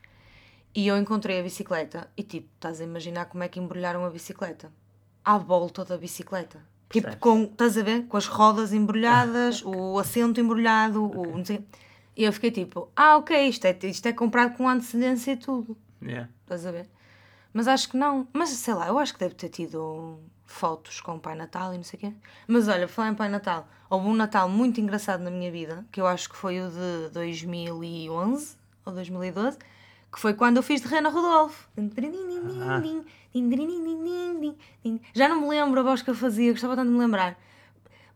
E 0.75 0.87
eu 0.87 0.97
encontrei 0.97 1.39
a 1.39 1.43
bicicleta 1.43 2.11
e 2.15 2.23
tipo, 2.23 2.49
estás 2.55 2.81
a 2.81 2.83
imaginar 2.83 3.25
como 3.25 3.43
é 3.43 3.47
que 3.47 3.59
embrulharam 3.59 4.05
a 4.05 4.09
bicicleta? 4.09 4.71
À 5.23 5.37
volta 5.37 5.83
da 5.83 5.97
bicicleta. 5.97 6.61
Tipo, 6.89 7.17
com, 7.17 7.43
estás 7.43 7.77
a 7.77 7.83
ver? 7.83 8.07
Com 8.07 8.15
as 8.15 8.27
rodas 8.27 8.71
embrulhadas, 8.71 9.61
o 9.65 9.97
assento 9.97 10.39
embrulhado, 10.39 11.03
o 11.03 11.37
não 11.37 11.43
sei. 11.45 11.65
E 12.17 12.23
eu 12.23 12.33
fiquei 12.33 12.49
tipo, 12.49 12.89
ah, 12.95 13.17
ok, 13.17 13.47
isto 13.47 13.65
é, 13.65 13.77
isto 13.83 14.07
é 14.07 14.11
comprado 14.11 14.57
com 14.57 14.67
antecedência 14.67 15.33
e 15.33 15.37
tudo. 15.37 15.77
Yeah. 16.01 16.27
Estás 16.41 16.65
a 16.65 16.71
ver? 16.71 16.89
Mas 17.53 17.67
acho 17.67 17.89
que 17.89 17.95
não. 17.95 18.27
Mas 18.33 18.49
sei 18.49 18.73
lá, 18.73 18.87
eu 18.87 18.97
acho 18.97 19.13
que 19.13 19.19
deve 19.19 19.35
ter 19.35 19.49
tido 19.49 20.19
fotos 20.43 20.99
com 20.99 21.15
o 21.15 21.19
Pai 21.19 21.35
Natal 21.35 21.75
e 21.75 21.77
não 21.77 21.83
sei 21.83 21.97
o 21.97 21.99
quê. 21.99 22.13
Mas 22.47 22.67
olha, 22.67 22.87
falar 22.87 23.09
em 23.09 23.13
Pai 23.13 23.29
Natal, 23.29 23.67
houve 23.87 24.07
um 24.07 24.15
Natal 24.15 24.49
muito 24.49 24.81
engraçado 24.81 25.21
na 25.21 25.29
minha 25.29 25.51
vida, 25.51 25.85
que 25.91 26.01
eu 26.01 26.07
acho 26.07 26.27
que 26.27 26.35
foi 26.35 26.59
o 26.59 26.71
de 26.71 27.09
2011 27.13 28.57
ou 28.83 28.93
2012, 28.93 29.59
que 30.11 30.19
foi 30.19 30.33
quando 30.33 30.57
eu 30.57 30.63
fiz 30.63 30.81
de 30.81 30.87
Rena 30.87 31.09
Rodolfo. 31.09 31.69
Ah. 31.77 32.81
Já 35.13 35.27
não 35.27 35.41
me 35.41 35.49
lembro 35.49 35.79
a 35.79 35.83
voz 35.83 36.01
que 36.01 36.09
eu 36.09 36.15
fazia, 36.15 36.51
gostava 36.51 36.75
tanto 36.75 36.87
de 36.87 36.93
me 36.93 36.99
lembrar. 36.99 37.37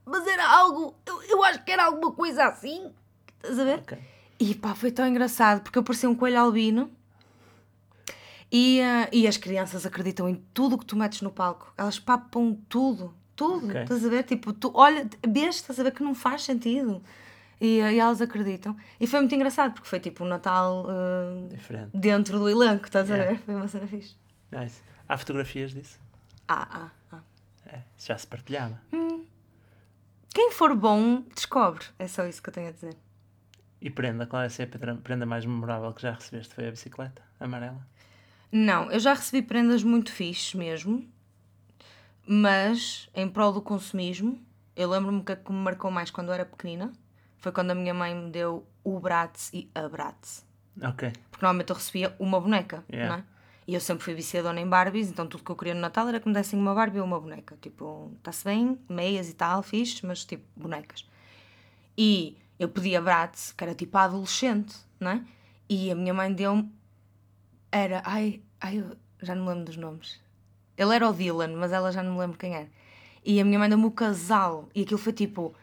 Mas 0.03 0.25
era 0.25 0.49
algo, 0.49 0.95
eu, 1.05 1.21
eu 1.23 1.43
acho 1.43 1.63
que 1.63 1.71
era 1.71 1.85
alguma 1.85 2.11
coisa 2.11 2.45
assim. 2.45 2.91
Estás 3.43 3.59
a 3.59 3.63
ver? 3.63 3.79
Ok. 3.79 3.97
E 4.39 4.55
pá, 4.55 4.73
foi 4.75 4.91
tão 4.91 5.07
engraçado 5.07 5.61
porque 5.61 5.77
eu 5.77 5.83
parecia 5.83 6.09
um 6.09 6.15
coelho 6.15 6.39
albino. 6.39 6.91
E, 8.51 8.81
ah, 8.81 9.07
e 9.11 9.27
as 9.27 9.37
crianças 9.37 9.85
acreditam 9.85 10.27
em 10.27 10.35
tudo 10.53 10.77
que 10.77 10.85
tu 10.85 10.95
metes 10.95 11.21
no 11.21 11.31
palco. 11.31 11.73
Elas 11.77 11.97
papam 11.99 12.57
tudo, 12.67 13.13
tudo. 13.35 13.67
Ok. 13.67 13.81
Estás 13.83 14.05
a 14.05 14.09
ver? 14.09 14.23
Tipo, 14.23 14.51
tu 14.51 14.71
olha, 14.73 15.09
vês, 15.27 15.55
estás 15.55 15.79
a 15.79 15.83
ver 15.83 15.91
que 15.91 16.03
não 16.03 16.13
faz 16.13 16.43
sentido. 16.43 17.01
E, 17.59 17.79
ah, 17.81 17.93
e 17.93 17.99
elas 17.99 18.21
acreditam. 18.21 18.75
E 18.99 19.05
foi 19.07 19.19
muito 19.19 19.33
engraçado 19.35 19.73
porque 19.73 19.87
foi 19.87 19.99
tipo 19.99 20.23
um 20.23 20.27
Natal 20.27 20.85
Diferente. 21.49 21.91
dentro 21.93 22.39
do 22.39 22.49
elenco, 22.49 22.85
estás 22.85 23.09
a 23.09 23.15
Yeah. 23.15 23.33
ver? 23.33 23.39
Foi 23.45 23.55
uma 23.55 23.67
cena 23.67 23.87
fixe. 23.87 24.15
Nice. 24.51 24.81
Há 25.07 25.17
fotografias 25.17 25.71
disso? 25.71 25.99
Ah, 26.47 26.67
ah, 26.71 26.89
ah. 27.13 27.19
É, 27.67 27.79
já 27.97 28.17
se 28.17 28.25
partilhava. 28.27 28.81
Quem 30.33 30.51
for 30.51 30.75
bom, 30.75 31.23
descobre. 31.35 31.85
É 31.99 32.07
só 32.07 32.25
isso 32.25 32.41
que 32.41 32.49
eu 32.49 32.53
tenho 32.53 32.69
a 32.69 32.71
dizer. 32.71 32.95
E 33.81 33.89
prenda, 33.89 34.27
qual 34.27 34.43
é 34.43 34.45
a 34.45 34.67
prenda- 34.67 35.01
prenda 35.01 35.25
mais 35.25 35.45
memorável 35.45 35.91
que 35.93 36.01
já 36.03 36.11
recebeste? 36.11 36.53
Foi 36.53 36.67
a 36.67 36.71
bicicleta 36.71 37.21
amarela? 37.39 37.85
Não, 38.51 38.91
eu 38.91 38.99
já 38.99 39.13
recebi 39.13 39.45
prendas 39.45 39.83
muito 39.83 40.11
fixes 40.11 40.53
mesmo, 40.53 41.09
mas 42.27 43.09
em 43.15 43.27
prol 43.27 43.51
do 43.53 43.61
consumismo, 43.61 44.39
eu 44.75 44.89
lembro-me 44.89 45.23
que 45.23 45.31
a 45.31 45.35
que 45.35 45.51
me 45.51 45.57
marcou 45.57 45.89
mais 45.89 46.11
quando 46.11 46.27
eu 46.27 46.33
era 46.33 46.45
pequenina 46.45 46.91
foi 47.37 47.51
quando 47.51 47.71
a 47.71 47.75
minha 47.75 47.93
mãe 47.93 48.13
me 48.13 48.29
deu 48.29 48.65
o 48.83 48.99
Bratz 48.99 49.49
e 49.53 49.69
a 49.73 49.87
Bratz. 49.89 50.45
Ok. 50.81 51.11
Porque 51.31 51.43
normalmente 51.43 51.69
eu 51.71 51.75
recebia 51.75 52.15
uma 52.19 52.39
boneca, 52.39 52.83
Yeah. 52.91 53.15
não 53.17 53.23
é? 53.23 53.25
E 53.67 53.73
eu 53.73 53.79
sempre 53.79 54.03
fui 54.03 54.13
viciadona 54.13 54.59
em 54.59 54.67
Barbies, 54.67 55.09
então 55.09 55.25
tudo 55.27 55.43
que 55.43 55.51
eu 55.51 55.55
queria 55.55 55.73
no 55.73 55.79
Natal 55.81 56.07
era 56.07 56.19
que 56.19 56.27
me 56.27 56.33
dessem 56.33 56.59
uma 56.59 56.73
Barbie 56.75 56.99
ou 56.99 57.05
uma 57.05 57.19
boneca. 57.19 57.57
Tipo, 57.61 58.11
está-se 58.17 58.43
bem, 58.43 58.77
meias 58.89 59.29
e 59.29 59.33
tal, 59.33 59.63
fixe, 59.63 60.05
mas 60.05 60.25
tipo, 60.25 60.43
bonecas. 60.55 61.07
E 61.97 62.37
eu 62.61 62.69
pedi 62.69 62.95
a 62.95 63.01
Bratz, 63.01 63.53
que 63.57 63.63
era 63.63 63.73
tipo 63.73 63.97
a 63.97 64.03
adolescente, 64.03 64.75
não 64.99 65.09
é? 65.09 65.21
E 65.67 65.89
a 65.89 65.95
minha 65.95 66.13
mãe 66.13 66.31
deu-me. 66.31 66.71
Era. 67.71 68.03
Ai, 68.05 68.39
ai, 68.59 68.77
eu 68.77 68.95
já 69.19 69.33
não 69.33 69.45
me 69.45 69.49
lembro 69.49 69.65
dos 69.65 69.77
nomes. 69.77 70.21
Ele 70.77 70.95
era 70.95 71.09
o 71.09 71.11
Dylan, 71.11 71.55
mas 71.57 71.71
ela 71.71 71.91
já 71.91 72.03
não 72.03 72.13
me 72.13 72.19
lembro 72.19 72.37
quem 72.37 72.53
era. 72.53 72.69
E 73.25 73.41
a 73.41 73.45
minha 73.45 73.57
mãe 73.57 73.67
deu-me 73.67 73.85
o 73.85 73.91
casal. 73.91 74.69
E 74.75 74.83
aquilo 74.83 74.99
foi 74.99 75.11
tipo. 75.11 75.55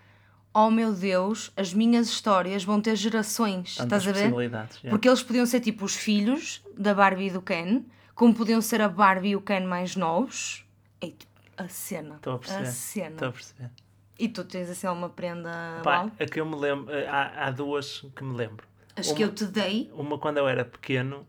Oh 0.52 0.70
meu 0.70 0.92
Deus, 0.92 1.52
as 1.56 1.72
minhas 1.72 2.08
histórias 2.08 2.64
vão 2.64 2.80
ter 2.80 2.96
gerações. 2.96 3.76
Tantas 3.76 4.02
estás 4.02 4.08
a 4.08 4.18
ver? 4.18 4.24
possibilidades. 4.30 4.76
yeah. 4.78 4.90
Porque 4.90 5.08
eles 5.08 5.22
podiam 5.22 5.46
ser 5.46 5.60
tipo 5.60 5.84
os 5.84 5.94
filhos 5.94 6.64
da 6.76 6.92
Barbie 6.94 7.26
e 7.26 7.30
do 7.30 7.40
Ken, 7.40 7.84
como 8.12 8.34
podiam 8.34 8.60
ser 8.60 8.80
a 8.80 8.88
Barbie 8.88 9.28
e 9.28 9.36
o 9.36 9.40
Ken 9.40 9.60
mais 9.60 9.94
novos. 9.94 10.66
E 11.00 11.12
tipo, 11.12 11.32
a 11.56 11.68
cena. 11.68 12.16
Estou 12.16 12.34
a 12.34 12.38
perceber. 12.38 12.66
A 12.66 12.72
cena. 12.72 13.10
Estou 13.10 13.28
a 13.28 13.32
perceber. 13.32 13.70
E 14.18 14.28
tu 14.28 14.44
tens 14.44 14.68
assim 14.68 14.86
uma 14.88 15.08
prenda 15.08 15.80
Pá, 15.84 16.10
a 16.18 16.26
que 16.26 16.40
eu 16.40 16.46
me 16.46 16.56
lembro, 16.56 16.92
há, 17.08 17.46
há 17.46 17.50
duas 17.50 18.00
que 18.16 18.24
me 18.24 18.34
lembro. 18.36 18.66
Acho 18.96 19.14
que 19.14 19.22
eu 19.22 19.32
te 19.32 19.44
dei. 19.46 19.88
Uma 19.94 20.18
quando 20.18 20.38
eu 20.38 20.48
era 20.48 20.64
pequeno, 20.64 21.24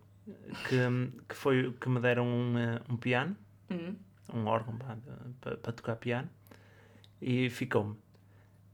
que, 0.67 0.77
que 1.27 1.35
foi 1.35 1.71
que 1.79 1.87
me 1.87 1.99
deram 1.99 2.25
um, 2.25 2.57
eh, 2.57 2.81
um 2.89 2.97
piano, 2.97 3.35
Hum. 3.71 3.95
um 4.33 4.47
órgão 4.47 4.75
para, 4.75 5.57
para 5.57 5.71
tocar 5.71 5.95
piano, 5.97 6.27
e 7.21 7.49
ficou-me. 7.51 7.95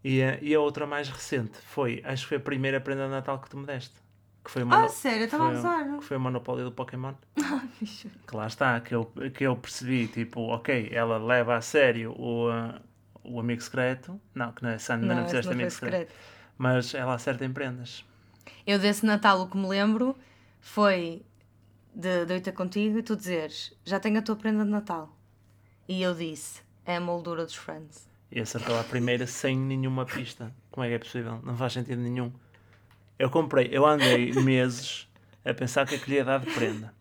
E, 0.02 0.22
a- 0.24 0.40
e 0.42 0.56
a 0.56 0.60
outra 0.62 0.88
mais 0.88 1.10
recente 1.10 1.58
foi, 1.58 2.02
acho 2.06 2.24
que 2.24 2.30
foi 2.30 2.38
a 2.38 2.40
primeira 2.40 2.80
prenda 2.80 3.04
de 3.06 3.10
Natal 3.12 3.40
que 3.40 3.50
tu 3.50 3.58
me 3.58 3.66
deste. 3.66 3.96
Que 4.44 4.50
foi 4.52 4.62
Ah, 4.70 4.88
sério, 4.88 5.26
estava 5.26 5.50
a 5.50 5.52
usar. 5.52 5.98
que 5.98 6.04
foi 6.06 6.16
o 6.16 6.20
Monopólio 6.22 6.64
do 6.64 6.72
Pokémon. 6.72 7.14
Que 8.28 8.36
lá 8.36 8.48
está, 8.48 8.80
que 8.80 8.96
eu, 8.96 9.06
que 9.34 9.44
eu 9.46 9.56
percebi, 9.56 10.08
tipo, 10.08 10.40
ok, 10.48 10.90
ela 10.92 11.18
leva 11.18 11.56
a 11.58 11.62
sério 11.62 12.12
o, 12.18 12.50
uh, 12.50 12.80
o 13.28 13.40
amigo 13.40 13.62
secreto. 13.62 14.20
Não, 14.34 14.52
que 14.52 14.64
não 14.64 14.70
é, 14.70 14.78
ainda 14.90 15.06
não, 15.06 15.16
Não, 15.16 15.26
fizeste 15.26 15.46
não 15.48 15.54
amigo 15.54 15.70
secreto. 15.72 16.10
secreto. 16.10 16.14
Mas 16.58 16.94
ela 16.94 17.14
acerta 17.16 17.46
em 17.46 17.52
prendas. 17.52 18.04
Eu 18.66 18.80
desse 18.80 19.06
Natal 19.06 19.42
o 19.42 19.50
que 19.50 19.58
me 19.58 19.68
lembro 19.68 20.16
foi 20.60 21.24
de, 21.94 22.26
de 22.26 22.34
eu 22.34 22.38
ir 22.38 22.42
ter 22.42 22.52
contigo 22.52 22.98
e 22.98 23.04
tu 23.04 23.16
dizeres 23.16 23.74
já 23.86 24.00
tenho 24.00 24.18
a 24.20 24.22
tua 24.22 24.36
prenda 24.36 24.64
de 24.64 24.70
Natal. 24.70 25.16
E 25.88 26.02
eu 26.02 26.16
disse, 26.16 26.62
é 26.86 26.96
a 26.96 27.02
moldura 27.02 27.46
dos 27.46 27.56
Friends. 27.56 28.08
E 28.32 28.40
acertou 28.40 28.80
a 28.80 28.84
primeira 28.84 29.28
sem 29.28 29.56
nenhuma 29.58 30.06
pista. 30.06 30.52
Como 30.72 30.84
é 30.84 30.90
que 30.90 30.96
é 30.96 31.00
possível? 31.00 31.40
Não 31.44 31.56
faz 31.56 31.74
sentido 31.74 32.02
nenhum. 32.02 32.32
Eu 33.20 33.30
comprei, 33.30 33.70
eu 33.72 33.86
andei 33.86 34.32
meses 34.42 35.08
a 35.46 35.54
pensar 35.54 35.86
que 35.88 35.96
é 35.96 35.98
que 36.00 36.10
lhe 36.10 36.16
ia 36.18 36.26
dar 36.26 36.40
de 36.40 36.52
prenda. 36.52 36.94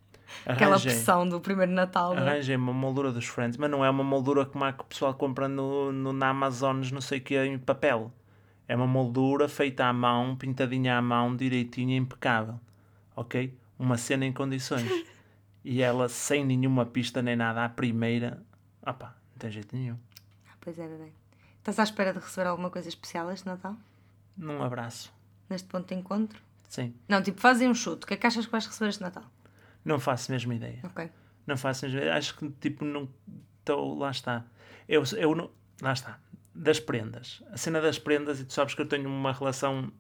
Aquela 0.47 0.73
Arranjei, 0.73 0.93
pressão 0.93 1.29
do 1.29 1.41
primeiro 1.41 1.73
Natal. 1.73 2.15
é? 2.15 2.19
arranjei 2.19 2.57
uma 2.57 2.73
moldura 2.73 3.13
dos 3.13 3.27
Friends, 3.27 3.57
mas 3.57 3.71
não 3.71 3.85
é 3.85 3.91
uma 3.91 4.05
moldura 4.05 4.45
como 4.45 4.65
a 4.65 4.73
que 4.73 4.83
o 4.83 4.85
pessoal 4.85 5.15
compra 5.15 5.49
no, 5.49 5.93
no, 5.93 6.13
na 6.13 6.29
Amazonas, 6.29 6.91
não 6.91 7.01
sei 7.01 7.19
o 7.19 7.23
que, 7.23 7.37
em 7.37 7.59
papel. 7.59 8.13
É 8.67 8.75
uma 8.75 8.87
moldura 8.87 9.49
feita 9.49 9.85
à 9.85 9.93
mão, 9.93 10.37
pintadinha 10.37 10.97
à 10.97 11.03
mão, 11.03 11.37
direitinha, 11.37 11.97
impecável. 11.97 12.59
Ok? 13.15 13.57
Uma 13.79 13.97
cena 13.97 14.25
em 14.25 14.33
condições. 14.33 14.89
E 15.67 15.81
ela 15.81 16.11
sem 16.11 16.45
nenhuma 16.45 16.85
pista 16.85 17.23
nem 17.23 17.35
nada, 17.35 17.65
à 17.65 17.69
primeira. 17.71 18.43
Opá, 18.87 19.17
não 19.33 19.39
tem 19.39 19.51
jeito 19.51 19.75
nenhum. 19.75 19.97
Ah, 20.47 20.53
Pois 20.61 20.79
é, 20.79 20.87
bebê. 20.87 21.11
Estás 21.59 21.79
à 21.79 21.85
espera 21.85 22.13
de 22.13 22.19
receber 22.19 22.47
alguma 22.47 22.69
coisa 22.69 22.87
especial 22.87 23.31
este 23.33 23.47
Natal? 23.47 23.75
Num 24.37 24.63
abraço. 24.63 25.11
Neste 25.49 25.67
ponto 25.67 25.89
de 25.89 25.95
encontro? 25.99 26.39
Sim. 26.69 26.95
Não, 27.09 27.23
tipo, 27.23 27.41
fazem 27.41 27.67
um 27.67 27.75
chute. 27.75 28.05
O 28.05 28.07
que 28.07 28.13
é 28.13 28.17
que 28.19 28.27
achas 28.27 28.45
que 28.45 28.53
vais 28.53 28.67
receber 28.67 28.91
este 28.91 29.01
Natal? 29.01 29.25
Não 29.85 29.99
faço 30.01 30.31
mesmo 30.33 30.53
ideia. 30.53 30.81
Ok. 30.85 31.11
Não 31.47 31.57
faço 31.57 31.85
mesmo 31.85 31.99
ideia. 32.01 32.15
Acho 32.17 32.37
que, 32.37 32.49
tipo, 32.61 32.85
não 32.85 33.09
estou. 33.61 33.99
Lá 33.99 34.11
está. 34.11 34.45
Eu, 34.89 35.03
eu 35.17 35.35
não. 35.35 35.51
Lá 35.83 35.93
está. 35.93 36.19
Das 36.55 36.79
prendas. 36.81 37.43
A 37.51 37.57
cena 37.57 37.81
das 37.81 37.99
prendas, 37.99 38.41
e 38.41 38.45
tu 38.45 38.53
sabes 38.53 38.75
que 38.75 38.81
eu 38.83 38.87
tenho 38.87 39.09
uma 39.09 39.33
relação 39.33 39.93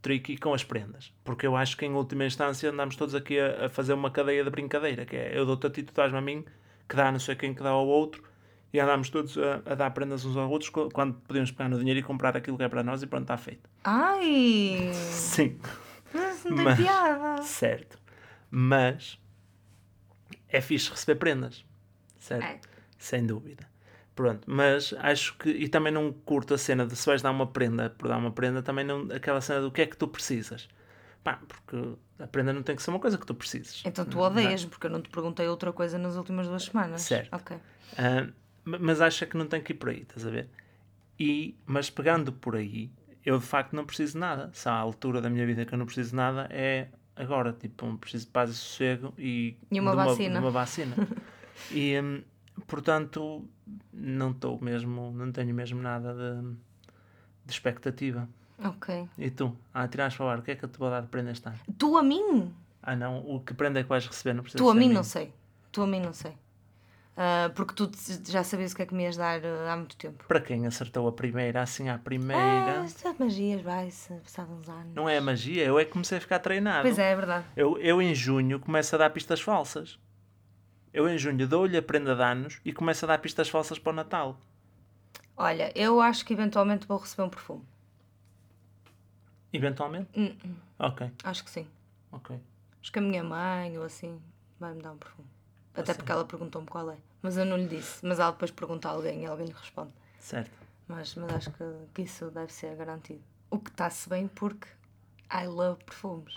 tricky 0.00 0.36
com 0.36 0.52
as 0.54 0.64
prendas. 0.64 1.12
Porque 1.24 1.46
eu 1.46 1.54
acho 1.56 1.76
que, 1.76 1.84
em 1.86 1.92
última 1.92 2.24
instância, 2.24 2.70
andamos 2.70 2.96
todos 2.96 3.14
aqui 3.14 3.38
a, 3.38 3.66
a 3.66 3.68
fazer 3.68 3.92
uma 3.92 4.10
cadeia 4.10 4.42
de 4.42 4.50
brincadeira. 4.50 5.04
Que 5.06 5.16
é 5.16 5.38
eu 5.38 5.46
dou-te 5.46 5.66
a 5.66 5.70
ti, 5.70 5.82
tu 5.82 5.92
dás-me 5.94 6.18
a 6.18 6.20
mim, 6.20 6.44
que 6.88 6.96
dá 6.96 7.08
a 7.08 7.12
não 7.12 7.20
sei 7.20 7.36
quem 7.36 7.54
que 7.54 7.62
dá 7.62 7.70
ao 7.70 7.86
outro. 7.86 8.22
E 8.72 8.80
andamos 8.80 9.10
todos 9.10 9.36
a, 9.36 9.56
a 9.66 9.74
dar 9.74 9.90
prendas 9.90 10.24
uns 10.24 10.34
aos 10.36 10.50
outros 10.50 10.70
quando 10.70 11.14
podemos 11.14 11.50
pegar 11.50 11.68
no 11.68 11.78
dinheiro 11.78 12.00
e 12.00 12.02
comprar 12.02 12.34
aquilo 12.36 12.56
que 12.56 12.62
é 12.64 12.68
para 12.68 12.82
nós 12.82 13.02
e 13.02 13.06
pronto, 13.06 13.24
está 13.24 13.36
feito. 13.36 13.68
Ai! 13.84 14.90
Sim. 15.12 15.58
Mas 16.14 16.42
não 16.44 16.56
tem 16.56 16.64
Mas- 16.64 16.78
piada. 16.80 17.42
Certo. 17.42 17.98
Mas 18.54 19.18
é 20.48 20.60
fixe 20.60 20.90
receber 20.90 21.16
prendas. 21.16 21.64
Certo? 22.18 22.44
É. 22.44 22.60
Sem 22.98 23.26
dúvida. 23.26 23.66
Pronto, 24.14 24.42
mas 24.46 24.94
acho 24.98 25.36
que. 25.38 25.48
E 25.48 25.68
também 25.68 25.90
não 25.90 26.12
curto 26.12 26.52
a 26.52 26.58
cena 26.58 26.86
de 26.86 26.94
se 26.94 27.06
vais 27.06 27.22
dar 27.22 27.30
uma 27.30 27.46
prenda 27.46 27.88
por 27.88 28.08
dar 28.08 28.18
uma 28.18 28.30
prenda, 28.30 28.62
também 28.62 28.84
não. 28.84 29.08
Aquela 29.10 29.40
cena 29.40 29.62
do 29.62 29.70
que 29.72 29.80
é 29.80 29.86
que 29.86 29.96
tu 29.96 30.06
precisas. 30.06 30.68
Pá, 31.24 31.40
porque 31.48 31.94
a 32.18 32.26
prenda 32.26 32.52
não 32.52 32.62
tem 32.62 32.76
que 32.76 32.82
ser 32.82 32.90
uma 32.90 32.98
coisa 32.98 33.16
que 33.16 33.24
tu 33.24 33.34
precisas. 33.34 33.82
Então 33.86 34.04
tu 34.04 34.18
odeias, 34.18 34.66
porque 34.66 34.86
eu 34.86 34.90
não 34.90 35.00
te 35.00 35.08
perguntei 35.08 35.48
outra 35.48 35.72
coisa 35.72 35.96
nas 35.96 36.16
últimas 36.16 36.46
duas 36.46 36.64
semanas. 36.64 37.00
Certo. 37.02 37.34
Ok. 37.34 37.56
Ma- 38.64 38.78
mas 38.78 39.00
acho 39.00 39.26
que 39.26 39.36
não 39.36 39.46
tem 39.46 39.62
que 39.62 39.72
ir 39.72 39.76
por 39.76 39.88
aí, 39.88 40.02
estás 40.02 40.26
a 40.26 40.30
ver? 40.30 40.48
E, 41.18 41.56
mas 41.64 41.88
pegando 41.88 42.32
por 42.32 42.54
aí, 42.54 42.90
eu 43.24 43.38
de 43.38 43.44
facto 43.46 43.74
não 43.74 43.84
preciso 43.86 44.12
de 44.14 44.18
nada. 44.18 44.50
Se 44.52 44.68
há 44.68 44.72
a 44.72 44.78
altura 44.78 45.20
da 45.20 45.30
minha 45.30 45.46
vida 45.46 45.64
que 45.64 45.72
eu 45.72 45.78
não 45.78 45.86
preciso 45.86 46.10
de 46.10 46.16
nada, 46.16 46.46
é 46.50 46.88
agora. 47.16 47.52
Tipo, 47.52 47.86
um 47.86 47.96
preciso 47.96 48.26
de 48.26 48.30
paz 48.32 48.50
e 48.50 48.54
sossego 48.54 49.12
e, 49.18 49.56
E 49.70 49.80
uma 49.80 49.94
vacina. 49.94 50.34
de 50.38 50.44
uma 50.44 50.50
vacina. 50.50 50.94
e, 51.70 51.98
hum, 52.00 52.22
portanto, 52.66 53.44
não 53.92 54.30
estou 54.30 54.60
mesmo, 54.60 55.12
não 55.12 55.30
tenho 55.32 55.54
mesmo 55.54 55.80
nada 55.80 56.12
de, 56.14 56.48
de 57.46 57.52
expectativa. 57.52 58.28
Ok. 58.64 59.08
E 59.18 59.30
tu? 59.30 59.56
Ah, 59.74 59.88
tiraste 59.88 60.18
para 60.18 60.38
o 60.38 60.42
que 60.42 60.52
é 60.52 60.54
que 60.56 60.64
eu 60.64 60.68
te 60.68 60.78
vou 60.78 60.88
dar 60.90 61.00
de 61.02 61.08
prenda 61.08 61.30
este 61.32 61.48
ano? 61.48 61.58
Tu 61.78 61.96
a 61.96 62.02
mim? 62.02 62.52
Ah, 62.82 62.94
não, 62.96 63.18
o 63.18 63.40
que 63.40 63.54
prenda 63.54 63.80
é 63.80 63.82
que 63.82 63.88
vais 63.88 64.06
receber? 64.06 64.34
Não 64.34 64.42
precisa 64.42 64.62
Tu 64.62 64.68
a 64.70 64.74
mim 64.74 64.80
minha. 64.80 64.94
não 64.94 65.04
sei. 65.04 65.32
Tu 65.70 65.82
a 65.82 65.86
mim 65.86 66.00
não 66.00 66.12
sei. 66.12 66.32
Ah, 67.16 67.50
porque 67.54 67.74
tu 67.74 67.90
já 68.26 68.42
sabias 68.42 68.72
o 68.72 68.76
que 68.76 68.82
é 68.82 68.86
que 68.86 68.94
me 68.94 69.02
ias 69.04 69.16
dar 69.18 69.40
ah, 69.44 69.72
há 69.72 69.76
muito 69.76 69.96
tempo. 69.96 70.24
Para 70.26 70.40
quem 70.40 70.66
acertou 70.66 71.06
a 71.06 71.12
primeira, 71.12 71.60
assim 71.62 71.88
à 71.90 71.96
Ah, 71.96 71.98
primeira. 71.98 72.84
estas 72.84 73.18
magias, 73.18 73.60
vai-se, 73.60 74.14
passados 74.14 74.52
uns 74.58 74.68
anos. 74.68 74.94
Não 74.94 75.08
é 75.08 75.20
magia, 75.20 75.64
eu 75.64 75.78
é 75.78 75.84
que 75.84 75.90
comecei 75.92 76.16
a 76.18 76.20
ficar 76.20 76.38
treinado. 76.38 76.82
Pois 76.82 76.98
é, 76.98 77.12
é 77.12 77.16
verdade. 77.16 77.44
Eu, 77.54 77.76
eu 77.78 78.00
em 78.00 78.14
junho 78.14 78.58
começo 78.58 78.94
a 78.94 78.98
dar 78.98 79.10
pistas 79.10 79.40
falsas. 79.42 79.98
Eu 80.92 81.08
em 81.08 81.18
junho 81.18 81.46
dou-lhe 81.46 81.76
a 81.76 81.82
prenda 81.82 82.14
de 82.16 82.22
anos 82.22 82.60
e 82.64 82.72
começo 82.72 83.04
a 83.04 83.08
dar 83.08 83.18
pistas 83.18 83.48
falsas 83.48 83.78
para 83.78 83.90
o 83.92 83.94
Natal. 83.96 84.38
Olha, 85.36 85.70
eu 85.74 86.00
acho 86.00 86.24
que 86.24 86.32
eventualmente 86.32 86.86
vou 86.86 86.98
receber 86.98 87.22
um 87.24 87.30
perfume. 87.30 87.64
Eventualmente? 89.52 90.08
Hum, 90.18 90.34
Ok, 90.78 91.10
acho 91.24 91.44
que 91.44 91.50
sim. 91.50 91.66
ok. 92.10 92.38
Acho 92.80 92.90
que 92.90 92.98
a 92.98 93.02
minha 93.02 93.22
mãe 93.22 93.78
ou 93.78 93.84
assim 93.84 94.20
vai-me 94.58 94.82
dar 94.82 94.92
um 94.92 94.96
perfume. 94.96 95.28
Até 95.74 95.92
Assim. 95.92 95.94
porque 95.98 96.12
ela 96.12 96.24
perguntou-me 96.24 96.66
qual 96.68 96.90
é. 96.90 96.96
Mas 97.22 97.36
eu 97.36 97.44
não 97.44 97.56
lhe 97.56 97.66
disse. 97.66 98.04
Mas 98.04 98.18
ela 98.18 98.32
depois 98.32 98.50
pergunta 98.50 98.88
a 98.88 98.92
alguém 98.92 99.22
e 99.22 99.26
alguém 99.26 99.46
lhe 99.46 99.52
responde. 99.52 99.90
Certo. 100.18 100.50
Mas, 100.86 101.14
mas 101.14 101.32
acho 101.34 101.50
que, 101.52 101.64
que 101.94 102.02
isso 102.02 102.30
deve 102.30 102.52
ser 102.52 102.76
garantido. 102.76 103.22
O 103.50 103.58
que 103.58 103.70
está-se 103.70 104.08
bem 104.08 104.28
porque 104.28 104.66
I 105.32 105.46
love 105.46 105.82
perfumes. 105.84 106.34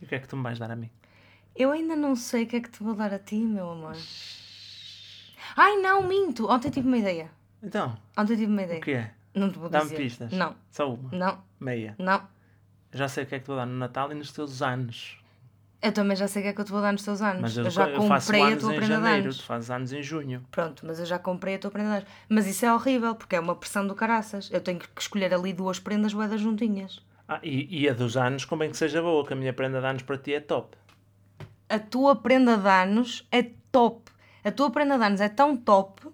E 0.00 0.04
o 0.04 0.08
que 0.08 0.14
é 0.14 0.18
que 0.18 0.28
tu 0.28 0.36
me 0.36 0.42
vais 0.42 0.58
dar 0.58 0.70
a 0.70 0.76
mim? 0.76 0.90
Eu 1.56 1.72
ainda 1.72 1.96
não 1.96 2.14
sei 2.14 2.44
o 2.44 2.46
que 2.46 2.56
é 2.56 2.60
que 2.60 2.70
te 2.70 2.82
vou 2.82 2.94
dar 2.94 3.12
a 3.12 3.18
ti, 3.18 3.36
meu 3.38 3.70
amor. 3.70 3.96
Ai, 5.56 5.76
não, 5.78 6.06
minto. 6.06 6.48
Ontem 6.50 6.70
tive 6.70 6.86
uma 6.86 6.98
ideia. 6.98 7.30
Então, 7.62 7.96
Ontem 8.16 8.36
tive 8.36 8.52
uma 8.52 8.62
ideia. 8.62 8.78
o 8.78 8.82
que 8.82 8.92
é? 8.92 9.14
Não 9.34 9.50
te 9.50 9.58
vou 9.58 9.68
Dá-me 9.68 9.84
dizer. 9.84 9.96
pistas. 9.96 10.32
Não, 10.32 10.54
Só 10.70 10.92
uma. 10.92 11.10
não, 11.10 11.42
Meia. 11.58 11.94
não. 11.98 12.22
Já 12.92 13.08
sei 13.08 13.24
o 13.24 13.26
que 13.26 13.34
é 13.34 13.38
que 13.38 13.44
te 13.44 13.48
vou 13.48 13.56
dar 13.56 13.66
no 13.66 13.74
Natal 13.76 14.10
e 14.12 14.14
nos 14.14 14.32
teus 14.32 14.62
anos. 14.62 15.18
Eu 15.80 15.92
também 15.92 16.16
já 16.16 16.26
sei 16.26 16.42
o 16.42 16.44
que 16.44 16.48
é 16.48 16.52
que 16.52 16.60
eu 16.60 16.64
te 16.64 16.72
vou 16.72 16.80
dar 16.80 16.92
nos 16.92 17.04
teus 17.04 17.22
anos. 17.22 17.40
Mas 17.40 17.56
eu, 17.56 17.64
eu, 17.64 17.70
já 17.70 17.88
eu 17.88 17.98
comprei 17.98 18.52
a 18.52 18.56
tua 18.56 18.70
prenda 18.70 18.80
de 18.80 18.92
janeiro, 18.92 19.24
anos. 19.24 19.38
tu 19.38 19.44
fazes 19.44 19.70
anos 19.70 19.92
em 19.92 20.02
junho. 20.02 20.44
Pronto, 20.50 20.84
mas 20.84 20.98
eu 20.98 21.06
já 21.06 21.18
comprei 21.18 21.54
a 21.54 21.58
tua 21.58 21.70
prenda 21.70 21.90
de 21.90 21.96
anos. 21.98 22.08
Mas 22.28 22.46
isso 22.48 22.66
é 22.66 22.74
horrível, 22.74 23.14
porque 23.14 23.36
é 23.36 23.40
uma 23.40 23.54
pressão 23.54 23.86
do 23.86 23.94
caraças. 23.94 24.50
Eu 24.52 24.60
tenho 24.60 24.80
que 24.80 24.88
escolher 25.00 25.32
ali 25.32 25.52
duas 25.52 25.78
prendas 25.78 26.12
boedas 26.12 26.40
juntinhas. 26.40 27.00
Ah, 27.28 27.38
e, 27.42 27.82
e 27.82 27.88
a 27.88 27.92
dos 27.92 28.16
anos, 28.16 28.44
convém 28.44 28.70
que 28.70 28.76
seja 28.76 29.00
boa, 29.00 29.24
que 29.24 29.32
a 29.32 29.36
minha 29.36 29.52
prenda 29.52 29.80
de 29.80 29.86
anos 29.86 30.02
para 30.02 30.18
ti 30.18 30.34
é 30.34 30.40
top. 30.40 30.76
A 31.68 31.78
tua 31.78 32.16
prenda 32.16 32.56
de 32.56 32.68
anos 32.68 33.28
é 33.30 33.44
top. 33.70 34.10
A 34.42 34.50
tua 34.50 34.70
prenda 34.70 34.98
de 34.98 35.04
anos 35.04 35.20
é 35.20 35.28
tão 35.28 35.56
top 35.56 36.08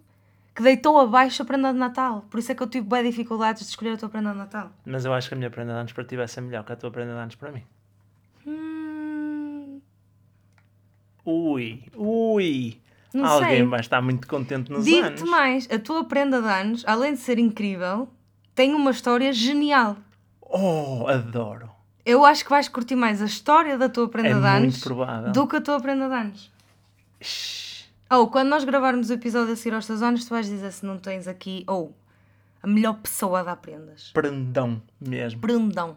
que 0.55 0.63
deitou 0.63 0.99
abaixo 0.99 1.43
a 1.43 1.45
prenda 1.45 1.73
de 1.73 1.79
Natal. 1.79 2.27
Por 2.31 2.39
isso 2.39 2.53
é 2.53 2.55
que 2.55 2.63
eu 2.63 2.67
tive 2.67 2.87
bem 2.87 3.03
dificuldades 3.03 3.63
de 3.63 3.69
escolher 3.71 3.93
a 3.93 3.97
tua 3.97 4.09
prenda 4.09 4.33
de 4.33 4.39
Natal. 4.39 4.71
Mas 4.85 5.05
eu 5.05 5.13
acho 5.13 5.29
que 5.29 5.35
a 5.35 5.39
minha 5.39 5.51
prenda 5.51 5.73
de 5.73 5.79
anos 5.79 5.93
para 5.93 6.05
ti 6.05 6.17
vai 6.17 6.29
ser 6.29 6.43
melhor 6.43 6.65
que 6.65 6.73
a 6.73 6.77
tua 6.77 6.91
prenda 6.91 7.13
de 7.13 7.19
anos 7.19 7.35
para 7.35 7.51
mim. 7.51 7.63
Ui, 11.25 11.83
ui. 11.97 12.81
Não 13.13 13.25
Alguém 13.27 13.49
sei. 13.59 13.65
vai 13.67 13.81
estar 13.81 14.03
muito 14.03 14.27
contente 14.27 14.71
nos 14.73 14.85
Digo-te 14.85 15.07
anos. 15.21 15.31
mais, 15.31 15.69
a 15.71 15.79
tua 15.79 16.05
prenda 16.05 16.43
de 16.43 16.49
anos, 16.49 16.85
além 16.87 17.13
de 17.15 17.21
ser 17.21 17.39
incrível, 17.39 18.09
tem 18.55 18.75
uma 18.75 18.91
história 18.91 19.33
genial. 19.33 19.97
Oh, 20.43 21.07
adoro. 21.09 21.71
Eu 22.05 22.25
acho 22.25 22.45
que 22.45 22.51
vais 22.51 22.69
curtir 22.69 22.97
mais 22.97 23.23
a 23.23 23.25
história 23.25 23.79
da 23.79 23.89
tua 23.89 24.09
prenda 24.09 24.29
É 24.31 24.35
de 24.41 24.47
anos 24.47 24.81
provável. 24.83 25.33
do 25.33 25.47
que 25.47 25.57
a 25.57 25.61
tua 25.61 25.81
prenda 25.81 26.09
de 26.09 26.15
anos. 26.15 26.53
Shhh. 27.21 27.85
Ou 28.11 28.29
quando 28.29 28.49
nós 28.49 28.65
gravarmos 28.65 29.09
o 29.11 29.15
episódio 29.15 29.53
a 29.53 29.57
seguir 29.57 29.75
aos 29.75 29.87
teus 29.87 30.03
anos, 30.03 30.25
tu 30.25 30.31
vais 30.31 30.47
dizer 30.47 30.71
se 30.73 30.85
não 30.85 30.99
tens 30.99 31.27
aqui, 31.27 31.65
ou 31.67 31.95
a 32.63 32.67
melhor 32.67 32.95
pessoa 32.95 33.41
a 33.41 33.43
dar 33.45 33.57
prendas. 33.57 34.11
Prendão 34.13 34.83
mesmo. 35.01 35.41
Prendão. 35.41 35.97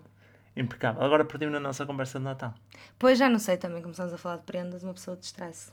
Impecável. 0.59 1.01
Agora 1.03 1.23
perdi-me 1.23 1.51
na 1.51 1.59
nossa 1.59 1.85
conversa 1.85 2.17
de 2.19 2.25
Natal. 2.25 2.53
Pois 2.97 3.17
já 3.19 3.29
não 3.29 3.39
sei, 3.39 3.57
também 3.57 3.81
começamos 3.81 4.13
a 4.13 4.17
falar 4.17 4.37
de 4.37 4.43
prendas, 4.43 4.83
uma 4.83 4.93
pessoa 4.93 5.15
de 5.15 5.25
estresse. 5.25 5.71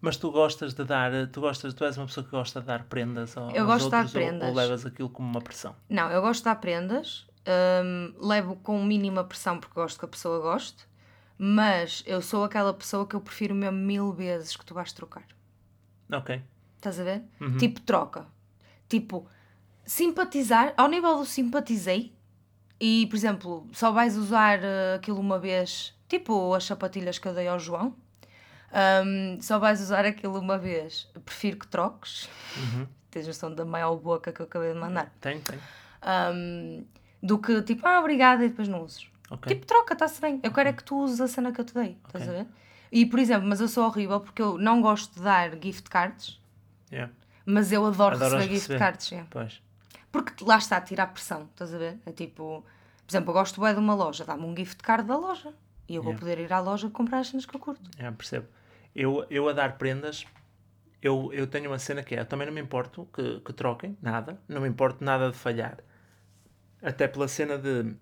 Mas 0.00 0.16
tu 0.16 0.30
gostas 0.30 0.74
de 0.74 0.84
dar, 0.84 1.10
tu 1.28 1.40
gostas, 1.40 1.74
tu 1.74 1.84
és 1.84 1.96
uma 1.96 2.06
pessoa 2.06 2.24
que 2.24 2.30
gosta 2.30 2.60
de 2.60 2.66
dar 2.66 2.84
prendas 2.84 3.36
ao- 3.36 3.50
Eu 3.50 3.64
aos 3.70 3.82
gosto 3.82 3.84
de 3.86 3.90
dar 3.90 3.98
outros 3.98 4.14
ou- 4.14 4.20
prendas. 4.22 4.48
Ou, 4.48 4.54
levas 4.54 4.86
aquilo 4.86 5.10
como 5.10 5.28
uma 5.28 5.40
pressão? 5.40 5.74
Não, 5.88 6.08
eu 6.10 6.20
gosto 6.22 6.40
de 6.40 6.44
dar 6.44 6.54
prendas, 6.56 7.26
hum, 7.84 8.14
levo 8.20 8.56
com 8.56 8.82
mínima 8.84 9.24
pressão 9.24 9.58
porque 9.58 9.74
gosto 9.74 9.98
que 9.98 10.04
a 10.04 10.08
pessoa 10.08 10.40
goste, 10.40 10.86
mas 11.36 12.04
eu 12.06 12.22
sou 12.22 12.44
aquela 12.44 12.72
pessoa 12.72 13.06
que 13.08 13.16
eu 13.16 13.20
prefiro 13.20 13.54
mesmo 13.56 13.76
mil 13.78 14.12
vezes 14.12 14.56
que 14.56 14.64
tu 14.64 14.72
vais 14.72 14.92
trocar. 14.92 15.24
Ok. 16.12 16.40
Estás 16.76 17.00
a 17.00 17.02
ver? 17.02 17.24
Uhum. 17.40 17.56
Tipo 17.58 17.80
troca. 17.80 18.24
Tipo, 18.88 19.26
simpatizar, 19.84 20.72
ao 20.76 20.88
nível 20.88 21.16
do 21.18 21.24
simpatizei, 21.26 22.14
e 22.80 23.06
por 23.08 23.16
exemplo, 23.16 23.66
só 23.72 23.90
vais 23.92 24.16
usar 24.16 24.60
eh, 24.62 24.94
aquilo 24.96 25.18
uma 25.20 25.38
vez, 25.38 25.94
tipo 26.08 26.54
as 26.54 26.64
sapatilhas 26.64 27.18
que 27.18 27.26
eu 27.28 27.34
dei 27.34 27.48
ao 27.48 27.58
João, 27.58 27.94
hum, 29.04 29.38
só 29.40 29.58
vais 29.58 29.80
usar 29.80 30.04
aquilo 30.04 30.38
uma 30.38 30.58
vez, 30.58 31.08
prefiro 31.24 31.58
que 31.58 31.66
troques. 31.66 32.28
Uhum. 32.56 32.86
Tens 33.10 33.26
noção 33.26 33.54
da 33.54 33.64
maior 33.64 33.96
boca 33.96 34.30
que 34.32 34.40
eu 34.40 34.44
acabei 34.46 34.72
de 34.74 34.78
mandar. 34.78 35.10
Tem, 35.20 35.40
tem. 35.40 35.58
Hum, 36.34 36.84
do 37.22 37.38
que 37.38 37.62
tipo, 37.62 37.86
ah, 37.86 37.98
obrigada, 38.00 38.44
e 38.44 38.48
depois 38.50 38.68
não 38.68 38.82
uses. 38.84 39.08
Ok. 39.30 39.52
Tipo, 39.54 39.66
troca, 39.66 39.94
está-se 39.94 40.20
bem. 40.20 40.38
Eu 40.42 40.52
quero 40.52 40.68
é 40.68 40.72
que 40.72 40.84
tu 40.84 40.96
uses 41.02 41.20
a 41.20 41.26
cena 41.26 41.50
que 41.52 41.60
eu 41.60 41.64
te 41.64 41.74
dei. 41.74 41.98
Estás 42.06 42.24
Ok. 42.28 42.34
a 42.34 42.42
ver? 42.42 42.48
E 42.92 43.04
por 43.06 43.18
exemplo, 43.18 43.46
mas 43.48 43.60
eu 43.60 43.68
sou 43.68 43.84
horrível 43.86 44.20
porque 44.20 44.40
eu 44.40 44.56
não 44.58 44.80
gosto 44.80 45.14
de 45.14 45.22
dar 45.22 45.50
gift 45.62 45.88
cards, 45.90 46.38
Yeah. 46.90 47.12
mas 47.44 47.70
eu 47.72 47.84
adoro 47.84 48.14
Adoras 48.14 48.32
receber 48.34 48.54
gift 48.54 48.68
receber. 48.72 48.78
cards. 48.78 49.12
é. 49.12 49.24
Pois. 49.28 49.62
Porque 50.10 50.44
lá 50.44 50.58
está 50.58 50.76
a 50.76 50.80
tirar 50.80 51.08
pressão, 51.08 51.48
estás 51.50 51.74
a 51.74 51.78
ver? 51.78 51.98
É 52.06 52.12
tipo, 52.12 52.64
por 53.06 53.10
exemplo, 53.12 53.30
eu 53.30 53.34
gosto 53.34 53.60
bem 53.60 53.74
de 53.74 53.80
uma 53.80 53.94
loja, 53.94 54.24
dá-me 54.24 54.44
um 54.44 54.56
gift 54.56 54.82
card 54.82 55.06
da 55.06 55.16
loja. 55.16 55.52
E 55.88 55.94
eu 55.94 56.02
vou 56.02 56.12
Yeah. 56.12 56.20
poder 56.20 56.38
ir 56.44 56.52
à 56.52 56.60
loja 56.60 56.90
comprar 56.90 57.20
as 57.20 57.28
cenas 57.28 57.46
que 57.46 57.54
eu 57.56 57.60
curto. 57.60 57.90
Yeah, 57.96 58.14
percebo. 58.16 58.46
Eu, 58.94 59.24
eu 59.30 59.48
a 59.48 59.52
dar 59.54 59.78
prendas, 59.78 60.26
eu, 61.00 61.30
eu 61.32 61.46
tenho 61.46 61.70
uma 61.70 61.78
cena 61.78 62.02
que 62.02 62.14
é, 62.14 62.20
eu 62.20 62.26
também 62.26 62.46
não 62.46 62.52
me 62.54 62.60
importo 62.60 63.08
que, 63.12 63.40
que 63.40 63.52
troquem, 63.54 63.96
nada. 64.02 64.38
Não 64.48 64.60
me 64.60 64.68
importo 64.68 65.02
nada 65.04 65.30
de 65.30 65.36
falhar. 65.36 65.78
Até 66.82 67.08
pela 67.08 67.26
cena 67.28 67.56
de... 67.58 67.94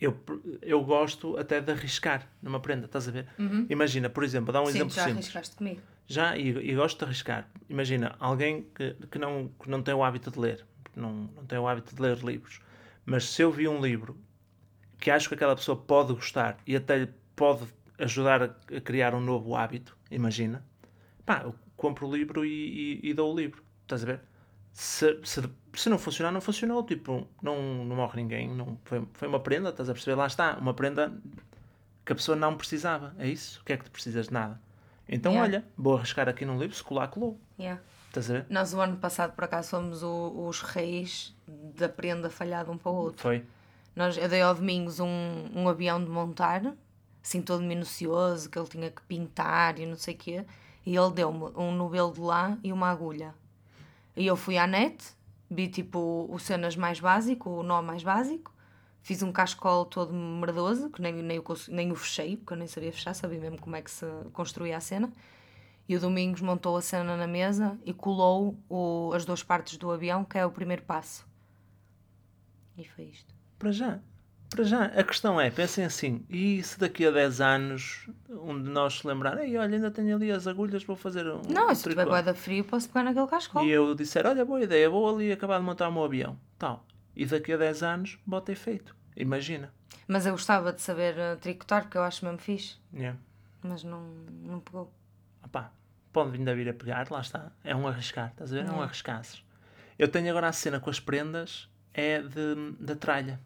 Eu, 0.00 0.16
eu 0.62 0.84
gosto 0.84 1.36
até 1.38 1.60
de 1.60 1.72
arriscar 1.72 2.28
numa 2.40 2.60
prenda, 2.60 2.84
estás 2.86 3.08
a 3.08 3.10
ver? 3.10 3.26
Imagina, 3.68 4.08
por 4.08 4.22
exemplo, 4.22 4.52
dá 4.52 4.60
um 4.62 4.66
Sim, 4.66 4.70
exemplo 4.76 4.94
já 4.94 5.04
simples. 5.04 5.24
arriscaste 5.24 5.56
comigo. 5.56 5.80
Já, 6.06 6.36
e, 6.36 6.48
e 6.50 6.74
gosto 6.74 6.98
de 6.98 7.04
arriscar. 7.04 7.48
Imagina, 7.68 8.14
alguém 8.20 8.62
que, 8.74 8.94
que, 9.10 9.18
não, 9.18 9.50
que 9.60 9.68
não 9.68 9.82
tem 9.82 9.92
o 9.94 10.04
hábito 10.04 10.30
de 10.30 10.38
ler, 10.38 10.64
não, 10.98 11.12
não 11.12 11.44
tem 11.44 11.58
o 11.58 11.66
hábito 11.66 11.94
de 11.94 12.02
ler 12.02 12.18
livros, 12.18 12.60
mas 13.04 13.28
se 13.28 13.42
eu 13.42 13.50
vi 13.50 13.68
um 13.68 13.80
livro 13.80 14.18
que 14.98 15.10
acho 15.10 15.28
que 15.28 15.34
aquela 15.34 15.54
pessoa 15.54 15.76
pode 15.76 16.12
gostar 16.12 16.58
e 16.66 16.76
até 16.76 16.98
lhe 16.98 17.14
pode 17.36 17.66
ajudar 17.98 18.42
a, 18.42 18.76
a 18.76 18.80
criar 18.80 19.14
um 19.14 19.20
novo 19.20 19.54
hábito, 19.54 19.96
imagina, 20.10 20.64
pá, 21.24 21.42
eu 21.44 21.54
compro 21.76 22.06
o 22.08 22.14
livro 22.14 22.44
e, 22.44 23.00
e, 23.02 23.10
e 23.10 23.14
dou 23.14 23.32
o 23.32 23.36
livro, 23.36 23.62
estás 23.82 24.02
a 24.02 24.06
ver? 24.06 24.20
Se, 24.72 25.18
se, 25.24 25.42
se 25.74 25.88
não 25.88 25.98
funcionar, 25.98 26.30
não 26.30 26.40
funcionou, 26.40 26.84
tipo, 26.84 27.26
não, 27.42 27.84
não 27.84 27.96
morre 27.96 28.22
ninguém, 28.22 28.48
não, 28.48 28.78
foi, 28.84 29.06
foi 29.12 29.28
uma 29.28 29.40
prenda, 29.40 29.70
estás 29.70 29.88
a 29.88 29.92
perceber? 29.92 30.14
Lá 30.16 30.26
está, 30.26 30.56
uma 30.58 30.74
prenda 30.74 31.12
que 32.04 32.12
a 32.12 32.14
pessoa 32.14 32.36
não 32.36 32.56
precisava, 32.56 33.14
é 33.18 33.28
isso? 33.28 33.60
O 33.60 33.64
que 33.64 33.72
é 33.72 33.76
que 33.76 33.84
tu 33.84 33.90
precisas 33.90 34.28
de 34.28 34.32
nada? 34.32 34.60
Então, 35.08 35.32
Yeah. 35.32 35.48
olha, 35.48 35.64
vou 35.76 35.96
arriscar 35.96 36.28
aqui 36.28 36.44
num 36.44 36.58
livro, 36.58 36.76
se 36.76 36.82
colar, 36.84 37.08
colou. 37.08 37.40
Yeah. 37.58 37.80
Estás 38.08 38.30
a 38.30 38.34
ver? 38.34 38.46
Nós, 38.48 38.72
o 38.74 38.80
ano 38.80 38.96
passado, 38.96 39.32
por 39.34 39.44
acaso, 39.44 39.70
fomos 39.70 40.02
o- 40.02 40.46
os 40.48 40.60
reis 40.62 41.34
da 41.46 41.88
prenda 41.88 42.30
falhada 42.30 42.70
um 42.70 42.78
para 42.78 42.90
o 42.90 42.94
outro. 42.94 43.22
Foi. 43.22 43.44
Nós, 43.94 44.16
eu 44.16 44.28
dei 44.28 44.40
ao 44.40 44.54
Domingos 44.54 45.00
um, 45.00 45.08
um 45.54 45.68
avião 45.68 46.02
de 46.02 46.10
montar, 46.10 46.74
assim 47.22 47.42
todo 47.42 47.62
minucioso, 47.62 48.48
que 48.48 48.58
ele 48.58 48.68
tinha 48.68 48.90
que 48.90 49.02
pintar 49.02 49.78
e 49.78 49.86
não 49.86 49.96
sei 49.96 50.14
o 50.14 50.18
quê. 50.18 50.44
E 50.86 50.96
ele 50.96 51.10
deu-me 51.12 51.44
um 51.56 51.72
novelo 51.72 52.12
de 52.12 52.20
lã 52.20 52.58
e 52.62 52.72
uma 52.72 52.88
agulha. 52.88 53.34
E 54.16 54.26
eu 54.26 54.36
fui 54.36 54.56
à 54.56 54.66
net, 54.66 55.04
vi 55.50 55.68
tipo 55.68 56.26
o 56.30 56.38
cenas 56.38 56.76
mais 56.76 56.98
básico, 57.00 57.50
o 57.50 57.62
nó 57.62 57.82
mais 57.82 58.02
básico. 58.02 58.52
Fiz 59.02 59.22
um 59.22 59.30
cascol 59.32 59.84
todo 59.84 60.12
merdoso, 60.12 60.90
que 60.90 61.00
nem, 61.00 61.12
nem, 61.14 61.38
o, 61.38 61.44
nem 61.68 61.92
o 61.92 61.94
fechei, 61.94 62.36
porque 62.36 62.52
eu 62.52 62.56
nem 62.56 62.66
sabia 62.66 62.92
fechar, 62.92 63.14
sabia 63.14 63.38
mesmo 63.38 63.60
como 63.60 63.76
é 63.76 63.82
que 63.82 63.90
se 63.90 64.06
construía 64.32 64.76
a 64.76 64.80
cena. 64.80 65.10
E 65.88 65.96
o 65.96 66.00
Domingos 66.00 66.42
montou 66.42 66.76
a 66.76 66.82
cena 66.82 67.16
na 67.16 67.26
mesa 67.26 67.78
e 67.84 67.94
colou 67.94 68.58
o, 68.68 69.10
as 69.14 69.24
duas 69.24 69.42
partes 69.42 69.78
do 69.78 69.90
avião, 69.90 70.22
que 70.22 70.36
é 70.36 70.44
o 70.44 70.50
primeiro 70.50 70.82
passo. 70.82 71.26
E 72.76 72.84
foi 72.84 73.06
isto. 73.06 73.34
Para 73.58 73.72
já. 73.72 73.98
Para 74.50 74.64
já. 74.64 74.84
A 74.84 75.02
questão 75.02 75.40
é, 75.40 75.50
pensem 75.50 75.84
assim, 75.84 76.24
e 76.28 76.62
se 76.62 76.78
daqui 76.78 77.06
a 77.06 77.10
10 77.10 77.40
anos 77.40 78.08
um 78.28 78.62
de 78.62 78.68
nós 78.68 78.98
se 78.98 79.06
lembrar, 79.06 79.38
ei, 79.38 79.56
olha, 79.56 79.76
ainda 79.76 79.90
tenho 79.90 80.14
ali 80.14 80.30
as 80.30 80.46
agulhas, 80.46 80.84
vou 80.84 80.96
fazer 80.96 81.26
um, 81.26 81.42
Não, 81.48 81.70
um 81.70 81.74
se 81.74 81.82
tiver 81.82 81.94
tricô." 81.96 82.10
guarda 82.10 82.34
frio, 82.34 82.64
posso 82.64 82.88
pegar 82.88 83.04
naquele 83.04 83.26
cascol. 83.26 83.64
E 83.64 83.70
eu 83.70 83.94
disser, 83.94 84.26
olha, 84.26 84.44
boa 84.44 84.62
ideia, 84.62 84.88
vou 84.88 85.08
ali 85.08 85.32
acabar 85.32 85.58
de 85.58 85.64
montar 85.64 85.88
o 85.88 85.92
meu 85.92 86.04
avião. 86.04 86.38
Tal. 86.58 86.84
E 87.16 87.26
daqui 87.26 87.52
a 87.52 87.56
10 87.56 87.82
anos, 87.82 88.18
bota 88.26 88.52
efeito. 88.52 88.94
Imagina. 89.16 89.72
Mas 90.06 90.24
eu 90.24 90.32
gostava 90.32 90.72
de 90.72 90.80
saber 90.80 91.14
uh, 91.14 91.36
tricotar, 91.38 91.82
porque 91.82 91.98
eu 91.98 92.02
acho 92.02 92.24
mesmo 92.24 92.38
fixe. 92.38 92.76
Yeah. 92.94 93.18
Mas 93.62 93.82
não, 93.82 94.02
não 94.42 94.60
pegou. 94.60 94.92
Opá, 95.44 95.72
pode 96.18 96.36
ainda 96.36 96.52
vir 96.54 96.68
a 96.68 96.74
pegar, 96.74 97.06
lá 97.10 97.20
está. 97.20 97.52
É 97.62 97.76
um 97.76 97.86
arriscar, 97.86 98.30
estás 98.30 98.52
a 98.52 98.56
ver? 98.56 98.66
É 98.68 98.72
um 98.72 98.82
arriscaço. 98.82 99.44
Eu 99.96 100.08
tenho 100.08 100.28
agora 100.30 100.48
a 100.48 100.52
cena 100.52 100.80
com 100.80 100.90
as 100.90 100.98
prendas, 100.98 101.68
é 101.94 102.20
de, 102.20 102.72
da 102.80 102.96
tralha. 102.96 103.38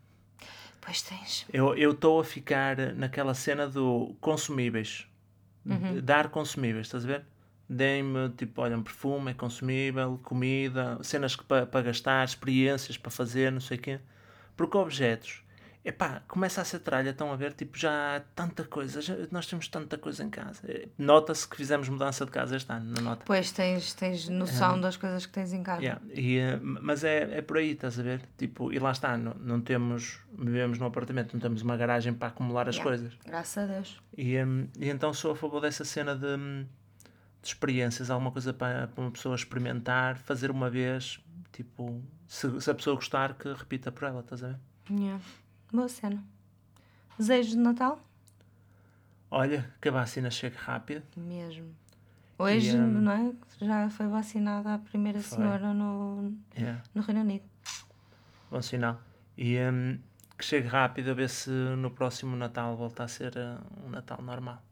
Pois 0.80 1.02
tens. 1.02 1.46
Eu 1.52 1.92
estou 1.92 2.20
a 2.20 2.24
ficar 2.24 2.76
naquela 2.94 3.34
cena 3.34 3.68
do 3.68 4.16
consumíveis. 4.20 5.06
Uhum. 5.66 6.00
Dar 6.02 6.28
consumíveis, 6.28 6.86
estás 6.86 7.04
a 7.04 7.08
ver? 7.08 7.24
Deem-me, 7.68 8.30
tipo, 8.30 8.62
olha, 8.62 8.76
um 8.76 8.82
perfume 8.82 9.30
é 9.30 9.34
consumível, 9.34 10.18
comida, 10.22 10.98
cenas 11.02 11.36
para 11.36 11.82
gastar, 11.82 12.24
experiências 12.24 12.96
para 12.96 13.10
fazer, 13.10 13.52
não 13.52 13.60
sei 13.60 13.76
o 13.76 13.80
quê. 13.80 14.00
Porque 14.56 14.76
objetos, 14.76 15.42
epá, 15.84 16.22
começa 16.28 16.60
a 16.60 16.64
ser 16.64 16.78
tralha, 16.80 17.10
estão 17.10 17.32
a 17.32 17.36
ver? 17.36 17.52
Tipo, 17.52 17.76
já 17.76 18.16
há 18.16 18.20
tanta 18.20 18.64
coisa, 18.64 19.00
já- 19.00 19.16
nós 19.30 19.46
temos 19.46 19.66
tanta 19.68 19.98
coisa 19.98 20.22
em 20.22 20.30
casa. 20.30 20.60
Eh, 20.68 20.88
Nota-se 20.96 21.46
que 21.48 21.56
fizemos 21.56 21.88
mudança 21.88 22.24
de 22.24 22.30
casa 22.30 22.56
este 22.56 22.70
ano, 22.72 22.92
não 22.94 23.02
nota? 23.02 23.24
Pois 23.26 23.50
tens, 23.52 23.92
tens 23.94 24.28
noção 24.28 24.80
das 24.80 24.96
coisas 24.96 25.26
que 25.26 25.32
tens 25.32 25.52
em 25.52 25.62
casa. 25.62 25.82
Yeah, 25.82 26.00
e, 26.14 26.38
eh, 26.38 26.58
mas 26.62 27.02
é, 27.04 27.38
é 27.38 27.42
por 27.42 27.56
aí, 27.56 27.72
estás 27.72 27.98
a 27.98 28.02
ver? 28.02 28.20
Tipo, 28.38 28.72
e 28.72 28.78
lá 28.78 28.92
está, 28.92 29.16
não, 29.18 29.34
não 29.34 29.60
temos, 29.60 30.18
vivemos 30.38 30.78
num 30.78 30.86
apartamento, 30.86 31.32
não 31.34 31.40
temos 31.40 31.62
uma 31.62 31.76
garagem 31.76 32.14
para 32.14 32.28
acumular 32.28 32.68
as 32.68 32.76
Yeah. 32.76 32.88
coisas. 32.90 33.18
Graças 33.26 33.64
a 33.64 33.66
Deus. 33.74 34.00
E, 34.16 34.38
hum, 34.42 34.68
e 34.78 34.88
então 34.88 35.12
sou 35.12 35.32
a 35.32 35.36
favor 35.36 35.60
dessa 35.60 35.84
cena 35.84 36.14
de, 36.14 36.26
hum, 36.26 36.64
de 37.42 37.48
experiências, 37.48 38.08
alguma 38.08 38.30
coisa 38.30 38.52
para, 38.52 38.86
para 38.86 39.02
uma 39.02 39.10
pessoa 39.10 39.34
experimentar, 39.34 40.16
fazer 40.18 40.48
uma 40.50 40.70
vez, 40.70 41.18
tipo, 41.50 42.00
se, 42.28 42.60
se 42.60 42.70
a 42.70 42.74
pessoa 42.74 42.94
gostar, 42.94 43.34
que 43.34 43.52
repita 43.52 43.90
por 43.90 44.04
ela, 44.06 44.20
estás 44.20 44.44
a 44.44 44.48
ver? 44.48 44.56
Yeah. 44.90 45.20
Boa 45.72 45.88
cena. 45.88 46.22
Desejos 47.18 47.52
de 47.52 47.58
Natal? 47.58 48.00
Olha, 49.30 49.72
que 49.80 49.88
a 49.88 49.92
vacina 49.92 50.30
chegue 50.30 50.56
rápido. 50.56 51.02
Mesmo. 51.16 51.74
Hoje, 52.38 52.76
E, 52.76 52.80
um, 52.80 52.86
não 53.00 53.12
é? 53.12 53.32
Já 53.60 53.88
foi 53.88 54.06
vacinada 54.08 54.74
a 54.74 54.78
primeira 54.78 55.20
Foi. 55.20 55.38
senhora 55.38 55.72
no, 55.72 56.36
Yeah, 56.58 56.82
no 56.94 57.02
Reino 57.02 57.20
Unido. 57.20 57.44
bom 58.50 58.60
sinal. 58.60 59.00
E 59.38 59.56
hum, 59.58 59.98
que 60.36 60.44
chegue 60.44 60.66
rápido 60.68 61.10
a 61.12 61.14
ver 61.14 61.30
se 61.30 61.50
no 61.50 61.90
próximo 61.90 62.36
Natal 62.36 62.76
volta 62.76 63.04
a 63.04 63.08
ser 63.08 63.32
uh, 63.36 63.86
um 63.86 63.90
Natal 63.90 64.20
normal. 64.20 64.62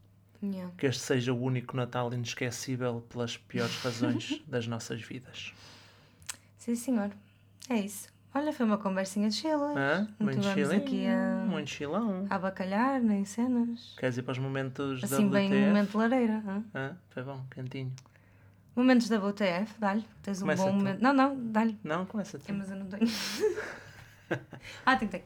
Yeah. 0.43 0.73
Que 0.77 0.87
este 0.87 1.03
seja 1.03 1.33
o 1.33 1.41
único 1.43 1.77
Natal 1.77 2.13
inesquecível 2.13 3.03
pelas 3.09 3.37
piores 3.37 3.77
razões 3.83 4.43
das 4.49 4.67
nossas 4.67 5.01
vidas. 5.01 5.55
Sim, 6.59 6.75
senhor. 6.75 7.11
É 7.69 7.79
isso. 7.79 8.09
Olha, 8.33 8.53
foi 8.53 8.65
uma 8.65 8.79
conversinha 8.79 9.29
de. 9.29 9.47
Hã? 9.49 10.09
Não 10.19 10.27
Muito 10.27 10.43
chilinho, 10.43 10.77
aqui 10.77 11.07
a, 11.07 11.45
Muito 11.49 11.69
chilão. 11.71 12.27
a 12.31 12.37
abacalhar, 12.37 13.01
nem 13.01 13.25
cenas. 13.25 13.95
Queres 13.99 14.19
ir 14.19 14.23
para 14.23 14.33
os 14.33 14.39
momentos 14.39 15.03
Assim, 15.03 15.29
da 15.29 15.39
bem 15.39 15.49
WTF? 15.49 15.55
um 15.65 15.67
momento 15.67 15.91
de 15.91 15.97
lareira. 15.97 16.43
hã? 16.47 16.65
Hã? 16.75 16.97
Foi 17.11 17.23
bom, 17.25 17.45
quentinho. 17.51 17.93
Momentos 18.77 19.09
da 19.09 19.19
WTF, 19.19 19.75
dá-lhe. 19.81 20.05
Tens 20.23 20.39
um 20.39 20.43
Começa 20.43 20.63
bom 20.65 20.71
tu. 20.71 20.75
momento. 20.77 21.01
Não, 21.03 21.13
não, 21.13 21.37
dá-lhe. 21.51 21.77
Não, 21.83 22.07
começa 22.07 22.39
tu. 22.39 22.45
É, 22.49 22.53
mas 22.53 22.71
eu 22.71 22.77
não 22.77 22.87
tenho. 22.87 23.11
ah, 24.87 24.97
tem, 24.97 25.09
tem. 25.09 25.25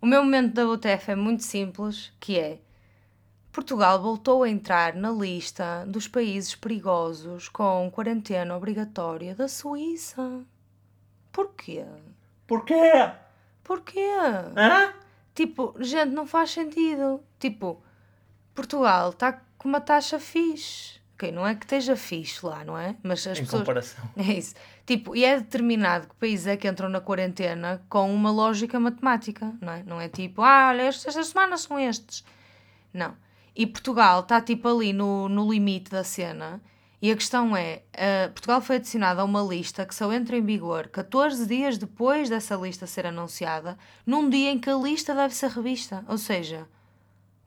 O 0.00 0.06
meu 0.06 0.22
momento 0.24 0.52
da 0.52 0.64
WTF 0.68 1.12
é 1.12 1.14
muito 1.14 1.44
simples, 1.44 2.12
que 2.18 2.38
é 2.38 2.58
Portugal 3.52 4.02
voltou 4.02 4.42
a 4.42 4.48
entrar 4.50 4.94
na 4.94 5.10
lista 5.10 5.84
dos 5.86 6.08
países 6.08 6.54
perigosos 6.56 7.48
com 7.48 7.88
quarentena 7.90 8.54
obrigatória 8.56 9.34
da 9.34 9.46
Suíça. 9.48 10.44
Porquê? 11.32 11.84
Porquê? 12.46 13.10
Porquê? 13.64 14.08
Hã? 14.56 14.92
Tipo, 15.34 15.74
gente, 15.80 16.10
não 16.12 16.26
faz 16.26 16.50
sentido. 16.50 17.20
Tipo, 17.38 17.82
Portugal 18.54 19.10
está 19.10 19.40
com 19.58 19.68
uma 19.68 19.80
taxa 19.80 20.18
fixe. 20.18 20.96
Ok, 21.14 21.32
não 21.32 21.46
é 21.46 21.54
que 21.54 21.64
esteja 21.64 21.96
fixe 21.96 22.44
lá, 22.44 22.62
não 22.64 22.76
é? 22.76 22.94
Mas 23.02 23.26
as 23.26 23.38
Em 23.38 23.42
pessoas. 23.42 23.62
comparação. 23.62 24.04
É 24.16 24.22
isso. 24.34 24.54
Tipo, 24.84 25.16
e 25.16 25.24
é 25.24 25.38
determinado 25.38 26.08
que 26.08 26.14
países 26.16 26.46
é 26.46 26.56
que 26.56 26.68
entram 26.68 26.88
na 26.88 27.00
quarentena 27.00 27.82
com 27.88 28.14
uma 28.14 28.30
lógica 28.30 28.78
matemática, 28.78 29.52
não 29.60 29.72
é? 29.72 29.82
Não 29.82 30.00
é 30.00 30.08
tipo, 30.08 30.42
ah, 30.42 30.68
olha, 30.68 30.88
estes- 30.88 31.06
estas 31.06 31.28
semanas 31.28 31.62
são 31.62 31.78
estes. 31.78 32.22
Não. 32.92 33.16
E 33.54 33.66
Portugal 33.66 34.20
está 34.20 34.40
tipo 34.40 34.68
ali 34.68 34.92
no, 34.92 35.28
no 35.28 35.50
limite 35.50 35.90
da 35.90 36.04
cena. 36.04 36.60
E 37.06 37.10
a 37.12 37.14
questão 37.14 37.56
é, 37.56 37.82
eh, 37.92 38.26
Portugal 38.30 38.60
foi 38.60 38.76
adicionado 38.76 39.20
a 39.20 39.24
uma 39.24 39.40
lista 39.40 39.86
que 39.86 39.94
só 39.94 40.12
entra 40.12 40.36
em 40.36 40.44
vigor 40.44 40.88
14 40.88 41.46
dias 41.46 41.78
depois 41.78 42.28
dessa 42.28 42.56
lista 42.56 42.84
ser 42.84 43.06
anunciada, 43.06 43.78
num 44.04 44.28
dia 44.28 44.50
em 44.50 44.58
que 44.58 44.68
a 44.68 44.74
lista 44.74 45.14
deve 45.14 45.32
ser 45.32 45.50
revista. 45.50 46.04
Ou 46.08 46.18
seja, 46.18 46.66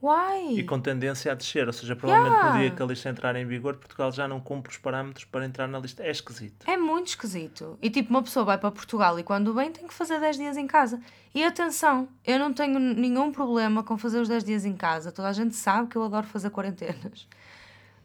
why? 0.01 0.57
E 0.57 0.64
com 0.64 0.80
tendência 0.80 1.34
a 1.34 1.36
descer, 1.36 1.68
ou 1.68 1.74
seja, 1.74 1.93
provavelmente 1.93 2.36
Yeah. 2.36 2.53
no 2.53 2.60
dia 2.62 2.72
que 2.72 2.82
a 2.82 2.86
lista 2.86 3.10
entrar 3.10 3.36
em 3.36 3.45
vigor, 3.45 3.76
Portugal 3.76 4.14
já 4.14 4.30
não 4.30 4.39
cumpre 4.39 4.72
os 4.72 4.78
parâmetros 4.78 5.26
para 5.26 5.45
entrar 5.45 5.68
na 5.68 5.78
lista. 5.78 6.03
É 6.03 6.10
esquisito. 6.10 6.66
É 6.66 6.78
muito 6.78 7.07
esquisito. 7.07 7.78
E 7.82 7.89
tipo, 7.89 8.12
uma 8.12 8.24
pessoa 8.24 8.45
vai 8.45 8.57
para 8.57 8.72
Portugal 8.72 9.20
e 9.20 9.24
quando 9.24 9.53
vem 9.53 9.74
tem 9.74 9.86
que 9.86 9.93
fazer 9.93 10.22
10 10.22 10.38
dias 10.38 10.55
em 10.55 10.68
casa. 10.68 11.01
E 11.36 11.43
atenção, 11.43 12.07
eu 12.24 12.39
não 12.39 12.53
tenho 12.53 12.80
nenhum 12.80 13.30
problema 13.30 13.84
com 13.84 13.97
fazer 13.97 14.22
os 14.22 14.30
10 14.30 14.41
dias 14.41 14.64
em 14.64 14.78
casa. 14.78 15.12
Toda 15.12 15.28
a 15.28 15.34
gente 15.34 15.53
sabe 15.53 15.89
que 15.89 15.97
eu 15.97 16.03
adoro 16.03 16.26
fazer 16.28 16.49
quarentenas. 16.49 17.28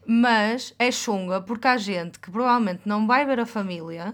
Mas 0.05 0.73
é 0.77 0.91
chunga 0.91 1.41
porque 1.41 1.67
há 1.67 1.77
gente 1.77 2.19
que 2.19 2.29
provavelmente 2.29 2.81
não 2.85 3.07
vai 3.07 3.25
ver 3.25 3.39
a 3.39 3.45
família 3.45 4.13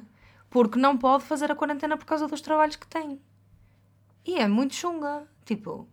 porque 0.49 0.79
não 0.79 0.97
pode 0.97 1.23
fazer 1.23 1.51
a 1.51 1.55
quarentena 1.55 1.97
por 1.97 2.05
causa 2.05 2.27
dos 2.27 2.41
trabalhos 2.41 2.75
que 2.75 2.87
tem. 2.87 3.19
E 4.25 4.37
é 4.37 4.47
muito 4.47 4.75
chunga. 4.75 5.27
Tipo, 5.45 5.87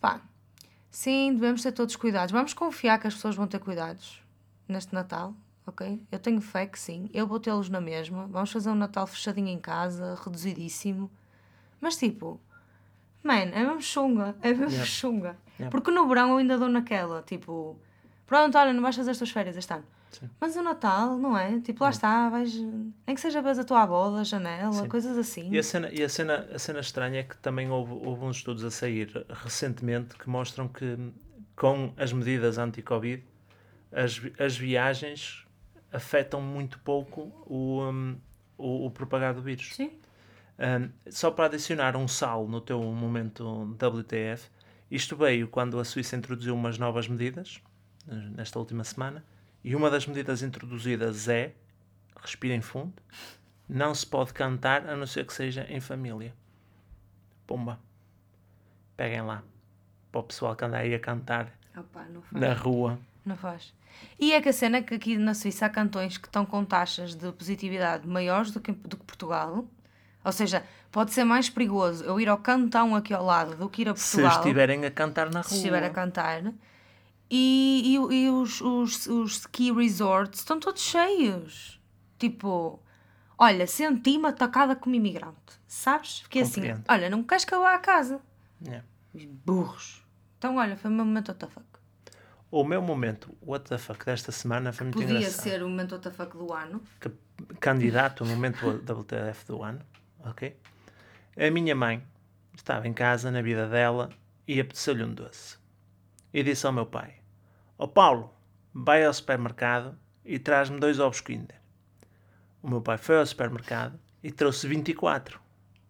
pá, 0.00 0.20
sim, 0.90 1.32
devemos 1.34 1.62
ter 1.62 1.72
todos 1.72 1.96
cuidados. 1.96 2.32
Vamos 2.32 2.52
confiar 2.54 2.98
que 3.00 3.06
as 3.06 3.14
pessoas 3.14 3.34
vão 3.34 3.46
ter 3.46 3.58
cuidados 3.58 4.22
neste 4.68 4.92
Natal, 4.94 5.34
ok? 5.66 6.00
Eu 6.10 6.18
tenho 6.18 6.40
fé 6.40 6.66
que 6.66 6.78
sim. 6.78 7.08
Eu 7.12 7.26
vou 7.26 7.40
tê-los 7.40 7.68
na 7.68 7.80
mesma. 7.80 8.26
Vamos 8.26 8.50
fazer 8.52 8.70
um 8.70 8.74
Natal 8.74 9.06
fechadinho 9.06 9.48
em 9.48 9.58
casa, 9.58 10.18
reduzidíssimo. 10.24 11.10
Mas 11.80 11.96
tipo, 11.96 12.40
man, 13.22 13.34
é 13.52 13.64
mesmo 13.64 13.80
chunga. 13.82 14.36
É 14.42 14.48
mesmo 14.48 14.70
Yeah. 14.70 14.84
chunga. 14.86 15.36
Yeah. 15.58 15.70
Porque 15.70 15.90
no 15.90 16.06
verão 16.06 16.30
eu 16.30 16.36
ainda 16.38 16.58
dou 16.58 16.68
naquela, 16.68 17.22
tipo, 17.22 17.78
pronto, 18.26 18.56
olha, 18.58 18.72
não 18.72 18.82
vais 18.82 18.96
fazer 18.96 19.10
as 19.12 19.18
tuas 19.18 19.30
férias 19.30 19.56
este 19.56 19.72
ano. 19.72 19.84
Sim. 20.10 20.30
Mas 20.40 20.56
o 20.56 20.62
Natal, 20.62 21.18
não 21.18 21.36
é? 21.36 21.60
Tipo, 21.60 21.84
lá 21.84 21.90
está, 21.90 22.28
vais. 22.28 22.54
Nem 22.54 23.14
que 23.14 23.20
seja 23.20 23.42
vez 23.42 23.58
a 23.58 23.64
tua 23.64 23.82
avó 23.82 24.10
da 24.10 24.24
janela, 24.24 24.72
Sim. 24.72 24.88
coisas 24.88 25.16
assim. 25.18 25.50
E 25.50 25.58
a 25.58 25.62
cena, 25.62 25.90
e 25.92 26.02
a 26.02 26.08
cena, 26.08 26.48
a 26.54 26.58
cena 26.58 26.80
estranha 26.80 27.20
é 27.20 27.22
que 27.22 27.36
também 27.38 27.70
houve, 27.70 27.92
houve 27.92 28.24
uns 28.24 28.36
estudos 28.36 28.64
a 28.64 28.70
sair 28.70 29.26
recentemente 29.28 30.16
que 30.16 30.28
mostram 30.28 30.68
que 30.68 30.96
com 31.54 31.92
as 31.96 32.12
medidas 32.12 32.58
anti-Covid 32.58 33.24
as, 33.92 34.20
as 34.38 34.56
viagens 34.56 35.46
afetam 35.92 36.40
muito 36.40 36.78
pouco 36.80 37.32
o, 37.46 37.82
hum, 37.82 38.16
o, 38.58 38.86
o 38.86 38.90
propagar 38.90 39.34
do 39.34 39.42
vírus. 39.42 39.74
Sim. 39.74 39.90
Um, 40.58 40.90
só 41.10 41.30
para 41.30 41.46
adicionar 41.46 41.96
um 41.96 42.08
sal 42.08 42.48
no 42.48 42.60
teu 42.60 42.80
momento 42.82 43.76
WTF, 43.76 44.50
isto 44.90 45.16
veio 45.16 45.48
quando 45.48 45.78
a 45.78 45.84
Suíça 45.84 46.16
introduziu 46.16 46.54
umas 46.54 46.78
novas 46.78 47.08
medidas, 47.08 47.60
nesta 48.06 48.58
última 48.58 48.84
semana, 48.84 49.24
e 49.64 49.74
uma 49.74 49.90
das 49.90 50.06
medidas 50.06 50.42
introduzidas 50.42 51.28
é, 51.28 51.52
respirem 52.20 52.60
fundo, 52.60 52.94
não 53.68 53.94
se 53.94 54.06
pode 54.06 54.32
cantar 54.32 54.88
a 54.88 54.96
não 54.96 55.06
ser 55.06 55.26
que 55.26 55.32
seja 55.34 55.66
em 55.68 55.80
família. 55.80 56.32
Pumba. 57.46 57.78
Peguem 58.96 59.22
lá. 59.22 59.42
Para 60.12 60.20
o 60.20 60.24
pessoal 60.24 60.54
que 60.54 60.64
anda 60.64 60.78
aí 60.78 60.94
a 60.94 60.98
cantar 61.00 61.52
Opa, 61.76 62.06
na 62.32 62.52
rua. 62.54 62.98
Não 63.24 63.36
faz. 63.36 63.74
E 64.18 64.32
é 64.32 64.40
que 64.40 64.48
a 64.48 64.52
cena 64.52 64.78
é 64.78 64.82
que 64.82 64.94
aqui 64.94 65.16
na 65.16 65.34
Suíça 65.34 65.66
há 65.66 65.68
cantões 65.68 66.16
que 66.16 66.28
estão 66.28 66.46
com 66.46 66.64
taxas 66.64 67.14
de 67.14 67.32
positividade 67.32 68.06
maiores 68.06 68.50
do 68.50 68.60
que, 68.60 68.72
do 68.72 68.96
que 68.96 69.04
Portugal. 69.04 69.64
Ou 70.24 70.32
seja, 70.32 70.62
pode 70.90 71.12
ser 71.12 71.24
mais 71.24 71.48
perigoso 71.50 72.04
eu 72.04 72.20
ir 72.20 72.28
ao 72.28 72.38
cantão 72.38 72.94
aqui 72.94 73.12
ao 73.12 73.24
lado 73.24 73.56
do 73.56 73.68
que 73.68 73.82
ir 73.82 73.88
a 73.88 73.96
Se 73.96 74.12
Portugal. 74.12 74.38
estiverem 74.38 74.84
a 74.84 74.90
cantar 74.90 75.26
na 75.30 75.40
rua. 75.40 75.48
se 75.48 75.56
estiver 75.56 75.82
a 75.82 75.90
cantar. 75.90 76.52
E, 77.30 77.96
e, 78.10 78.14
e 78.24 78.30
os, 78.30 78.60
os, 78.60 79.06
os 79.06 79.32
ski 79.38 79.72
resorts 79.72 80.40
estão 80.40 80.60
todos 80.60 80.82
cheios. 80.82 81.80
Tipo, 82.18 82.80
olha, 83.36 83.66
senti-me 83.66 84.28
atacada 84.28 84.76
como 84.76 84.94
imigrante. 84.94 85.34
Sabes? 85.66 86.20
Fiquei 86.20 86.42
assim, 86.42 86.54
Compreendo. 86.60 86.84
olha, 86.88 87.10
não 87.10 87.22
queres 87.24 87.44
que 87.44 87.54
eu 87.54 87.60
vá 87.60 87.74
à 87.74 87.78
casa? 87.78 88.20
Yeah. 88.64 88.84
Os 89.12 89.24
burros. 89.24 90.02
Então, 90.38 90.56
olha, 90.56 90.76
foi 90.76 90.90
o 90.90 90.94
meu 90.94 91.04
momento 91.04 91.32
WTF. 91.32 91.60
O 92.50 92.62
meu 92.62 92.80
momento, 92.80 93.36
what 93.42 93.68
the 93.68 93.76
fuck, 93.76 94.04
desta 94.06 94.30
semana 94.30 94.72
foi 94.72 94.84
muito 94.86 94.98
Podia 95.00 95.16
engraçado. 95.18 95.42
ser 95.42 95.62
o 95.64 95.68
momento 95.68 95.96
WTF 95.96 96.36
do 96.38 96.52
ano. 96.52 96.80
que- 97.00 97.10
candidato 97.60 98.22
ao 98.24 98.30
momento 98.30 98.66
WTF 98.70 99.44
do 99.46 99.62
ano, 99.62 99.80
ok? 100.20 100.56
A 101.36 101.50
minha 101.50 101.74
mãe 101.74 102.02
estava 102.54 102.86
em 102.88 102.94
casa, 102.94 103.30
na 103.30 103.42
vida 103.42 103.68
dela, 103.68 104.08
e 104.48 104.58
apeteceu-lhe 104.60 105.02
um 105.02 105.12
doce. 105.12 105.55
E 106.36 106.42
disse 106.42 106.66
ao 106.66 106.72
meu 106.72 106.84
pai: 106.84 107.14
Ó 107.78 107.86
Paulo, 107.86 108.30
vai 108.74 109.02
ao 109.02 109.14
supermercado 109.14 109.96
e 110.22 110.38
traz-me 110.38 110.78
dois 110.78 111.00
ovos 111.00 111.22
Kinder. 111.22 111.58
O 112.62 112.68
meu 112.68 112.82
pai 112.82 112.98
foi 112.98 113.16
ao 113.18 113.24
supermercado 113.24 113.98
e 114.22 114.30
trouxe 114.30 114.68
24, 114.68 115.40